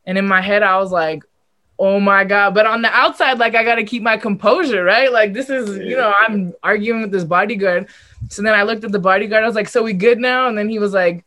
And 0.06 0.18
in 0.18 0.26
my 0.26 0.40
head, 0.40 0.64
I 0.64 0.76
was 0.78 0.90
like, 0.90 1.22
"Oh 1.78 2.00
my 2.00 2.24
god!" 2.24 2.54
But 2.54 2.66
on 2.66 2.82
the 2.82 2.90
outside, 2.90 3.38
like 3.38 3.54
I 3.54 3.62
got 3.62 3.76
to 3.76 3.84
keep 3.84 4.02
my 4.02 4.16
composure, 4.16 4.82
right? 4.82 5.12
Like 5.12 5.34
this 5.34 5.50
is, 5.50 5.78
you 5.78 5.96
know, 5.96 6.12
I'm 6.20 6.52
arguing 6.64 7.02
with 7.02 7.12
this 7.12 7.22
bodyguard. 7.22 7.86
So 8.28 8.42
then 8.42 8.54
I 8.54 8.64
looked 8.64 8.82
at 8.82 8.90
the 8.90 8.98
bodyguard. 8.98 9.44
I 9.44 9.46
was 9.46 9.54
like, 9.54 9.68
"So 9.68 9.84
we 9.84 9.92
good 9.92 10.18
now?" 10.18 10.48
And 10.48 10.58
then 10.58 10.68
he 10.68 10.80
was 10.80 10.92
like, 10.92 11.24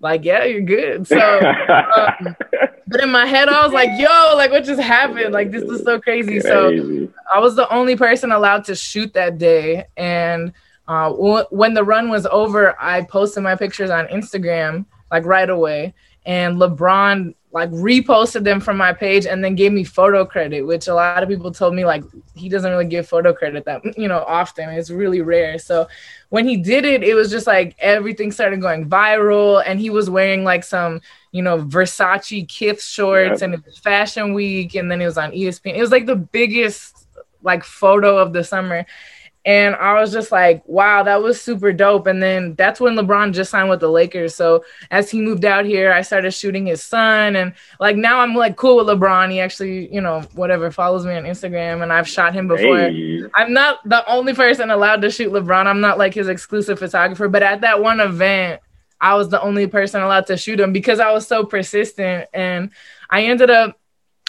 "Like 0.00 0.24
yeah, 0.24 0.42
you're 0.42 0.62
good." 0.62 1.06
So. 1.06 1.16
Um, 1.16 2.36
but 2.88 3.04
in 3.04 3.10
my 3.10 3.26
head, 3.26 3.48
I 3.48 3.64
was 3.64 3.72
like, 3.72 3.90
yo, 4.00 4.34
like 4.34 4.50
what 4.50 4.64
just 4.64 4.82
happened? 4.82 5.32
Like 5.32 5.52
this 5.52 5.62
is 5.62 5.84
so 5.84 6.00
crazy. 6.00 6.40
crazy. 6.40 7.06
So 7.06 7.08
I 7.32 7.38
was 7.38 7.54
the 7.54 7.72
only 7.72 7.94
person 7.94 8.32
allowed 8.32 8.64
to 8.64 8.74
shoot 8.74 9.12
that 9.14 9.38
day. 9.38 9.84
And 9.96 10.52
uh, 10.88 11.10
w- 11.10 11.46
when 11.50 11.74
the 11.74 11.84
run 11.84 12.08
was 12.08 12.26
over, 12.26 12.80
I 12.80 13.02
posted 13.02 13.42
my 13.42 13.54
pictures 13.54 13.90
on 13.90 14.06
Instagram 14.08 14.86
like 15.10 15.24
right 15.24 15.48
away. 15.48 15.94
And 16.24 16.56
LeBron 16.56 17.34
like 17.52 17.70
reposted 17.70 18.44
them 18.44 18.60
from 18.60 18.78
my 18.78 18.94
page 18.94 19.26
and 19.26 19.44
then 19.44 19.54
gave 19.54 19.72
me 19.72 19.84
photo 19.84 20.24
credit, 20.24 20.62
which 20.62 20.88
a 20.88 20.94
lot 20.94 21.22
of 21.22 21.28
people 21.28 21.52
told 21.52 21.74
me 21.74 21.84
like 21.84 22.02
he 22.34 22.48
doesn't 22.48 22.70
really 22.70 22.86
give 22.86 23.06
photo 23.06 23.32
credit 23.32 23.64
that 23.66 23.82
you 23.98 24.08
know 24.08 24.24
often. 24.26 24.70
It's 24.70 24.90
really 24.90 25.20
rare. 25.20 25.58
So 25.58 25.86
when 26.30 26.48
he 26.48 26.56
did 26.56 26.86
it, 26.86 27.04
it 27.04 27.14
was 27.14 27.30
just 27.30 27.46
like 27.46 27.76
everything 27.78 28.32
started 28.32 28.62
going 28.62 28.88
viral, 28.88 29.62
and 29.66 29.78
he 29.78 29.90
was 29.90 30.08
wearing 30.08 30.44
like 30.44 30.64
some 30.64 31.02
you 31.32 31.42
know 31.42 31.58
Versace 31.58 32.48
Kith 32.48 32.82
shorts, 32.82 33.40
yep. 33.40 33.42
and 33.42 33.54
it 33.54 33.66
was 33.66 33.78
Fashion 33.78 34.32
Week, 34.32 34.74
and 34.74 34.90
then 34.90 35.02
it 35.02 35.06
was 35.06 35.18
on 35.18 35.32
ESPN. 35.32 35.76
It 35.76 35.80
was 35.80 35.92
like 35.92 36.06
the 36.06 36.16
biggest 36.16 37.06
like 37.42 37.64
photo 37.64 38.16
of 38.16 38.32
the 38.32 38.44
summer 38.44 38.86
and 39.44 39.74
I 39.74 40.00
was 40.00 40.12
just 40.12 40.30
like, 40.30 40.62
wow, 40.66 41.02
that 41.02 41.20
was 41.20 41.40
super 41.40 41.72
dope. 41.72 42.06
And 42.06 42.22
then 42.22 42.54
that's 42.54 42.78
when 42.78 42.94
LeBron 42.94 43.32
just 43.32 43.50
signed 43.50 43.70
with 43.70 43.80
the 43.80 43.90
Lakers. 43.90 44.36
So 44.36 44.64
as 44.92 45.10
he 45.10 45.20
moved 45.20 45.44
out 45.44 45.64
here, 45.64 45.92
I 45.92 46.02
started 46.02 46.30
shooting 46.30 46.66
his 46.66 46.80
son. 46.80 47.34
And 47.34 47.52
like 47.80 47.96
now 47.96 48.20
I'm 48.20 48.36
like 48.36 48.54
cool 48.54 48.76
with 48.76 48.86
LeBron. 48.86 49.32
He 49.32 49.40
actually, 49.40 49.92
you 49.92 50.00
know, 50.00 50.20
whatever, 50.34 50.70
follows 50.70 51.04
me 51.04 51.16
on 51.16 51.24
Instagram 51.24 51.82
and 51.82 51.92
I've 51.92 52.08
shot 52.08 52.34
him 52.34 52.46
before. 52.46 52.78
Hey. 52.78 53.24
I'm 53.34 53.52
not 53.52 53.80
the 53.88 54.08
only 54.08 54.32
person 54.32 54.70
allowed 54.70 55.02
to 55.02 55.10
shoot 55.10 55.32
LeBron. 55.32 55.66
I'm 55.66 55.80
not 55.80 55.98
like 55.98 56.14
his 56.14 56.28
exclusive 56.28 56.78
photographer. 56.78 57.26
But 57.28 57.42
at 57.42 57.62
that 57.62 57.82
one 57.82 57.98
event, 57.98 58.60
I 59.00 59.16
was 59.16 59.28
the 59.28 59.42
only 59.42 59.66
person 59.66 60.02
allowed 60.02 60.28
to 60.28 60.36
shoot 60.36 60.60
him 60.60 60.72
because 60.72 61.00
I 61.00 61.10
was 61.10 61.26
so 61.26 61.44
persistent. 61.44 62.28
And 62.32 62.70
I 63.10 63.24
ended 63.24 63.50
up 63.50 63.76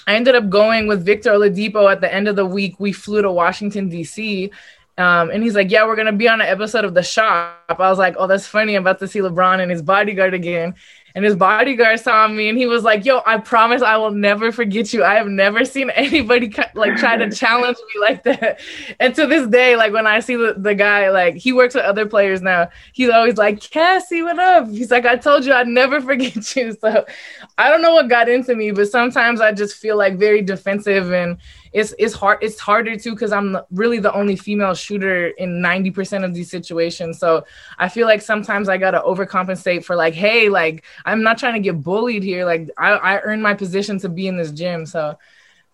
I 0.07 0.15
ended 0.15 0.35
up 0.35 0.49
going 0.49 0.87
with 0.87 1.05
Victor 1.05 1.31
Oladipo 1.31 1.89
at 1.89 2.01
the 2.01 2.13
end 2.13 2.27
of 2.27 2.35
the 2.35 2.45
week. 2.45 2.79
We 2.79 2.91
flew 2.91 3.21
to 3.21 3.31
Washington, 3.31 3.87
D.C. 3.89 4.51
Um, 4.97 5.31
and 5.31 5.43
he's 5.43 5.55
like, 5.55 5.71
Yeah, 5.71 5.85
we're 5.85 5.95
gonna 5.95 6.11
be 6.13 6.27
on 6.27 6.41
an 6.41 6.47
episode 6.47 6.85
of 6.85 6.93
The 6.93 7.03
Shop. 7.03 7.57
I 7.69 7.89
was 7.89 7.97
like, 7.97 8.15
Oh, 8.17 8.27
that's 8.27 8.47
funny. 8.47 8.75
I'm 8.75 8.83
about 8.83 8.99
to 8.99 9.07
see 9.07 9.19
LeBron 9.19 9.61
and 9.61 9.71
his 9.71 9.81
bodyguard 9.81 10.33
again. 10.33 10.75
And 11.15 11.23
his 11.23 11.35
bodyguard 11.35 11.99
saw 11.99 12.27
me 12.27 12.49
and 12.49 12.57
he 12.57 12.65
was 12.65 12.83
like, 12.83 13.05
Yo, 13.05 13.21
I 13.25 13.37
promise 13.37 13.81
I 13.81 13.97
will 13.97 14.11
never 14.11 14.51
forget 14.51 14.93
you. 14.93 15.03
I 15.03 15.15
have 15.15 15.27
never 15.27 15.63
seen 15.63 15.89
anybody 15.91 16.53
like 16.73 16.97
try 16.97 17.17
to 17.17 17.29
challenge 17.29 17.77
me 17.77 18.01
like 18.01 18.23
that. 18.23 18.59
And 18.99 19.13
to 19.15 19.27
this 19.27 19.47
day, 19.47 19.75
like 19.75 19.93
when 19.93 20.07
I 20.07 20.19
see 20.19 20.35
the, 20.35 20.55
the 20.57 20.73
guy, 20.73 21.09
like 21.09 21.35
he 21.35 21.53
works 21.53 21.75
with 21.75 21.83
other 21.83 22.05
players 22.05 22.41
now, 22.41 22.69
he's 22.93 23.09
always 23.09 23.37
like, 23.37 23.59
Cassy, 23.59 24.21
what 24.21 24.39
up? 24.39 24.69
He's 24.69 24.91
like, 24.91 25.05
I 25.05 25.15
told 25.15 25.45
you 25.45 25.53
I'd 25.53 25.67
never 25.67 26.01
forget 26.13 26.55
you. 26.55 26.73
So 26.73 27.05
I 27.57 27.69
don't 27.69 27.81
know 27.81 27.93
what 27.93 28.09
got 28.09 28.29
into 28.29 28.55
me, 28.55 28.71
but 28.71 28.89
sometimes 28.89 29.39
I 29.39 29.51
just 29.51 29.75
feel 29.75 29.97
like 29.97 30.17
very 30.17 30.41
defensive 30.41 31.11
and 31.11 31.37
it's 31.73 31.93
it's 31.97 32.13
hard 32.13 32.37
it's 32.41 32.59
harder 32.59 32.95
too 32.95 33.11
because 33.11 33.31
i'm 33.31 33.57
really 33.71 33.99
the 33.99 34.13
only 34.13 34.35
female 34.35 34.73
shooter 34.73 35.29
in 35.29 35.61
90% 35.61 36.23
of 36.23 36.33
these 36.33 36.49
situations 36.49 37.17
so 37.17 37.43
i 37.79 37.89
feel 37.89 38.07
like 38.07 38.21
sometimes 38.21 38.69
i 38.69 38.77
gotta 38.77 39.01
overcompensate 39.01 39.83
for 39.83 39.95
like 39.95 40.13
hey 40.13 40.49
like 40.49 40.83
i'm 41.05 41.23
not 41.23 41.37
trying 41.37 41.53
to 41.53 41.59
get 41.59 41.81
bullied 41.81 42.23
here 42.23 42.45
like 42.45 42.69
i, 42.77 42.91
I 42.91 43.21
earned 43.21 43.43
my 43.43 43.53
position 43.53 43.99
to 43.99 44.09
be 44.09 44.27
in 44.27 44.37
this 44.37 44.51
gym 44.51 44.85
so 44.85 45.17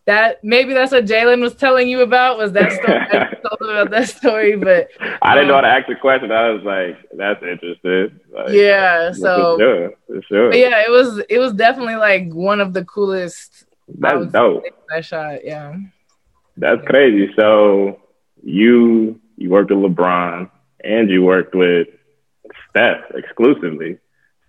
that 0.10 0.44
maybe 0.44 0.74
that's 0.74 0.92
what 0.92 1.06
Jalen 1.06 1.40
was 1.40 1.54
telling 1.54 1.88
you 1.88 2.02
about 2.02 2.40
was 2.40 2.52
that 2.54 2.72
story. 2.72 2.98
I 2.98 3.36
told 3.48 3.70
about 3.70 3.92
that 3.92 4.10
story, 4.10 4.56
but 4.56 4.88
I 5.22 5.36
didn't 5.36 5.44
um, 5.44 5.48
know 5.50 5.56
how 5.56 5.62
to 5.62 5.68
ask 5.68 5.88
the 5.88 5.94
question. 5.94 6.32
I 6.32 6.50
was 6.50 6.64
like, 6.64 6.98
that's 7.16 7.44
interesting. 7.44 8.20
Like, 8.34 8.50
yeah, 8.50 9.12
so 9.12 9.56
for 9.56 9.62
sure, 9.62 9.94
for 10.08 10.22
sure. 10.24 10.54
yeah, 10.56 10.82
it 10.84 10.90
was 10.90 11.22
it 11.30 11.38
was 11.38 11.54
definitely 11.54 11.98
like 11.98 12.34
one 12.34 12.60
of 12.60 12.74
the 12.74 12.84
coolest 12.86 13.66
that's 14.00 14.32
dope. 14.32 14.64
That 14.90 15.06
shot, 15.06 15.46
yeah. 15.46 15.76
That's 16.58 16.82
yeah. 16.82 16.90
crazy. 16.90 17.32
So 17.38 18.02
you 18.42 19.20
you 19.38 19.50
worked 19.52 19.70
with 19.70 19.80
LeBron 19.80 20.50
and 20.84 21.10
you 21.10 21.24
worked 21.24 21.54
with 21.54 21.88
Steph 22.70 23.12
exclusively. 23.14 24.00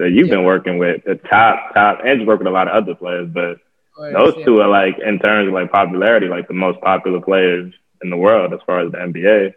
So 0.00 0.06
you've 0.06 0.28
yeah. 0.28 0.36
been 0.36 0.44
working 0.44 0.78
with 0.78 1.04
the 1.04 1.16
top 1.16 1.74
top 1.74 2.00
and 2.02 2.22
you 2.22 2.26
worked 2.26 2.40
with 2.40 2.46
a 2.46 2.50
lot 2.50 2.68
of 2.68 2.74
other 2.74 2.94
players, 2.94 3.28
but 3.30 3.42
oh, 3.42 3.56
course, 3.96 4.14
those 4.14 4.34
yeah. 4.38 4.44
two 4.46 4.60
are 4.62 4.68
like 4.68 4.98
in 4.98 5.18
terms 5.18 5.46
of 5.46 5.52
like 5.52 5.70
popularity, 5.70 6.26
like 6.26 6.48
the 6.48 6.54
most 6.54 6.80
popular 6.80 7.20
players 7.20 7.74
in 8.02 8.08
the 8.08 8.16
world 8.16 8.54
as 8.54 8.60
far 8.64 8.80
as 8.80 8.90
the 8.92 8.96
NBA. 8.96 9.52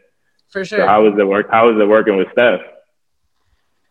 For 0.49 0.65
sure. 0.65 0.79
So 0.79 0.85
how 0.85 1.01
was 1.01 1.17
it 1.17 1.25
work? 1.25 1.47
How 1.49 1.71
was 1.71 1.81
it 1.81 1.87
working 1.87 2.17
with 2.17 2.27
Steph? 2.33 2.59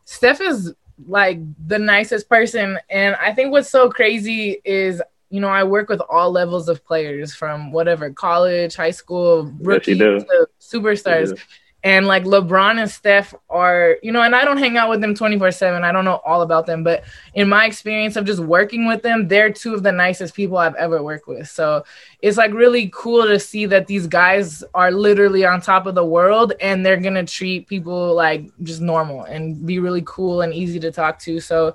Steph 0.04 0.42
is 0.42 0.74
like 1.06 1.38
the 1.66 1.78
nicest 1.78 2.28
person, 2.28 2.78
and 2.90 3.16
I 3.16 3.32
think 3.32 3.50
what's 3.50 3.70
so 3.70 3.88
crazy 3.88 4.60
is 4.62 5.00
you 5.30 5.40
know, 5.40 5.48
I 5.48 5.64
work 5.64 5.88
with 5.88 6.02
all 6.10 6.30
levels 6.30 6.68
of 6.68 6.84
players 6.84 7.34
from 7.34 7.72
whatever 7.72 8.10
college, 8.10 8.76
high 8.76 8.90
school, 8.90 9.50
rookie 9.60 9.94
yes, 9.94 10.24
to 10.24 10.46
superstars. 10.60 11.40
And 11.84 12.06
like 12.06 12.22
LeBron 12.22 12.78
and 12.80 12.88
Steph 12.88 13.34
are, 13.50 13.96
you 14.04 14.12
know, 14.12 14.22
and 14.22 14.36
I 14.36 14.44
don't 14.44 14.58
hang 14.58 14.76
out 14.76 14.88
with 14.88 15.00
them 15.00 15.16
24 15.16 15.50
7. 15.50 15.82
I 15.82 15.90
don't 15.90 16.04
know 16.04 16.20
all 16.24 16.42
about 16.42 16.64
them, 16.64 16.84
but 16.84 17.02
in 17.34 17.48
my 17.48 17.66
experience 17.66 18.14
of 18.14 18.24
just 18.24 18.38
working 18.38 18.86
with 18.86 19.02
them, 19.02 19.26
they're 19.26 19.52
two 19.52 19.74
of 19.74 19.82
the 19.82 19.90
nicest 19.90 20.34
people 20.34 20.58
I've 20.58 20.76
ever 20.76 21.02
worked 21.02 21.26
with. 21.26 21.48
So 21.48 21.84
it's 22.20 22.36
like 22.36 22.52
really 22.52 22.88
cool 22.94 23.26
to 23.26 23.38
see 23.40 23.66
that 23.66 23.88
these 23.88 24.06
guys 24.06 24.62
are 24.74 24.92
literally 24.92 25.44
on 25.44 25.60
top 25.60 25.86
of 25.86 25.96
the 25.96 26.04
world 26.04 26.52
and 26.60 26.86
they're 26.86 27.00
going 27.00 27.14
to 27.14 27.24
treat 27.24 27.66
people 27.66 28.14
like 28.14 28.46
just 28.62 28.80
normal 28.80 29.24
and 29.24 29.66
be 29.66 29.80
really 29.80 30.02
cool 30.06 30.42
and 30.42 30.54
easy 30.54 30.78
to 30.78 30.92
talk 30.92 31.18
to. 31.20 31.40
So 31.40 31.74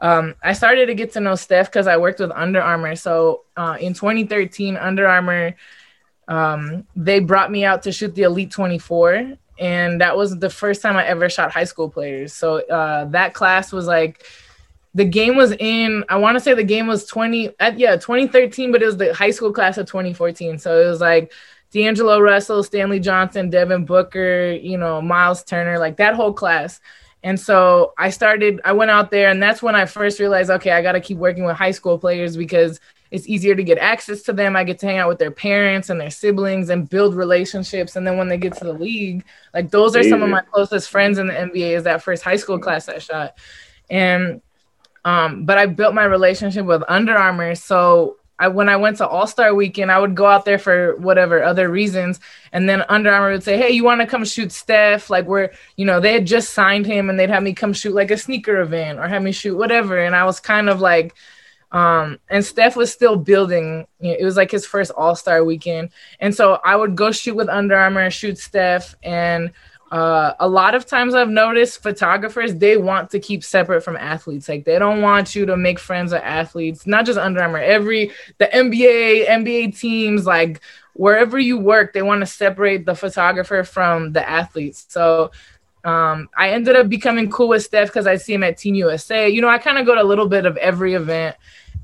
um, 0.00 0.36
I 0.42 0.52
started 0.52 0.86
to 0.86 0.94
get 0.94 1.12
to 1.14 1.20
know 1.20 1.34
Steph 1.34 1.66
because 1.66 1.86
I 1.86 1.96
worked 1.96 2.20
with 2.20 2.30
Under 2.30 2.60
Armour. 2.60 2.94
So 2.94 3.44
uh, 3.56 3.76
in 3.80 3.94
2013, 3.94 4.76
Under 4.76 5.08
Armour, 5.08 5.56
um, 6.28 6.86
they 6.94 7.20
brought 7.20 7.50
me 7.50 7.64
out 7.64 7.82
to 7.84 7.92
shoot 7.92 8.14
the 8.14 8.22
Elite 8.22 8.50
24. 8.50 9.36
And 9.58 10.00
that 10.00 10.16
was 10.16 10.38
the 10.38 10.50
first 10.50 10.82
time 10.82 10.96
I 10.96 11.04
ever 11.06 11.28
shot 11.28 11.50
high 11.50 11.64
school 11.64 11.88
players. 11.90 12.32
So 12.32 12.58
uh, 12.68 13.06
that 13.06 13.34
class 13.34 13.72
was 13.72 13.86
like, 13.86 14.24
the 14.94 15.04
game 15.04 15.36
was 15.36 15.52
in, 15.52 16.04
I 16.08 16.16
want 16.16 16.36
to 16.36 16.40
say 16.40 16.54
the 16.54 16.64
game 16.64 16.86
was 16.86 17.06
20, 17.06 17.54
at, 17.60 17.78
yeah, 17.78 17.96
2013, 17.96 18.72
but 18.72 18.82
it 18.82 18.86
was 18.86 18.96
the 18.96 19.12
high 19.12 19.30
school 19.30 19.52
class 19.52 19.78
of 19.78 19.86
2014. 19.86 20.58
So 20.58 20.80
it 20.80 20.88
was 20.88 21.00
like 21.00 21.32
D'Angelo 21.70 22.20
Russell, 22.20 22.62
Stanley 22.62 23.00
Johnson, 23.00 23.50
Devin 23.50 23.84
Booker, 23.84 24.52
you 24.52 24.78
know, 24.78 25.02
Myles 25.02 25.44
Turner, 25.44 25.78
like 25.78 25.96
that 25.98 26.14
whole 26.14 26.32
class. 26.32 26.80
And 27.22 27.38
so 27.38 27.94
I 27.98 28.10
started, 28.10 28.60
I 28.64 28.72
went 28.72 28.90
out 28.90 29.10
there, 29.10 29.28
and 29.28 29.42
that's 29.42 29.62
when 29.62 29.74
I 29.74 29.86
first 29.86 30.20
realized, 30.20 30.50
okay, 30.50 30.70
I 30.70 30.82
got 30.82 30.92
to 30.92 31.00
keep 31.00 31.18
working 31.18 31.44
with 31.44 31.56
high 31.56 31.72
school 31.72 31.98
players 31.98 32.36
because 32.36 32.80
it's 33.10 33.28
easier 33.28 33.54
to 33.54 33.62
get 33.62 33.78
access 33.78 34.22
to 34.22 34.32
them. 34.32 34.56
I 34.56 34.64
get 34.64 34.78
to 34.80 34.86
hang 34.86 34.98
out 34.98 35.08
with 35.08 35.18
their 35.18 35.30
parents 35.30 35.90
and 35.90 36.00
their 36.00 36.10
siblings 36.10 36.68
and 36.68 36.88
build 36.88 37.14
relationships. 37.14 37.96
And 37.96 38.06
then 38.06 38.16
when 38.18 38.28
they 38.28 38.36
get 38.36 38.56
to 38.58 38.64
the 38.64 38.72
league, 38.72 39.24
like 39.54 39.70
those 39.70 39.96
are 39.96 40.02
some 40.02 40.22
of 40.22 40.28
my 40.28 40.42
closest 40.42 40.90
friends 40.90 41.18
in 41.18 41.26
the 41.26 41.32
NBA, 41.34 41.76
is 41.76 41.84
that 41.84 42.02
first 42.02 42.22
high 42.22 42.36
school 42.36 42.58
class 42.58 42.88
I 42.88 42.98
shot. 42.98 43.38
And, 43.88 44.42
um, 45.04 45.44
but 45.44 45.58
I 45.58 45.66
built 45.66 45.94
my 45.94 46.04
relationship 46.04 46.66
with 46.66 46.82
Under 46.88 47.16
Armour. 47.16 47.54
So 47.54 48.18
I 48.38 48.48
when 48.48 48.68
I 48.68 48.76
went 48.76 48.98
to 48.98 49.08
All 49.08 49.26
Star 49.26 49.54
Weekend, 49.54 49.90
I 49.90 49.98
would 49.98 50.14
go 50.14 50.26
out 50.26 50.44
there 50.44 50.58
for 50.58 50.96
whatever 50.96 51.42
other 51.42 51.68
reasons, 51.68 52.20
and 52.52 52.68
then 52.68 52.84
Under 52.88 53.10
Armour 53.10 53.32
would 53.32 53.42
say, 53.42 53.56
"Hey, 53.56 53.70
you 53.70 53.84
want 53.84 54.00
to 54.00 54.06
come 54.06 54.24
shoot 54.24 54.52
Steph?" 54.52 55.10
Like 55.10 55.26
we're, 55.26 55.50
you 55.76 55.84
know, 55.84 55.98
they 55.98 56.12
had 56.12 56.26
just 56.26 56.50
signed 56.54 56.86
him, 56.86 57.10
and 57.10 57.18
they'd 57.18 57.30
have 57.30 57.42
me 57.42 57.52
come 57.52 57.72
shoot 57.72 57.94
like 57.94 58.10
a 58.10 58.16
sneaker 58.16 58.60
event 58.60 58.98
or 58.98 59.08
have 59.08 59.22
me 59.22 59.32
shoot 59.32 59.56
whatever, 59.56 59.98
and 59.98 60.14
I 60.14 60.24
was 60.24 60.38
kind 60.38 60.68
of 60.70 60.80
like, 60.80 61.14
um, 61.72 62.18
and 62.28 62.44
Steph 62.44 62.76
was 62.76 62.92
still 62.92 63.16
building. 63.16 63.86
You 64.00 64.12
know, 64.12 64.16
it 64.18 64.24
was 64.24 64.36
like 64.36 64.50
his 64.50 64.66
first 64.66 64.90
All 64.92 65.14
Star 65.14 65.44
Weekend, 65.44 65.90
and 66.20 66.34
so 66.34 66.60
I 66.64 66.76
would 66.76 66.96
go 66.96 67.12
shoot 67.12 67.36
with 67.36 67.48
Under 67.48 67.76
Armour, 67.76 68.10
shoot 68.10 68.38
Steph, 68.38 68.94
and 69.02 69.52
uh, 69.90 70.34
a 70.38 70.48
lot 70.48 70.74
of 70.74 70.84
times 70.84 71.14
I've 71.14 71.30
noticed 71.30 71.82
photographers 71.82 72.54
they 72.54 72.76
want 72.76 73.10
to 73.10 73.18
keep 73.18 73.42
separate 73.42 73.82
from 73.82 73.96
athletes. 73.96 74.48
Like 74.48 74.64
they 74.64 74.78
don't 74.78 75.00
want 75.00 75.34
you 75.34 75.46
to 75.46 75.56
make 75.56 75.78
friends 75.78 76.12
with 76.12 76.22
athletes. 76.22 76.86
Not 76.86 77.06
just 77.06 77.18
Under 77.18 77.42
Armour. 77.42 77.58
Every 77.58 78.12
the 78.38 78.46
NBA 78.46 79.26
NBA 79.26 79.78
teams 79.78 80.26
like 80.26 80.60
wherever 80.92 81.38
you 81.38 81.58
work, 81.58 81.92
they 81.92 82.02
want 82.02 82.20
to 82.20 82.26
separate 82.26 82.84
the 82.84 82.94
photographer 82.94 83.64
from 83.64 84.12
the 84.12 84.28
athletes. 84.28 84.84
So 84.88 85.30
um, 85.84 86.28
I 86.36 86.50
ended 86.50 86.76
up 86.76 86.88
becoming 86.88 87.30
cool 87.30 87.48
with 87.48 87.64
Steph 87.64 87.88
because 87.88 88.06
I 88.06 88.16
see 88.16 88.34
him 88.34 88.42
at 88.42 88.58
Team 88.58 88.74
USA. 88.74 89.28
You 89.28 89.40
know, 89.40 89.48
I 89.48 89.58
kind 89.58 89.78
of 89.78 89.86
go 89.86 89.94
to 89.94 90.02
a 90.02 90.04
little 90.04 90.28
bit 90.28 90.46
of 90.46 90.56
every 90.56 90.94
event. 90.94 91.36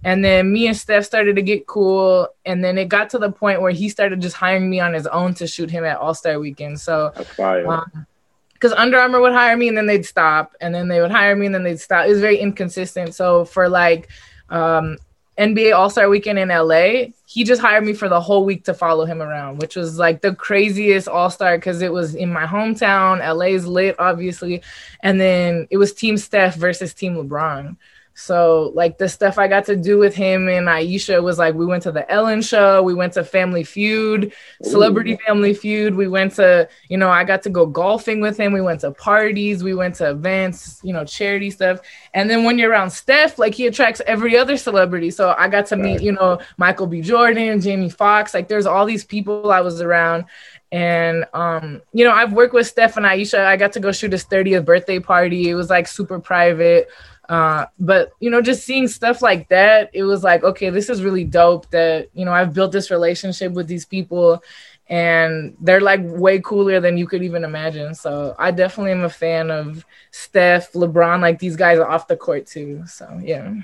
And 0.05 0.23
then 0.23 0.53
me 0.53 0.67
and 0.67 0.77
Steph 0.77 1.05
started 1.05 1.37
to 1.37 1.43
get 1.43 1.67
cool. 1.67 2.29
And 2.45 2.63
then 2.63 2.77
it 2.77 2.89
got 2.89 3.11
to 3.11 3.19
the 3.19 3.33
point 3.33 3.63
where 3.63 3.71
he 3.71 3.89
started 3.89 4.21
just 4.21 4.37
hiring 4.37 4.69
me 4.69 4.81
on 4.81 4.93
his 4.93 5.07
own 5.07 5.33
to 5.35 5.47
shoot 5.47 5.71
him 5.71 5.85
at 5.85 5.97
All 5.97 6.15
Star 6.15 6.39
Weekend. 6.39 6.79
So, 6.79 7.13
because 7.17 8.73
um, 8.73 8.79
Under 8.79 8.99
Armour 8.99 9.21
would 9.21 9.33
hire 9.33 9.57
me 9.57 9.69
and 9.69 9.77
then 9.77 9.87
they'd 9.87 10.05
stop, 10.05 10.55
and 10.61 10.75
then 10.75 10.89
they 10.89 11.01
would 11.01 11.11
hire 11.11 11.35
me 11.35 11.47
and 11.47 11.55
then 11.55 11.63
they'd 11.63 11.81
stop. 11.81 12.07
It 12.07 12.11
was 12.11 12.21
very 12.21 12.37
inconsistent. 12.37 13.15
So, 13.15 13.47
for 13.47 13.69
like 13.69 14.09
um, 14.51 14.99
NBA 15.39 15.75
All 15.75 15.91
Star 15.91 16.09
Weekend 16.09 16.39
in 16.39 16.49
LA, 16.49 17.07
he 17.27 17.43
just 17.43 17.61
hired 17.61 17.85
me 17.85 17.93
for 17.93 18.09
the 18.09 18.21
whole 18.21 18.45
week 18.45 18.65
to 18.65 18.75
follow 18.75 19.05
him 19.05 19.21
around, 19.21 19.59
which 19.59 19.75
was 19.75 19.99
like 19.99 20.21
the 20.21 20.35
craziest 20.35 21.09
All 21.09 21.31
Star 21.31 21.59
because 21.59 21.83
it 21.83 21.93
was 21.93 22.15
in 22.15 22.33
my 22.33 22.47
hometown. 22.47 23.19
LA's 23.35 23.67
lit, 23.67 23.97
obviously, 23.99 24.63
and 25.01 25.21
then 25.21 25.67
it 25.71 25.77
was 25.77 25.93
Team 25.93 26.17
Steph 26.17 26.55
versus 26.55 26.95
Team 26.95 27.17
LeBron. 27.17 27.77
So 28.15 28.71
like 28.75 28.97
the 28.97 29.09
stuff 29.09 29.39
I 29.39 29.49
got 29.49 29.65
to 29.67 29.77
do 29.77 29.99
with 29.99 30.15
him 30.15 30.49
and 30.49 30.69
Ayesha 30.69 31.21
was 31.21 31.37
like 31.37 31.55
we 31.55 31.67
went 31.67 31.83
to 31.83 31.93
the 31.93 32.11
Ellen 32.11 32.43
show, 32.43 32.81
we 32.81 32.95
went 32.95 33.13
to 33.15 33.25
Family 33.25 33.65
Feud, 33.65 34.33
Celebrity 34.63 35.15
Ooh. 35.15 35.19
Family 35.27 35.53
Feud, 35.53 35.97
we 35.97 36.07
went 36.07 36.35
to, 36.35 36.69
you 36.89 36.97
know, 36.97 37.11
I 37.11 37.25
got 37.25 37.43
to 37.43 37.51
go 37.51 37.67
golfing 37.67 38.21
with 38.21 38.39
him, 38.39 38.53
we 38.53 38.61
went 38.61 38.81
to 38.81 38.93
parties, 38.93 39.65
we 39.65 39.75
went 39.75 39.97
to 39.97 40.11
events, 40.11 40.81
you 40.85 40.93
know, 40.93 41.05
charity 41.05 41.51
stuff. 41.51 41.81
And 42.15 42.31
then 42.31 42.45
when 42.45 42.57
you're 42.57 42.71
around 42.71 42.91
Steph, 42.91 43.39
like 43.39 43.55
he 43.55 43.67
attracts 43.67 44.01
every 44.07 44.37
other 44.37 44.57
celebrity. 44.57 45.11
So 45.11 45.35
I 45.37 45.49
got 45.49 45.67
to 45.67 45.77
meet, 45.77 46.01
you 46.01 46.13
know, 46.13 46.39
Michael 46.57 46.87
B. 46.87 47.01
Jordan, 47.01 47.61
Jamie 47.61 47.91
Foxx, 47.91 48.33
like 48.33 48.47
there's 48.47 48.67
all 48.67 48.87
these 48.87 49.05
people 49.05 49.51
I 49.51 49.61
was 49.61 49.81
around. 49.81 50.27
And 50.71 51.25
um, 51.35 51.83
you 51.93 52.05
know, 52.05 52.13
I've 52.13 52.33
worked 52.33 52.55
with 52.55 52.67
Steph 52.67 52.97
and 52.97 53.07
Ayesha. 53.07 53.45
I 53.45 53.57
got 53.57 53.73
to 53.73 53.81
go 53.81 53.93
shoot 53.93 54.11
his 54.13 54.25
30th 54.25 54.65
birthday 54.65 54.99
party. 54.99 55.49
It 55.49 55.55
was 55.55 55.71
like 55.71 55.87
super 55.87 56.19
private. 56.19 56.89
Uh, 57.29 57.67
but 57.79 58.13
you 58.21 58.31
know, 58.31 58.43
just 58.43 58.65
seeing 58.65 58.87
stuff 58.89 59.23
like 59.23 59.49
that, 59.49 59.91
it 59.93 60.03
was 60.05 60.23
like, 60.23 60.45
okay, 60.45 60.71
this 60.71 60.89
is 60.89 61.03
really 61.03 61.25
dope 61.25 61.71
that 61.71 62.09
you 62.15 62.25
know 62.25 62.33
I've 62.33 62.53
built 62.53 62.73
this 62.73 62.91
relationship 62.91 63.53
with 63.53 63.67
these 63.67 63.85
people, 63.85 64.43
and 64.89 65.57
they're 65.61 65.81
like 65.81 66.01
way 66.03 66.41
cooler 66.41 66.81
than 66.81 66.99
you 66.99 67.07
could 67.07 67.23
even 67.23 67.45
imagine. 67.45 67.95
So 67.95 68.35
I 68.39 68.51
definitely 68.51 68.93
am 68.93 69.05
a 69.05 69.11
fan 69.11 69.51
of 69.51 69.85
Steph, 70.11 70.73
LeBron, 70.73 71.21
like 71.21 71.39
these 71.39 71.57
guys 71.57 71.79
are 71.79 71.89
off 71.89 72.09
the 72.09 72.17
court 72.17 72.47
too. 72.47 72.85
So 72.87 73.21
yeah. 73.23 73.55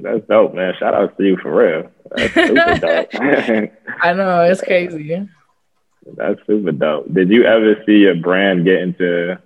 That's 0.00 0.24
dope, 0.28 0.54
man. 0.54 0.74
Shout 0.78 0.94
out 0.94 1.16
to 1.18 1.24
you 1.24 1.36
for 1.38 1.54
real. 1.54 1.90
That's 2.16 2.32
super 2.32 2.78
dope. 2.80 3.08
I 4.00 4.12
know 4.12 4.42
it's 4.42 4.60
crazy. 4.60 5.28
That's 6.16 6.40
super 6.46 6.72
dope. 6.72 7.12
Did 7.12 7.30
you 7.30 7.44
ever 7.44 7.82
see 7.84 7.98
your 7.98 8.14
brand 8.14 8.64
get 8.64 8.80
into 8.80 9.38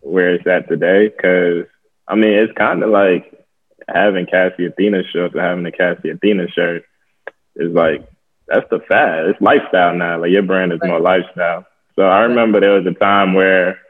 where 0.00 0.34
it's 0.34 0.46
at 0.46 0.68
today? 0.68 1.08
Because 1.08 1.66
I 2.06 2.14
mean, 2.14 2.32
it's 2.32 2.52
kind 2.52 2.82
of 2.82 2.90
like 2.90 3.32
having 3.88 4.26
Cassy 4.26 4.66
Athena 4.66 5.02
shirts 5.04 5.34
or 5.34 5.40
having 5.40 5.64
the 5.64 5.72
Cassy 5.72 6.10
Athena 6.10 6.48
shirt 6.48 6.84
is 7.56 7.72
like 7.72 8.06
that's 8.48 8.68
the 8.70 8.80
fad. 8.80 9.26
It's 9.26 9.40
lifestyle 9.40 9.94
now. 9.94 10.20
Like 10.20 10.30
your 10.30 10.42
brand 10.42 10.72
is 10.72 10.80
more 10.82 11.00
lifestyle. 11.00 11.66
So 11.96 12.02
I 12.02 12.20
remember 12.20 12.60
there 12.60 12.72
was 12.78 12.86
a 12.86 12.98
time 12.98 13.34
where 13.34 13.80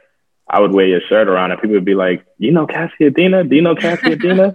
I 0.47 0.59
would 0.59 0.73
wear 0.73 0.87
your 0.87 1.01
shirt 1.09 1.27
around 1.27 1.51
and 1.51 1.59
people 1.59 1.75
would 1.75 1.85
be 1.85 1.95
like, 1.95 2.25
"You 2.37 2.51
know 2.51 2.67
Cassy 2.67 3.07
Athena? 3.07 3.43
Do 3.43 3.55
you 3.55 3.61
know 3.61 3.75
Cassy 3.75 4.13
Athena?" 4.13 4.53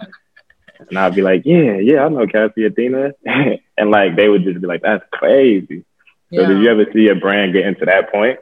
and 0.89 0.99
I'd 0.99 1.15
be 1.15 1.23
like, 1.23 1.43
"Yeah, 1.45 1.79
yeah, 1.79 2.05
I 2.05 2.09
know 2.09 2.27
Cassy 2.27 2.65
Athena." 2.65 3.13
and 3.25 3.91
like 3.91 4.17
they 4.17 4.29
would 4.29 4.45
just 4.45 4.61
be 4.61 4.67
like, 4.67 4.83
"That's 4.83 5.05
crazy." 5.13 5.85
So 6.33 6.43
yeah. 6.43 6.49
did 6.49 6.59
you 6.59 6.71
ever 6.71 6.85
see 6.93 7.01
your 7.01 7.19
brand 7.19 7.55
get 7.55 7.67
into 7.67 7.87
that 7.87 8.13
point? 8.13 8.39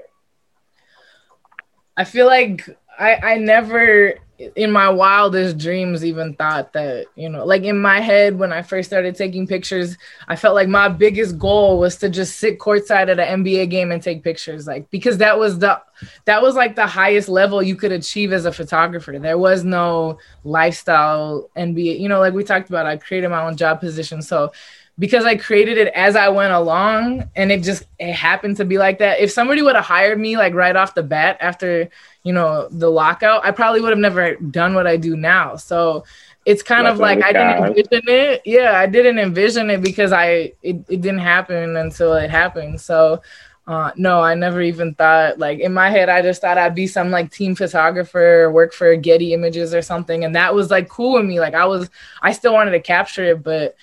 I 1.96 2.04
feel 2.04 2.26
like 2.26 2.68
I 2.98 3.16
I 3.16 3.36
never 3.38 4.14
in 4.38 4.70
my 4.70 4.88
wildest 4.88 5.56
dreams 5.56 6.04
even 6.04 6.34
thought 6.34 6.72
that 6.74 7.06
you 7.14 7.28
know 7.28 7.44
like 7.44 7.62
in 7.62 7.78
my 7.80 8.00
head 8.00 8.38
when 8.38 8.52
i 8.52 8.60
first 8.60 8.88
started 8.88 9.16
taking 9.16 9.46
pictures 9.46 9.96
i 10.28 10.36
felt 10.36 10.54
like 10.54 10.68
my 10.68 10.88
biggest 10.88 11.38
goal 11.38 11.78
was 11.78 11.96
to 11.96 12.08
just 12.10 12.38
sit 12.38 12.58
courtside 12.58 13.08
at 13.08 13.18
an 13.18 13.42
nba 13.42 13.68
game 13.70 13.90
and 13.90 14.02
take 14.02 14.22
pictures 14.22 14.66
like 14.66 14.90
because 14.90 15.18
that 15.18 15.38
was 15.38 15.58
the 15.58 15.80
that 16.24 16.42
was 16.42 16.54
like 16.54 16.76
the 16.76 16.86
highest 16.86 17.28
level 17.28 17.62
you 17.62 17.76
could 17.76 17.92
achieve 17.92 18.32
as 18.32 18.44
a 18.44 18.52
photographer. 18.52 19.18
There 19.18 19.38
was 19.38 19.64
no 19.64 20.18
lifestyle 20.44 21.48
nba 21.56 21.98
you 21.98 22.08
know 22.08 22.20
like 22.20 22.34
we 22.34 22.44
talked 22.44 22.68
about 22.68 22.86
i 22.86 22.96
created 22.96 23.28
my 23.28 23.42
own 23.42 23.56
job 23.56 23.80
position. 23.80 24.22
So 24.22 24.52
because 24.98 25.24
I 25.24 25.36
created 25.36 25.76
it 25.76 25.88
as 25.94 26.16
I 26.16 26.28
went 26.28 26.52
along 26.52 27.28
and 27.36 27.52
it 27.52 27.62
just 27.62 27.84
it 27.98 28.12
happened 28.14 28.56
to 28.58 28.64
be 28.64 28.78
like 28.78 28.98
that. 28.98 29.20
If 29.20 29.30
somebody 29.30 29.60
would 29.62 29.76
have 29.76 29.84
hired 29.84 30.18
me 30.18 30.36
like 30.36 30.54
right 30.54 30.74
off 30.74 30.94
the 30.94 31.02
bat 31.02 31.36
after, 31.40 31.90
you 32.22 32.32
know, 32.32 32.68
the 32.70 32.90
lockout, 32.90 33.44
I 33.44 33.50
probably 33.50 33.80
would 33.82 33.90
have 33.90 33.98
never 33.98 34.36
done 34.36 34.74
what 34.74 34.86
I 34.86 34.96
do 34.96 35.16
now. 35.16 35.56
So 35.56 36.04
it's 36.46 36.62
kind 36.62 36.86
That's 36.86 36.94
of 36.94 37.00
like 37.00 37.22
I 37.22 37.32
didn't 37.32 37.64
envision 37.64 38.02
it. 38.08 38.42
Yeah, 38.46 38.78
I 38.78 38.86
didn't 38.86 39.18
envision 39.18 39.68
it 39.68 39.82
because 39.82 40.12
I 40.12 40.52
it, 40.62 40.76
it 40.88 41.00
didn't 41.02 41.18
happen 41.18 41.76
until 41.76 42.14
it 42.14 42.30
happened. 42.30 42.80
So 42.80 43.20
uh, 43.66 43.90
no, 43.96 44.20
I 44.22 44.34
never 44.34 44.62
even 44.62 44.94
thought 44.94 45.38
like 45.38 45.58
in 45.58 45.74
my 45.74 45.90
head. 45.90 46.08
I 46.08 46.22
just 46.22 46.40
thought 46.40 46.56
I'd 46.56 46.74
be 46.74 46.86
some 46.86 47.10
like 47.10 47.32
team 47.32 47.54
photographer, 47.54 48.50
work 48.50 48.72
for 48.72 48.94
Getty 48.94 49.34
Images 49.34 49.74
or 49.74 49.82
something, 49.82 50.24
and 50.24 50.36
that 50.36 50.54
was 50.54 50.70
like 50.70 50.88
cool 50.88 51.14
with 51.14 51.26
me. 51.26 51.40
Like 51.40 51.54
I 51.54 51.66
was, 51.66 51.90
I 52.22 52.32
still 52.32 52.54
wanted 52.54 52.70
to 52.72 52.80
capture 52.80 53.24
it, 53.24 53.42
but 53.42 53.76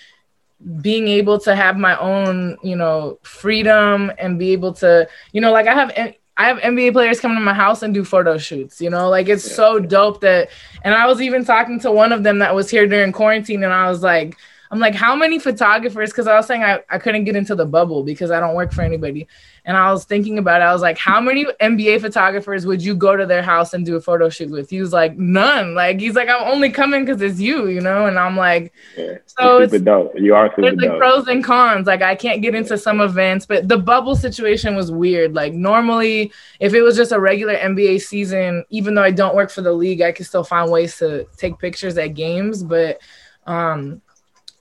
being 0.81 1.07
able 1.07 1.39
to 1.39 1.55
have 1.55 1.77
my 1.77 1.97
own, 1.99 2.57
you 2.63 2.75
know, 2.75 3.19
freedom 3.23 4.11
and 4.17 4.39
be 4.39 4.51
able 4.51 4.73
to, 4.73 5.07
you 5.31 5.41
know, 5.41 5.51
like 5.51 5.67
I 5.67 5.73
have 5.73 5.91
I 6.35 6.47
have 6.47 6.57
NBA 6.59 6.93
players 6.93 7.19
come 7.19 7.35
to 7.35 7.39
my 7.41 7.53
house 7.53 7.83
and 7.83 7.93
do 7.93 8.03
photo 8.03 8.37
shoots, 8.37 8.81
you 8.81 8.89
know, 8.89 9.09
like 9.09 9.27
it's 9.29 9.47
yeah. 9.47 9.55
so 9.55 9.79
dope 9.79 10.21
that 10.21 10.49
and 10.83 10.95
I 10.95 11.05
was 11.07 11.21
even 11.21 11.45
talking 11.45 11.79
to 11.81 11.91
one 11.91 12.11
of 12.11 12.23
them 12.23 12.39
that 12.39 12.55
was 12.55 12.69
here 12.69 12.87
during 12.87 13.11
quarantine 13.11 13.63
and 13.63 13.73
I 13.73 13.89
was 13.89 14.01
like, 14.01 14.37
I'm 14.73 14.79
like, 14.79 14.95
how 14.95 15.15
many 15.15 15.37
photographers? 15.37 16.09
Because 16.09 16.25
I 16.25 16.35
was 16.35 16.47
saying 16.47 16.63
I, 16.63 16.79
I 16.89 16.97
couldn't 16.97 17.25
get 17.25 17.35
into 17.35 17.53
the 17.53 17.63
bubble 17.63 18.03
because 18.03 18.31
I 18.31 18.39
don't 18.39 18.55
work 18.55 18.71
for 18.71 18.81
anybody. 18.81 19.27
And 19.65 19.77
I 19.77 19.91
was 19.91 20.03
thinking 20.03 20.39
about 20.39 20.61
it. 20.61 20.63
I 20.63 20.73
was 20.73 20.81
like, 20.81 20.97
how 20.97 21.21
many 21.21 21.45
NBA 21.61 22.01
photographers 22.01 22.65
would 22.65 22.81
you 22.81 22.95
go 22.95 23.15
to 23.15 23.27
their 23.27 23.43
house 23.43 23.75
and 23.75 23.85
do 23.85 23.97
a 23.97 24.01
photo 24.01 24.29
shoot 24.29 24.49
with? 24.49 24.71
He 24.71 24.81
was 24.81 24.91
like, 24.91 25.15
none. 25.15 25.75
Like 25.75 25.99
he's 25.99 26.15
like, 26.15 26.27
I'm 26.27 26.51
only 26.51 26.71
coming 26.71 27.05
because 27.05 27.21
it's 27.21 27.39
you, 27.39 27.67
you 27.67 27.81
know. 27.81 28.07
And 28.07 28.17
I'm 28.17 28.35
like, 28.35 28.73
yeah, 28.97 29.17
so 29.27 29.59
it's 29.59 29.79
dope. 29.79 30.13
You 30.17 30.33
are 30.33 30.49
super 30.49 30.61
there's 30.63 30.77
like 30.77 30.89
dope. 30.89 30.97
pros 30.97 31.27
and 31.27 31.43
cons. 31.43 31.85
Like 31.85 32.01
I 32.01 32.15
can't 32.15 32.41
get 32.41 32.55
into 32.55 32.75
some 32.75 32.99
events, 32.99 33.45
but 33.45 33.67
the 33.67 33.77
bubble 33.77 34.15
situation 34.15 34.75
was 34.75 34.91
weird. 34.91 35.35
Like 35.35 35.53
normally, 35.53 36.31
if 36.59 36.73
it 36.73 36.81
was 36.81 36.95
just 36.95 37.11
a 37.11 37.19
regular 37.19 37.57
NBA 37.57 38.01
season, 38.01 38.65
even 38.71 38.95
though 38.95 39.03
I 39.03 39.11
don't 39.11 39.35
work 39.35 39.51
for 39.51 39.61
the 39.61 39.71
league, 39.71 40.01
I 40.01 40.11
could 40.13 40.25
still 40.25 40.43
find 40.43 40.71
ways 40.71 40.97
to 40.97 41.27
take 41.37 41.59
pictures 41.59 41.95
at 41.99 42.15
games. 42.15 42.63
But 42.63 43.01
um 43.45 44.01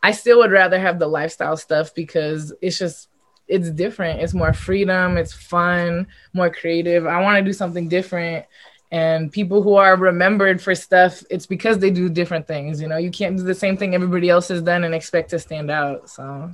I 0.03 0.13
still 0.13 0.39
would 0.39 0.51
rather 0.51 0.79
have 0.79 0.99
the 0.99 1.07
lifestyle 1.07 1.57
stuff 1.57 1.95
because 1.95 2.53
it's 2.61 2.79
just 2.79 3.09
it's 3.49 3.71
different. 3.71 4.21
It's 4.21 4.35
more 4.35 4.53
freedom, 4.53 5.17
it's 5.17 5.33
fun, 5.33 6.07
more 6.33 6.51
creative. 6.51 7.07
I 7.07 7.21
want 7.21 7.39
to 7.39 7.45
do 7.45 7.53
something 7.53 7.89
different. 7.89 8.47
And 8.91 9.33
people 9.33 9.63
who 9.63 9.77
are 9.77 9.97
remembered 9.97 10.61
for 10.61 10.75
stuff, 10.75 11.23
it's 11.31 11.47
because 11.47 11.79
they 11.79 11.91
do 11.91 12.09
different 12.09 12.47
things. 12.47 12.81
You 12.81 12.89
know, 12.89 12.99
you 12.99 13.11
can't 13.11 13.37
do 13.37 13.43
the 13.43 13.55
same 13.55 13.77
thing 13.77 13.95
everybody 13.95 14.29
else 14.29 14.49
has 14.49 14.63
done 14.63 14.85
and 14.85 14.95
expect 14.95 15.31
to 15.31 15.39
stand 15.39 15.71
out. 15.71 16.11
So 16.11 16.51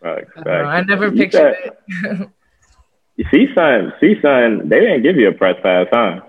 right, 0.00 0.26
I, 0.44 0.50
I 0.50 0.80
never 0.82 1.06
you 1.06 1.16
pictured 1.22 1.56
said, 1.56 2.20
it. 2.20 2.30
CSUN, 3.32 3.98
CSUN, 4.00 4.68
they 4.68 4.80
didn't 4.80 5.02
give 5.02 5.16
you 5.16 5.28
a 5.28 5.32
press 5.32 5.56
pass, 5.62 5.86
huh? 5.92 6.20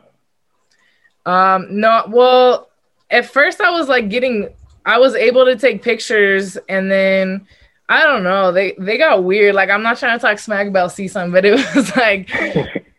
Um, 1.25 1.79
no, 1.79 2.03
well, 2.09 2.69
at 3.09 3.25
first 3.25 3.61
I 3.61 3.71
was 3.71 3.87
like 3.87 4.09
getting 4.09 4.49
I 4.85 4.97
was 4.99 5.15
able 5.15 5.45
to 5.45 5.55
take 5.55 5.81
pictures 5.81 6.57
and 6.69 6.91
then 6.91 7.47
I 7.89 8.03
don't 8.03 8.23
know, 8.23 8.51
they 8.51 8.73
they 8.79 8.97
got 8.97 9.23
weird. 9.23 9.55
Like 9.55 9.69
I'm 9.69 9.83
not 9.83 9.97
trying 9.97 10.17
to 10.17 10.21
talk 10.21 10.39
smack 10.39 10.67
about 10.67 10.91
CSUN, 10.91 11.31
but 11.31 11.45
it 11.45 11.51
was 11.75 11.95
like 11.95 12.29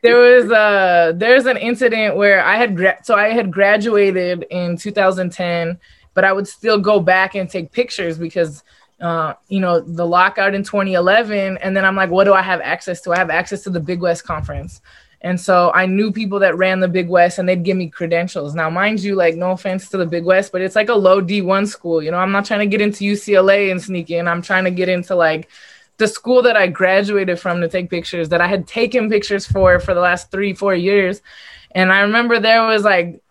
there 0.03 0.19
was 0.19 0.51
uh 0.51 1.13
there's 1.17 1.47
an 1.47 1.57
incident 1.57 2.17
where 2.17 2.45
I 2.45 2.57
had 2.57 2.77
gra- 2.77 2.99
so 3.03 3.15
I 3.15 3.31
had 3.31 3.51
graduated 3.51 4.47
in 4.51 4.77
2010, 4.77 5.79
but 6.13 6.25
I 6.25 6.33
would 6.33 6.47
still 6.47 6.79
go 6.79 7.01
back 7.01 7.35
and 7.35 7.49
take 7.49 7.73
pictures 7.73 8.19
because 8.19 8.63
uh, 9.01 9.35
you 9.49 9.61
know, 9.61 9.81
the 9.81 10.07
lockout 10.07 10.55
in 10.55 10.63
2011. 10.63 11.59
And 11.59 11.77
then 11.77 11.85
I'm 11.85 11.97
like, 11.97 12.11
what 12.11 12.25
do 12.25 12.33
I 12.33 12.43
have 12.43 12.61
access 12.61 13.01
to? 13.03 13.13
I 13.13 13.19
have 13.19 13.31
access 13.31 13.63
to 13.65 13.71
the 13.71 13.81
Big 13.81 14.01
West 14.01 14.25
Conference. 14.25 14.81
And 15.21 15.41
so 15.41 15.73
I 15.75 15.87
knew 15.87 16.13
people 16.13 16.39
that 16.41 16.57
ran 16.59 16.81
the 16.81 16.89
Big 16.89 17.09
West 17.09 17.39
and 17.39 17.49
they'd 17.49 17.63
give 17.63 17.79
me 17.79 17.89
credentials. 17.89 18.55
Now, 18.55 18.69
mind 18.69 19.03
you, 19.03 19.15
like, 19.15 19.37
no 19.37 19.53
offense 19.53 19.89
to 19.89 19.97
the 19.97 20.05
Big 20.05 20.25
West, 20.25 20.53
but 20.53 20.61
it's 20.61 20.77
like 20.77 20.91
a 20.91 20.95
low 20.95 21.23
D1 21.23 21.67
school. 21.67 22.03
You 22.03 22.11
know, 22.11 22.19
I'm 22.19 22.31
not 22.31 22.45
trying 22.45 22.61
to 22.61 22.67
get 22.67 22.83
into 22.83 23.05
UCLA 23.05 23.71
and 23.71 23.81
sneak 23.81 24.11
in. 24.11 24.29
I'm 24.29 24.43
trying 24.43 24.65
to 24.65 24.71
get 24.71 24.91
into 24.91 25.15
like 25.15 25.49
the 25.97 26.09
school 26.09 26.43
that 26.43 26.57
I 26.57 26.67
graduated 26.67 27.41
from 27.41 27.63
to 27.63 27.69
take 27.69 27.89
pictures 27.89 28.29
that 28.29 28.43
I 28.43 28.49
had 28.49 28.67
taken 28.67 29.09
pictures 29.09 29.47
for 29.47 29.81
for 29.81 29.95
the 29.95 30.01
last 30.01 30.31
three, 30.31 30.53
four 30.53 30.75
years. 30.75 31.23
And 31.71 31.91
I 31.91 32.01
remember 32.01 32.39
there 32.39 32.67
was 32.67 32.85
like 32.85 33.23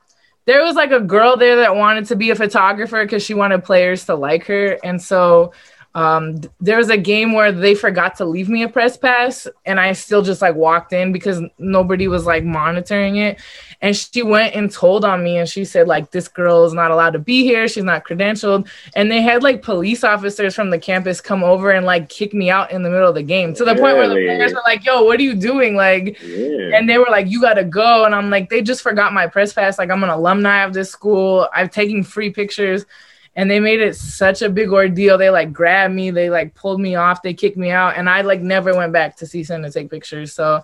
there 0.46 0.64
was 0.64 0.76
like 0.76 0.92
a 0.92 1.00
girl 1.00 1.38
there 1.38 1.58
that 1.58 1.76
wanted 1.76 2.06
to 2.08 2.16
be 2.16 2.30
a 2.30 2.36
photographer 2.36 3.04
because 3.04 3.24
she 3.24 3.34
wanted 3.34 3.64
players 3.64 4.06
to 4.06 4.16
like 4.16 4.46
her. 4.46 4.78
And 4.84 5.02
so 5.02 5.54
um, 5.96 6.42
there 6.60 6.78
was 6.78 6.90
a 6.90 6.98
game 6.98 7.34
where 7.34 7.52
they 7.52 7.76
forgot 7.76 8.16
to 8.16 8.26
leave 8.26 8.50
me 8.50 8.64
a 8.64 8.70
press 8.70 8.98
pass, 8.98 9.48
and 9.66 9.80
I 9.80 9.94
still 9.94 10.24
just 10.24 10.42
like 10.42 10.56
walked 10.56 10.92
in 10.92 11.12
because 11.12 11.40
nobody 11.60 12.08
was 12.08 12.26
like 12.26 12.44
monitoring 12.44 13.18
it. 13.18 13.40
And 13.80 13.96
she 13.96 14.24
went 14.24 14.56
and 14.56 14.72
told 14.72 15.06
on 15.06 15.24
me, 15.24 15.38
and 15.38 15.48
she 15.48 15.66
said 15.66 15.88
like 15.88 16.10
this 16.10 16.28
girl 16.28 16.66
is 16.66 16.74
not 16.74 16.90
allowed 16.90 17.12
to 17.12 17.20
be 17.20 17.44
here. 17.44 17.68
She's 17.68 17.84
not 17.84 18.06
credentialed. 18.06 18.68
And 18.96 19.12
they 19.12 19.22
had 19.22 19.44
like 19.44 19.62
police 19.62 20.04
officers 20.04 20.56
from 20.56 20.72
the 20.72 20.80
campus 20.80 21.22
come 21.22 21.44
over 21.44 21.70
and 21.70 21.86
like 21.86 22.10
kick 22.10 22.34
me 22.34 22.50
out 22.50 22.72
in 22.72 22.82
the 22.82 22.90
middle 22.90 23.10
of 23.10 23.16
the 23.16 23.24
game 23.24 23.54
to 23.54 23.64
the 23.64 23.76
really? 23.76 23.82
point 23.82 23.98
where 23.98 24.08
the 24.10 24.16
players 24.16 24.54
were 24.54 24.64
like, 24.66 24.84
"Yo, 24.84 25.04
what 25.04 25.20
are 25.20 25.24
you 25.24 25.36
doing?" 25.36 25.76
Like, 25.76 26.20
yeah. 26.24 26.76
and 26.76 26.90
they 26.90 26.98
were 26.98 27.10
like, 27.12 27.30
"You 27.30 27.40
gotta 27.40 27.64
go." 27.64 28.06
And 28.06 28.16
I'm 28.16 28.32
like, 28.32 28.50
they 28.50 28.64
just 28.64 28.82
forgot 28.82 29.14
my 29.14 29.28
press 29.28 29.54
pass. 29.54 29.78
Like, 29.78 29.92
I'm 29.92 30.04
an 30.04 30.10
alumni 30.10 30.64
of 30.64 30.74
this 30.74 30.90
school. 30.90 31.48
I've 31.54 31.70
taken 31.70 32.04
free 32.04 32.32
pictures 32.32 32.88
and 33.36 33.50
they 33.50 33.60
made 33.60 33.82
it 33.82 33.96
such 33.96 34.42
a 34.42 34.50
big 34.50 34.72
ordeal. 34.72 35.18
They 35.18 35.30
like 35.30 35.52
grabbed 35.52 35.94
me, 35.94 36.12
they 36.12 36.30
like 36.30 36.54
pulled 36.56 36.80
me 36.80 36.96
off, 36.96 37.22
they 37.22 37.34
kicked 37.34 37.58
me 37.58 37.72
out, 37.72 37.98
and 37.98 38.10
I 38.10 38.22
like 38.22 38.42
never 38.42 38.76
went 38.76 38.94
back 38.94 39.18
to 39.18 39.26
CSUN 39.26 39.64
to 39.64 39.72
take 39.72 39.90
pictures. 39.90 40.34
So, 40.34 40.64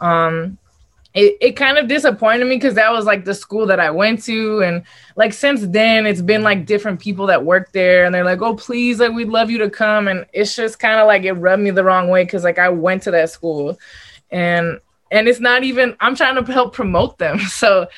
um, 0.00 0.58
it, 1.12 1.36
it 1.40 1.52
kind 1.52 1.76
of 1.76 1.88
disappointed 1.88 2.44
me 2.44 2.56
because 2.56 2.74
that 2.74 2.92
was 2.92 3.04
like 3.04 3.24
the 3.24 3.34
school 3.34 3.66
that 3.66 3.80
I 3.80 3.90
went 3.90 4.22
to. 4.24 4.62
And 4.62 4.84
like 5.16 5.32
since 5.32 5.66
then, 5.66 6.06
it's 6.06 6.22
been 6.22 6.42
like 6.42 6.66
different 6.66 7.00
people 7.00 7.26
that 7.26 7.44
work 7.44 7.72
there 7.72 8.04
and 8.04 8.14
they're 8.14 8.24
like, 8.24 8.42
oh, 8.42 8.54
please, 8.54 9.00
like, 9.00 9.12
we'd 9.12 9.28
love 9.28 9.50
you 9.50 9.58
to 9.58 9.70
come. 9.70 10.06
And 10.06 10.24
it's 10.32 10.54
just 10.54 10.78
kind 10.78 11.00
of 11.00 11.06
like 11.06 11.24
it 11.24 11.32
rubbed 11.32 11.62
me 11.62 11.70
the 11.70 11.82
wrong 11.82 12.08
way 12.08 12.24
because 12.24 12.44
like 12.44 12.58
I 12.58 12.68
went 12.68 13.02
to 13.04 13.10
that 13.10 13.30
school 13.30 13.78
and 14.30 14.80
and 15.10 15.26
it's 15.26 15.40
not 15.40 15.64
even 15.64 15.96
I'm 15.98 16.14
trying 16.14 16.42
to 16.42 16.52
help 16.52 16.74
promote 16.74 17.18
them. 17.18 17.38
So 17.48 17.88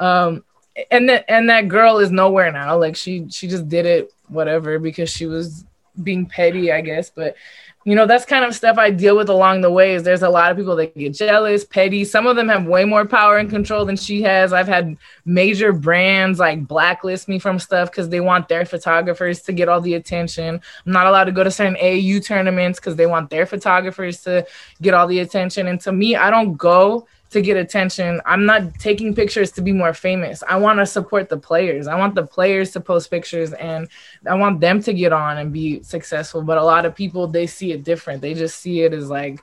um 0.00 0.42
and 0.90 1.08
that 1.08 1.24
and 1.28 1.48
that 1.48 1.68
girl 1.68 1.98
is 1.98 2.10
nowhere 2.10 2.50
now. 2.52 2.78
Like 2.78 2.96
she 2.96 3.26
she 3.30 3.46
just 3.48 3.68
did 3.68 3.86
it 3.86 4.12
whatever 4.28 4.78
because 4.78 5.10
she 5.10 5.26
was 5.26 5.64
being 6.02 6.26
petty, 6.26 6.72
I 6.72 6.80
guess. 6.80 7.10
But 7.10 7.36
you 7.84 7.94
know 7.94 8.06
that's 8.06 8.24
kind 8.24 8.44
of 8.46 8.54
stuff 8.54 8.78
I 8.78 8.90
deal 8.90 9.16
with 9.16 9.28
along 9.28 9.60
the 9.60 9.70
way. 9.70 9.94
Is 9.94 10.02
there's 10.02 10.22
a 10.22 10.28
lot 10.28 10.50
of 10.50 10.56
people 10.56 10.74
that 10.76 10.96
get 10.96 11.14
jealous, 11.14 11.64
petty. 11.64 12.04
Some 12.04 12.26
of 12.26 12.34
them 12.34 12.48
have 12.48 12.66
way 12.66 12.84
more 12.84 13.04
power 13.04 13.36
and 13.36 13.48
control 13.48 13.84
than 13.84 13.96
she 13.96 14.22
has. 14.22 14.52
I've 14.52 14.66
had 14.66 14.96
major 15.24 15.72
brands 15.72 16.38
like 16.38 16.66
blacklist 16.66 17.28
me 17.28 17.38
from 17.38 17.58
stuff 17.58 17.90
because 17.90 18.08
they 18.08 18.20
want 18.20 18.48
their 18.48 18.64
photographers 18.64 19.42
to 19.42 19.52
get 19.52 19.68
all 19.68 19.80
the 19.80 19.94
attention. 19.94 20.60
I'm 20.86 20.92
not 20.92 21.06
allowed 21.06 21.24
to 21.24 21.32
go 21.32 21.44
to 21.44 21.50
certain 21.50 21.76
AU 21.76 22.20
tournaments 22.20 22.80
because 22.80 22.96
they 22.96 23.06
want 23.06 23.30
their 23.30 23.46
photographers 23.46 24.22
to 24.22 24.46
get 24.80 24.94
all 24.94 25.06
the 25.06 25.20
attention. 25.20 25.68
And 25.68 25.80
to 25.82 25.92
me, 25.92 26.16
I 26.16 26.30
don't 26.30 26.56
go 26.56 27.06
to 27.34 27.42
get 27.42 27.56
attention. 27.56 28.20
I'm 28.24 28.46
not 28.46 28.78
taking 28.78 29.14
pictures 29.14 29.50
to 29.52 29.60
be 29.60 29.72
more 29.72 29.92
famous. 29.92 30.42
I 30.48 30.56
want 30.56 30.78
to 30.78 30.86
support 30.86 31.28
the 31.28 31.36
players. 31.36 31.88
I 31.88 31.96
want 31.96 32.14
the 32.14 32.26
players 32.26 32.70
to 32.72 32.80
post 32.80 33.10
pictures 33.10 33.52
and 33.52 33.88
I 34.26 34.34
want 34.34 34.60
them 34.60 34.80
to 34.84 34.94
get 34.94 35.12
on 35.12 35.38
and 35.38 35.52
be 35.52 35.82
successful. 35.82 36.42
But 36.42 36.58
a 36.58 36.64
lot 36.64 36.86
of 36.86 36.94
people, 36.94 37.26
they 37.26 37.48
see 37.48 37.72
it 37.72 37.82
different. 37.82 38.22
They 38.22 38.34
just 38.34 38.60
see 38.60 38.82
it 38.82 38.92
as 38.94 39.10
like, 39.10 39.42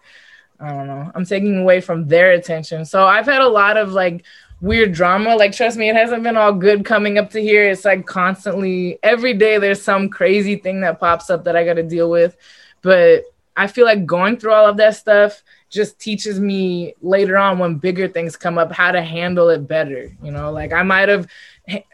I 0.60 0.70
don't 0.70 0.88
know, 0.88 1.12
I'm 1.14 1.26
taking 1.26 1.58
away 1.58 1.82
from 1.82 2.08
their 2.08 2.32
attention. 2.32 2.86
So 2.86 3.04
I've 3.04 3.26
had 3.26 3.42
a 3.42 3.48
lot 3.48 3.76
of 3.76 3.92
like 3.92 4.24
weird 4.62 4.94
drama. 4.94 5.36
Like, 5.36 5.52
trust 5.52 5.78
me, 5.78 5.90
it 5.90 5.96
hasn't 5.96 6.24
been 6.24 6.38
all 6.38 6.54
good 6.54 6.86
coming 6.86 7.18
up 7.18 7.30
to 7.32 7.42
here. 7.42 7.70
It's 7.70 7.84
like 7.84 8.06
constantly, 8.06 9.00
every 9.04 9.34
day, 9.34 9.58
there's 9.58 9.82
some 9.82 10.08
crazy 10.08 10.56
thing 10.56 10.80
that 10.82 11.00
pops 11.00 11.30
up 11.30 11.44
that 11.44 11.58
I 11.58 11.66
got 11.66 11.74
to 11.74 11.84
deal 11.84 12.10
with. 12.10 12.38
But 12.82 13.26
I 13.58 13.68
feel 13.68 13.86
like 13.86 14.06
going 14.06 14.38
through 14.38 14.54
all 14.54 14.66
of 14.66 14.78
that 14.78 14.96
stuff 14.96 15.44
just 15.72 16.00
teaches 16.00 16.40
me 16.40 16.94
later 17.02 17.38
on 17.38 17.58
when 17.58 17.76
bigger 17.76 18.08
things 18.08 18.36
come 18.36 18.58
up 18.58 18.74
how 18.74 18.92
to 18.92 19.02
handle 19.02 19.50
it 19.50 19.68
better. 19.68 20.12
You 20.22 20.32
know, 20.32 20.52
like 20.52 20.74
I 20.74 20.84
might 20.84 21.08
have 21.08 21.28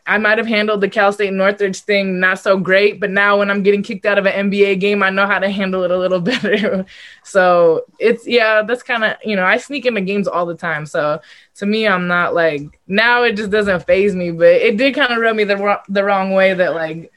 I 0.07 0.17
might 0.17 0.39
have 0.39 0.47
handled 0.47 0.82
the 0.82 0.89
Cal 0.89 1.13
State 1.13 1.34
Northridge 1.34 1.82
thing 1.82 2.19
not 2.19 2.39
so 2.39 2.57
great, 2.57 2.99
but 2.99 3.11
now 3.11 3.38
when 3.38 3.51
I'm 3.51 3.61
getting 3.61 3.84
kicked 3.84 4.05
out 4.05 4.17
of 4.17 4.25
an 4.25 4.49
NBA 4.49 4.80
game, 4.80 5.03
I 5.03 5.11
know 5.11 5.28
how 5.28 5.38
to 5.38 5.49
handle 5.49 5.84
it 5.84 5.91
a 5.91 5.97
little 5.97 6.19
better. 6.32 6.86
so 7.23 7.86
it's 7.99 8.25
yeah, 8.25 8.63
that's 8.63 8.82
kind 8.82 9.03
of 9.03 9.17
you 9.23 9.36
know 9.36 9.45
I 9.45 9.57
sneak 9.57 9.86
into 9.86 10.01
games 10.01 10.28
all 10.28 10.47
the 10.47 10.55
time. 10.55 10.88
So 10.88 11.21
to 11.55 11.65
me, 11.65 11.88
I'm 11.88 12.07
not 12.07 12.34
like 12.34 12.80
now 12.88 13.23
it 13.23 13.34
just 13.34 13.51
doesn't 13.51 13.86
faze 13.86 14.15
me, 14.15 14.32
but 14.32 14.47
it 14.47 14.78
did 14.78 14.95
kind 14.95 15.13
of 15.13 15.19
rub 15.19 15.36
me 15.36 15.43
the 15.43 15.80
the 15.88 16.03
wrong 16.03 16.32
way 16.32 16.55
that 16.55 16.73
like 16.73 17.11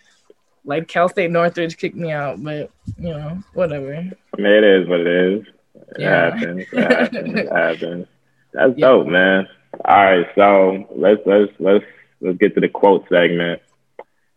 like 0.67 0.89
Cal 0.89 1.09
State 1.09 1.31
Northridge 1.31 1.79
kicked 1.79 1.97
me 1.97 2.11
out, 2.11 2.43
but 2.43 2.71
you 2.99 3.09
know 3.09 3.43
whatever. 3.55 3.95
I 3.95 4.41
mean, 4.41 4.53
it 4.53 4.65
is 4.65 4.87
what 4.87 5.01
it 5.01 5.07
is. 5.07 5.47
It 5.97 6.01
yeah. 6.01 6.31
happens. 6.31 6.67
It 6.73 6.93
happens. 6.93 7.39
It 7.39 7.49
happens. 7.53 8.07
That's 8.53 8.73
yeah. 8.77 8.87
dope, 8.87 9.07
man. 9.07 9.49
All 9.85 10.05
right, 10.05 10.27
so 10.35 10.89
let's 10.95 11.21
let's 11.27 11.53
let's 11.59 11.85
let's 12.21 12.39
get 12.39 12.55
to 12.55 12.61
the 12.61 12.69
quote 12.69 13.09
segment. 13.09 13.63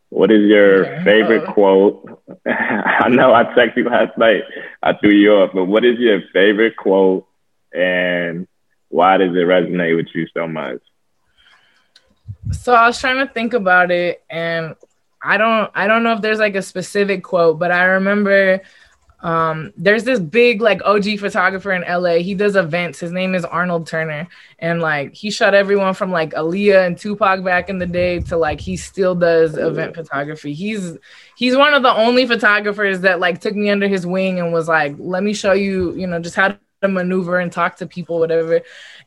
What 0.09 0.31
is 0.31 0.47
your 0.47 0.85
okay. 0.85 1.03
favorite 1.03 1.47
uh, 1.47 1.53
quote? 1.53 2.21
I 2.45 3.09
know 3.09 3.33
I 3.33 3.45
texted 3.45 3.77
you 3.77 3.89
last 3.89 4.15
night. 4.17 4.43
I 4.83 4.93
threw 4.93 5.09
you 5.09 5.33
off, 5.33 5.51
but 5.53 5.65
what 5.65 5.83
is 5.83 5.97
your 5.97 6.21
favorite 6.31 6.77
quote, 6.77 7.25
and 7.73 8.47
why 8.89 9.17
does 9.17 9.31
it 9.31 9.47
resonate 9.47 9.95
with 9.95 10.07
you 10.13 10.27
so 10.33 10.47
much? 10.47 10.79
So 12.51 12.75
I 12.75 12.85
was 12.85 12.99
trying 12.99 13.25
to 13.25 13.33
think 13.33 13.53
about 13.53 13.89
it, 13.89 14.23
and 14.29 14.75
I 15.21 15.37
don't 15.37 15.71
I 15.73 15.87
don't 15.87 16.03
know 16.03 16.13
if 16.13 16.21
there's 16.21 16.39
like 16.39 16.55
a 16.55 16.61
specific 16.61 17.23
quote, 17.23 17.57
but 17.57 17.71
I 17.71 17.85
remember 17.85 18.61
um, 19.23 19.71
there's 19.77 20.03
this 20.03 20.19
big 20.19 20.61
like 20.61 20.81
OG 20.83 21.17
photographer 21.17 21.71
in 21.71 21.81
LA. 21.81 22.15
He 22.15 22.35
does 22.35 22.57
events. 22.57 22.99
His 22.99 23.13
name 23.13 23.35
is 23.35 23.45
Arnold 23.45 23.87
Turner, 23.87 24.27
and 24.59 24.81
like 24.81 25.13
he 25.13 25.31
shot 25.31 25.53
everyone 25.53 25.93
from 25.93 26.11
like 26.11 26.31
Aaliyah 26.33 26.85
and 26.85 26.97
Tupac 26.97 27.41
back 27.41 27.69
in 27.69 27.79
the 27.79 27.85
day 27.85 28.19
to 28.19 28.35
like 28.35 28.59
he 28.59 28.75
still 28.75 29.15
does 29.15 29.57
event 29.57 29.95
photography. 29.95 30.53
He's 30.53 30.97
he's 31.37 31.55
one 31.55 31.73
of 31.73 31.83
the 31.83 31.95
only 31.95 32.27
photographers 32.27 32.99
that 33.01 33.21
like 33.21 33.39
took 33.39 33.55
me 33.55 33.69
under 33.69 33.87
his 33.87 34.05
wing 34.05 34.41
and 34.41 34.51
was 34.51 34.67
like, 34.67 34.95
"Let 34.99 35.23
me 35.23 35.33
show 35.33 35.53
you, 35.53 35.93
you 35.95 36.05
know, 36.05 36.19
just 36.19 36.35
how 36.35 36.57
to 36.81 36.87
maneuver 36.89 37.39
and 37.39 37.49
talk 37.49 37.77
to 37.77 37.87
people, 37.87 38.19
whatever." 38.19 38.59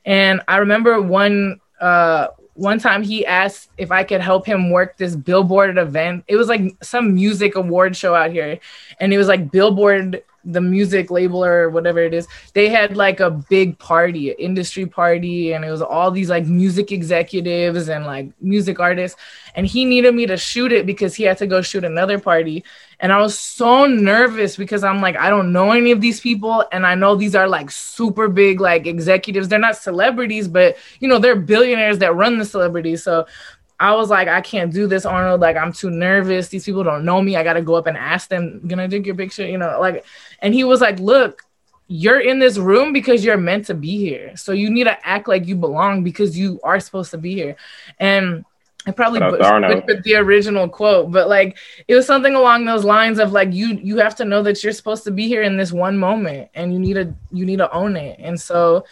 And 0.06 0.40
I 0.48 0.56
remember 0.56 1.02
one 1.02 1.60
uh 1.78 2.28
one 2.56 2.78
time 2.78 3.02
he 3.02 3.24
asked 3.26 3.70
if 3.78 3.92
I 3.92 4.02
could 4.02 4.20
help 4.20 4.46
him 4.46 4.70
work 4.70 4.96
this 4.96 5.14
billboard 5.14 5.78
event. 5.78 6.24
It 6.26 6.36
was 6.36 6.48
like 6.48 6.76
some 6.82 7.14
music 7.14 7.54
award 7.54 7.96
show 7.96 8.14
out 8.14 8.30
here. 8.30 8.58
And 8.98 9.12
it 9.12 9.18
was 9.18 9.28
like 9.28 9.50
billboard 9.50 10.22
the 10.46 10.60
music 10.60 11.10
label 11.10 11.44
or 11.44 11.68
whatever 11.68 11.98
it 11.98 12.14
is, 12.14 12.28
they 12.54 12.68
had 12.68 12.96
like 12.96 13.20
a 13.20 13.30
big 13.30 13.78
party, 13.78 14.30
an 14.30 14.36
industry 14.38 14.86
party, 14.86 15.52
and 15.52 15.64
it 15.64 15.70
was 15.70 15.82
all 15.82 16.10
these 16.10 16.30
like 16.30 16.46
music 16.46 16.92
executives 16.92 17.88
and 17.88 18.06
like 18.06 18.30
music 18.40 18.80
artists. 18.80 19.20
And 19.54 19.66
he 19.66 19.84
needed 19.84 20.14
me 20.14 20.26
to 20.26 20.36
shoot 20.36 20.72
it 20.72 20.86
because 20.86 21.14
he 21.14 21.24
had 21.24 21.38
to 21.38 21.46
go 21.46 21.62
shoot 21.62 21.84
another 21.84 22.18
party. 22.18 22.64
And 23.00 23.12
I 23.12 23.20
was 23.20 23.38
so 23.38 23.86
nervous 23.86 24.56
because 24.56 24.82
I'm 24.84 25.00
like, 25.00 25.16
I 25.16 25.28
don't 25.28 25.52
know 25.52 25.72
any 25.72 25.90
of 25.90 26.00
these 26.00 26.20
people. 26.20 26.64
And 26.72 26.86
I 26.86 26.94
know 26.94 27.14
these 27.14 27.34
are 27.34 27.48
like 27.48 27.70
super 27.70 28.28
big 28.28 28.60
like 28.60 28.86
executives. 28.86 29.48
They're 29.48 29.58
not 29.58 29.76
celebrities, 29.76 30.48
but 30.48 30.76
you 31.00 31.08
know, 31.08 31.18
they're 31.18 31.36
billionaires 31.36 31.98
that 31.98 32.14
run 32.14 32.38
the 32.38 32.44
celebrities. 32.44 33.02
So 33.02 33.26
I 33.78 33.94
was 33.94 34.08
like, 34.08 34.28
I 34.28 34.40
can't 34.40 34.72
do 34.72 34.86
this, 34.86 35.04
Arnold. 35.04 35.40
Like, 35.40 35.56
I'm 35.56 35.72
too 35.72 35.90
nervous. 35.90 36.48
These 36.48 36.64
people 36.64 36.82
don't 36.82 37.04
know 37.04 37.20
me. 37.20 37.36
I 37.36 37.42
got 37.42 37.54
to 37.54 37.62
go 37.62 37.74
up 37.74 37.86
and 37.86 37.96
ask 37.96 38.28
them, 38.28 38.66
can 38.68 38.80
I 38.80 38.86
take 38.86 39.04
your 39.04 39.14
picture? 39.14 39.46
You 39.46 39.58
know, 39.58 39.78
like, 39.80 40.04
and 40.40 40.54
he 40.54 40.64
was 40.64 40.80
like, 40.80 40.98
look, 40.98 41.42
you're 41.88 42.20
in 42.20 42.38
this 42.38 42.58
room 42.58 42.92
because 42.92 43.24
you're 43.24 43.36
meant 43.36 43.66
to 43.66 43.74
be 43.74 43.98
here. 43.98 44.36
So 44.36 44.52
you 44.52 44.70
need 44.70 44.84
to 44.84 45.06
act 45.06 45.28
like 45.28 45.46
you 45.46 45.56
belong 45.56 46.02
because 46.02 46.36
you 46.38 46.58
are 46.64 46.80
supposed 46.80 47.10
to 47.12 47.18
be 47.18 47.34
here. 47.34 47.56
And 48.00 48.44
I 48.86 48.92
probably 48.92 49.20
put 49.20 50.02
the 50.04 50.14
original 50.16 50.68
quote, 50.68 51.10
but 51.10 51.28
like 51.28 51.58
it 51.88 51.94
was 51.94 52.06
something 52.06 52.34
along 52.34 52.64
those 52.64 52.84
lines 52.84 53.18
of 53.18 53.32
like 53.32 53.52
you 53.52 53.74
you 53.82 53.96
have 53.98 54.14
to 54.16 54.24
know 54.24 54.42
that 54.44 54.62
you're 54.62 54.72
supposed 54.72 55.04
to 55.04 55.10
be 55.10 55.26
here 55.26 55.42
in 55.42 55.56
this 55.56 55.72
one 55.72 55.98
moment 55.98 56.50
and 56.54 56.72
you 56.72 56.78
need 56.78 56.94
to 56.94 57.12
you 57.32 57.44
need 57.44 57.58
to 57.58 57.70
own 57.72 57.96
it. 57.96 58.18
And 58.20 58.40
so 58.40 58.84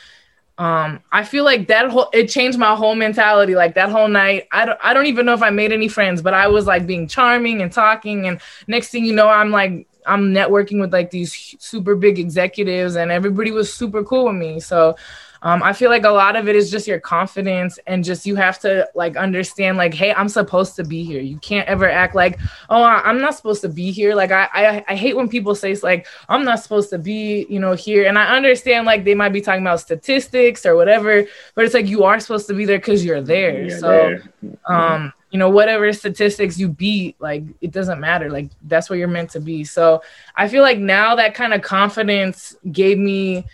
um 0.59 1.01
i 1.11 1.25
feel 1.25 1.43
like 1.43 1.67
that 1.67 1.91
whole 1.91 2.09
it 2.13 2.29
changed 2.29 2.59
my 2.59 2.77
whole 2.77 2.95
mentality 2.95 3.57
like 3.57 3.75
that 3.75 3.91
whole 3.91 4.07
night. 4.07 4.47
I 4.53 4.65
don't, 4.65 4.79
I 4.83 4.95
don't 4.95 5.07
even 5.07 5.27
know 5.27 5.35
if 5.35 5.43
i 5.43 5.51
made 5.51 5.73
any 5.73 5.89
friends 5.89 6.23
but 6.23 6.33
i 6.33 6.47
was 6.47 6.67
like 6.67 6.87
being 6.87 7.09
charming 7.09 7.61
and 7.61 7.73
talking 7.73 8.29
and 8.29 8.41
next 8.69 8.91
thing 8.91 9.05
you 9.05 9.13
know 9.13 9.29
i'm 9.29 9.51
like 9.51 9.89
i'm 10.07 10.33
networking 10.33 10.81
with 10.81 10.93
like 10.93 11.11
these 11.11 11.57
super 11.59 11.95
big 11.97 12.19
executives 12.19 12.97
and 12.97 13.11
everybody 13.11 13.51
was 13.51 13.73
super 13.73 14.05
cool 14.05 14.27
with 14.27 14.37
me. 14.37 14.61
So 14.61 14.97
um, 15.45 15.63
I 15.63 15.75
feel 15.75 15.91
like 15.91 16.05
a 16.05 16.11
lot 16.11 16.37
of 16.37 16.49
it 16.49 16.57
is 16.57 16.71
just 16.71 16.89
your 16.89 16.99
confidence 16.99 17.79
and 17.87 18.03
just 18.03 18.25
you 18.25 18.35
have 18.35 18.59
to 18.61 18.89
like 18.95 19.15
understand 19.19 19.77
like, 19.77 19.93
hey, 19.93 20.15
I'm 20.15 20.31
supposed 20.31 20.75
to 20.77 20.85
be 20.85 21.05
here. 21.05 21.21
You 21.21 21.37
can't 21.37 21.69
ever 21.69 21.89
act 21.89 22.15
like, 22.15 22.41
oh, 22.71 22.83
I'm 22.83 23.21
not 23.21 23.35
supposed 23.35 23.61
to 23.61 23.69
be 23.69 23.91
here. 23.91 24.15
Like 24.15 24.33
I, 24.33 24.49
I, 24.55 24.85
I 24.89 24.97
hate 24.97 25.15
when 25.15 25.29
people 25.29 25.55
say 25.55 25.75
like, 25.83 26.07
I'm 26.31 26.45
not 26.45 26.61
supposed 26.61 26.89
to 26.91 26.99
be, 26.99 27.47
you 27.51 27.61
know, 27.61 27.75
here. 27.75 28.07
And 28.07 28.19
I 28.19 28.35
understand 28.35 28.87
like 28.87 29.05
they 29.05 29.15
might 29.15 29.35
be 29.35 29.43
talking 29.43 29.61
about 29.61 29.81
statistics 29.81 30.65
or 30.65 30.77
whatever, 30.77 31.27
but 31.55 31.67
it's 31.67 31.75
like 31.75 31.89
you 31.89 32.05
are 32.05 32.19
supposed 32.21 32.47
to 32.47 32.55
be 32.55 32.65
there 32.65 32.79
because 32.79 33.05
you're 33.05 33.21
there. 33.21 33.69
So, 33.69 33.89
there. 33.89 34.23
um, 34.67 35.13
you 35.31 35.39
know 35.39 35.51
whatever 35.51 35.93
statistics 35.93 36.61
you 36.61 36.69
beat 36.69 37.21
like 37.21 37.43
it 37.61 37.73
doesn't 37.73 37.99
matter 37.99 38.31
like 38.31 38.51
that's 38.63 38.89
where 38.89 38.97
you're 38.97 39.09
meant 39.09 39.29
to 39.29 39.41
be 39.41 39.65
so 39.65 40.01
i 40.37 40.47
feel 40.47 40.63
like 40.63 40.79
now 40.79 41.17
that 41.17 41.35
kind 41.35 41.53
of 41.53 41.61
confidence 41.61 42.55
gave 42.71 42.99
me 42.99 43.45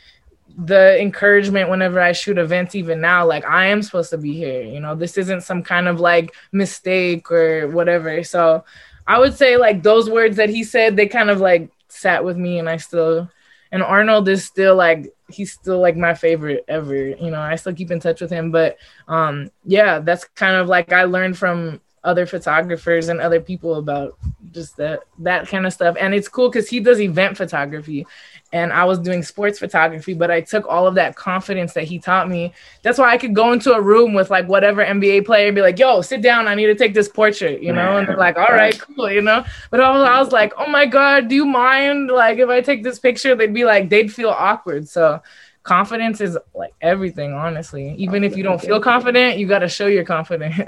the 0.65 1.01
encouragement 1.01 1.71
whenever 1.71 2.01
I 2.01 2.13
shoot 2.13 2.39
events, 2.39 2.75
even 2.75 3.01
now, 3.01 3.27
like 3.27 3.45
I 3.47 3.67
am 3.67 3.83
supposed 3.83 4.11
to 4.11 4.19
be 4.19 4.35
here. 4.35 4.63
You 4.63 4.81
know, 4.81 4.95
this 4.95 5.17
isn't 5.17 5.43
some 5.43 5.63
kind 5.63 5.89
of 5.89 6.01
like 6.01 6.35
mistake 6.53 7.31
or 7.31 7.69
whatever. 7.69 8.23
So 8.25 8.65
I 9.07 9.19
would 9.19 9.35
say 9.35 9.57
like 9.57 9.83
those 9.83 10.11
words 10.11 10.37
that 10.37 10.51
he 10.51 10.65
said, 10.65 10.97
they 10.97 11.07
kind 11.07 11.31
of 11.31 11.41
like 11.41 11.71
sat 11.89 12.25
with 12.25 12.37
me 12.37 12.59
and 12.59 12.69
I 12.69 12.77
still 12.77 13.31
and 13.73 13.83
Arnold 13.83 14.29
is 14.29 14.45
still 14.45 14.75
like 14.77 15.13
he's 15.31 15.53
still 15.53 15.81
like 15.81 15.97
my 15.97 16.15
favorite 16.15 16.65
ever. 16.69 17.09
You 17.09 17.31
know, 17.31 17.41
I 17.41 17.57
still 17.57 17.75
keep 17.75 17.91
in 17.91 18.01
touch 18.01 18.21
with 18.21 18.31
him. 18.31 18.51
But 18.51 18.77
um 19.09 19.51
yeah, 19.65 20.01
that's 20.01 20.25
kind 20.25 20.57
of 20.57 20.69
like 20.69 20.93
I 20.93 21.05
learned 21.05 21.39
from 21.39 21.81
other 22.03 22.27
photographers 22.27 23.09
and 23.09 23.21
other 23.21 23.41
people 23.41 23.75
about 23.75 24.17
just 24.53 24.77
that 24.77 25.01
that 25.21 25.49
kind 25.49 25.67
of 25.67 25.73
stuff. 25.73 25.97
And 25.99 26.15
it's 26.15 26.29
cool 26.29 26.51
because 26.51 26.69
he 26.69 26.81
does 26.81 27.01
event 27.01 27.37
photography 27.37 28.07
and 28.53 28.73
I 28.73 28.85
was 28.85 28.99
doing 28.99 29.23
sports 29.23 29.59
photography, 29.59 30.13
but 30.13 30.31
I 30.31 30.41
took 30.41 30.67
all 30.67 30.87
of 30.87 30.97
that 30.97 31.15
confidence 31.15 31.73
that 31.75 31.85
he 31.85 31.99
taught 31.99 32.29
me. 32.29 32.53
That's 32.83 32.99
why 32.99 33.11
I 33.11 33.19
could 33.19 33.35
go 33.35 33.53
into 33.53 33.73
a 33.73 33.81
room 33.81 34.13
with 34.13 34.31
like 34.31 34.49
whatever 34.49 34.85
NBA 34.85 35.25
player 35.25 35.47
and 35.47 35.55
be 35.55 35.63
like, 35.63 35.79
yo, 35.79 36.03
sit 36.03 36.21
down. 36.21 36.49
I 36.49 36.55
need 36.55 36.67
to 36.67 36.75
take 36.75 36.93
this 36.93 37.09
portrait, 37.09 37.63
you 37.63 37.73
know? 37.73 37.99
And 37.99 38.09
they're 38.09 38.17
like, 38.17 38.37
all 38.37 38.49
right, 38.49 38.79
cool, 38.79 39.11
you 39.11 39.23
know? 39.23 39.45
But 39.71 39.81
I 39.81 39.91
was, 39.91 40.03
I 40.03 40.19
was 40.19 40.33
like, 40.33 40.53
oh 40.59 40.69
my 40.69 40.87
God, 40.87 41.29
do 41.29 41.37
you 41.37 41.47
mind? 41.47 42.09
Like, 42.09 42.39
if 42.39 42.49
I 42.49 42.61
take 42.61 42.83
this 42.83 42.99
picture, 42.99 43.37
they'd 43.37 43.55
be 43.55 43.65
like, 43.65 43.89
they'd 43.89 44.13
feel 44.13 44.31
awkward. 44.31 44.89
So 44.89 45.23
confidence 45.63 46.21
is 46.21 46.37
like 46.55 46.75
everything, 46.81 47.33
honestly. 47.33 47.95
Even 47.99 48.25
if 48.25 48.37
you 48.37 48.43
don't 48.43 48.61
feel 48.61 48.81
confident, 48.81 49.39
you 49.39 49.47
got 49.47 49.61
to 49.61 49.69
show 49.69 49.87
you're 49.87 50.05
confident. 50.05 50.55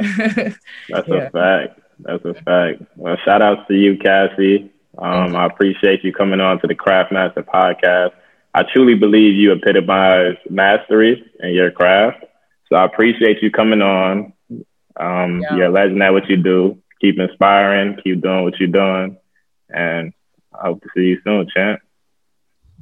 That's 0.88 1.08
yeah. 1.08 1.14
a 1.14 1.30
fact. 1.30 1.80
That's 1.98 2.24
a 2.24 2.34
fact. 2.34 2.82
Well, 2.96 3.16
shout 3.24 3.42
out 3.42 3.66
to 3.68 3.74
you, 3.74 3.98
Cassy. 3.98 4.71
Um, 4.98 5.34
I 5.34 5.46
appreciate 5.46 6.04
you 6.04 6.12
coming 6.12 6.40
on 6.40 6.60
to 6.60 6.66
the 6.66 6.74
Craftmaster 6.74 7.44
podcast. 7.44 8.10
I 8.54 8.64
truly 8.64 8.94
believe 8.94 9.34
you 9.34 9.52
epitomize 9.52 10.36
mastery 10.50 11.24
in 11.40 11.54
your 11.54 11.70
craft. 11.70 12.24
So 12.68 12.76
I 12.76 12.84
appreciate 12.84 13.42
you 13.42 13.50
coming 13.50 13.80
on. 13.80 14.32
Um, 15.00 15.40
yeah. 15.40 15.56
You're 15.56 15.66
a 15.66 15.70
legend 15.70 16.02
at 16.02 16.12
what 16.12 16.28
you 16.28 16.36
do. 16.36 16.82
Keep 17.00 17.18
inspiring, 17.18 17.98
keep 18.02 18.20
doing 18.20 18.44
what 18.44 18.58
you're 18.60 18.68
doing. 18.68 19.16
And 19.70 20.12
I 20.52 20.66
hope 20.66 20.82
to 20.82 20.88
see 20.94 21.02
you 21.02 21.20
soon, 21.24 21.48
champ. 21.54 21.80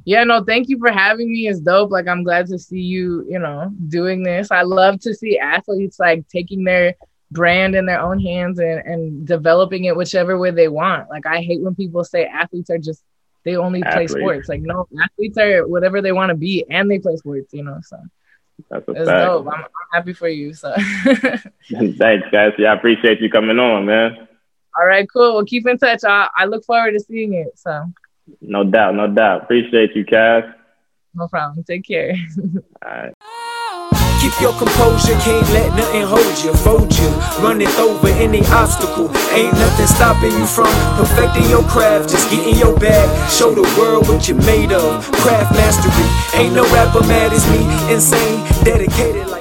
Yeah, 0.03 0.23
no, 0.23 0.43
thank 0.43 0.67
you 0.67 0.79
for 0.79 0.91
having 0.91 1.31
me. 1.31 1.47
It's 1.47 1.59
dope. 1.59 1.91
Like 1.91 2.07
I'm 2.07 2.23
glad 2.23 2.47
to 2.47 2.59
see 2.59 2.79
you, 2.79 3.25
you 3.29 3.39
know, 3.39 3.71
doing 3.87 4.23
this. 4.23 4.51
I 4.51 4.63
love 4.63 4.99
to 5.01 5.13
see 5.13 5.37
athletes 5.37 5.99
like 5.99 6.27
taking 6.27 6.63
their 6.63 6.95
brand 7.31 7.75
in 7.75 7.85
their 7.85 8.01
own 8.01 8.19
hands 8.19 8.59
and, 8.59 8.79
and 8.85 9.25
developing 9.25 9.85
it 9.85 9.95
whichever 9.95 10.37
way 10.37 10.51
they 10.51 10.67
want. 10.67 11.09
Like 11.09 11.25
I 11.25 11.41
hate 11.41 11.61
when 11.61 11.75
people 11.75 12.03
say 12.03 12.25
athletes 12.25 12.69
are 12.69 12.77
just 12.77 13.03
they 13.43 13.55
only 13.55 13.81
athletes. 13.81 14.13
play 14.13 14.21
sports. 14.21 14.49
Like 14.49 14.61
no, 14.61 14.87
athletes 15.01 15.37
are 15.37 15.67
whatever 15.67 16.01
they 16.01 16.11
want 16.11 16.29
to 16.29 16.35
be 16.35 16.65
and 16.69 16.91
they 16.91 16.99
play 16.99 17.15
sports, 17.15 17.53
you 17.53 17.63
know. 17.63 17.79
So 17.83 17.97
that's 18.69 18.87
a 18.87 18.91
it's 18.91 19.09
fact. 19.09 19.25
dope. 19.25 19.47
I'm, 19.47 19.61
I'm, 19.61 19.65
happy 19.93 20.13
for 20.13 20.27
you. 20.27 20.53
So 20.53 20.73
thanks, 21.05 22.27
guys. 22.31 22.53
Yeah, 22.57 22.71
I 22.71 22.75
appreciate 22.75 23.21
you 23.21 23.29
coming 23.29 23.59
on, 23.59 23.85
man. 23.85 24.27
All 24.77 24.85
right, 24.85 25.07
cool. 25.11 25.33
We'll 25.33 25.45
keep 25.45 25.67
in 25.67 25.77
touch. 25.77 26.03
I, 26.05 26.29
I 26.35 26.45
look 26.45 26.63
forward 26.65 26.91
to 26.91 26.99
seeing 26.99 27.33
it. 27.33 27.57
So 27.57 27.91
no 28.41 28.63
doubt, 28.63 28.95
no 28.95 29.07
doubt. 29.07 29.43
Appreciate 29.43 29.95
you, 29.95 30.05
Cass. 30.05 30.43
No 31.13 31.27
problem. 31.27 31.63
Take 31.63 31.85
care. 31.85 32.15
All 32.85 32.91
right. 32.91 33.13
Keep 34.21 34.39
your 34.39 34.53
composure, 34.53 35.17
can't 35.25 35.49
let 35.49 35.75
nothing 35.75 36.03
hold 36.03 36.37
you, 36.43 36.53
fold 36.53 36.95
you, 36.95 37.09
running 37.41 37.67
over 37.79 38.07
any 38.09 38.45
obstacle. 38.53 39.09
Ain't 39.33 39.51
nothing 39.53 39.87
stopping 39.87 40.31
you 40.31 40.45
from 40.45 40.69
perfecting 40.95 41.49
your 41.49 41.63
craft. 41.63 42.09
Just 42.09 42.29
get 42.29 42.45
in 42.45 42.55
your 42.55 42.77
bag, 42.77 43.09
show 43.31 43.51
the 43.51 43.63
world 43.79 44.07
what 44.07 44.27
you're 44.27 44.37
made 44.43 44.73
of. 44.73 45.11
Craft 45.11 45.53
mastery, 45.53 46.39
ain't 46.39 46.53
no 46.53 46.63
rapper 46.71 47.01
mad 47.07 47.33
as 47.33 47.43
me, 47.49 47.65
insane, 47.91 48.45
dedicated. 48.63 49.40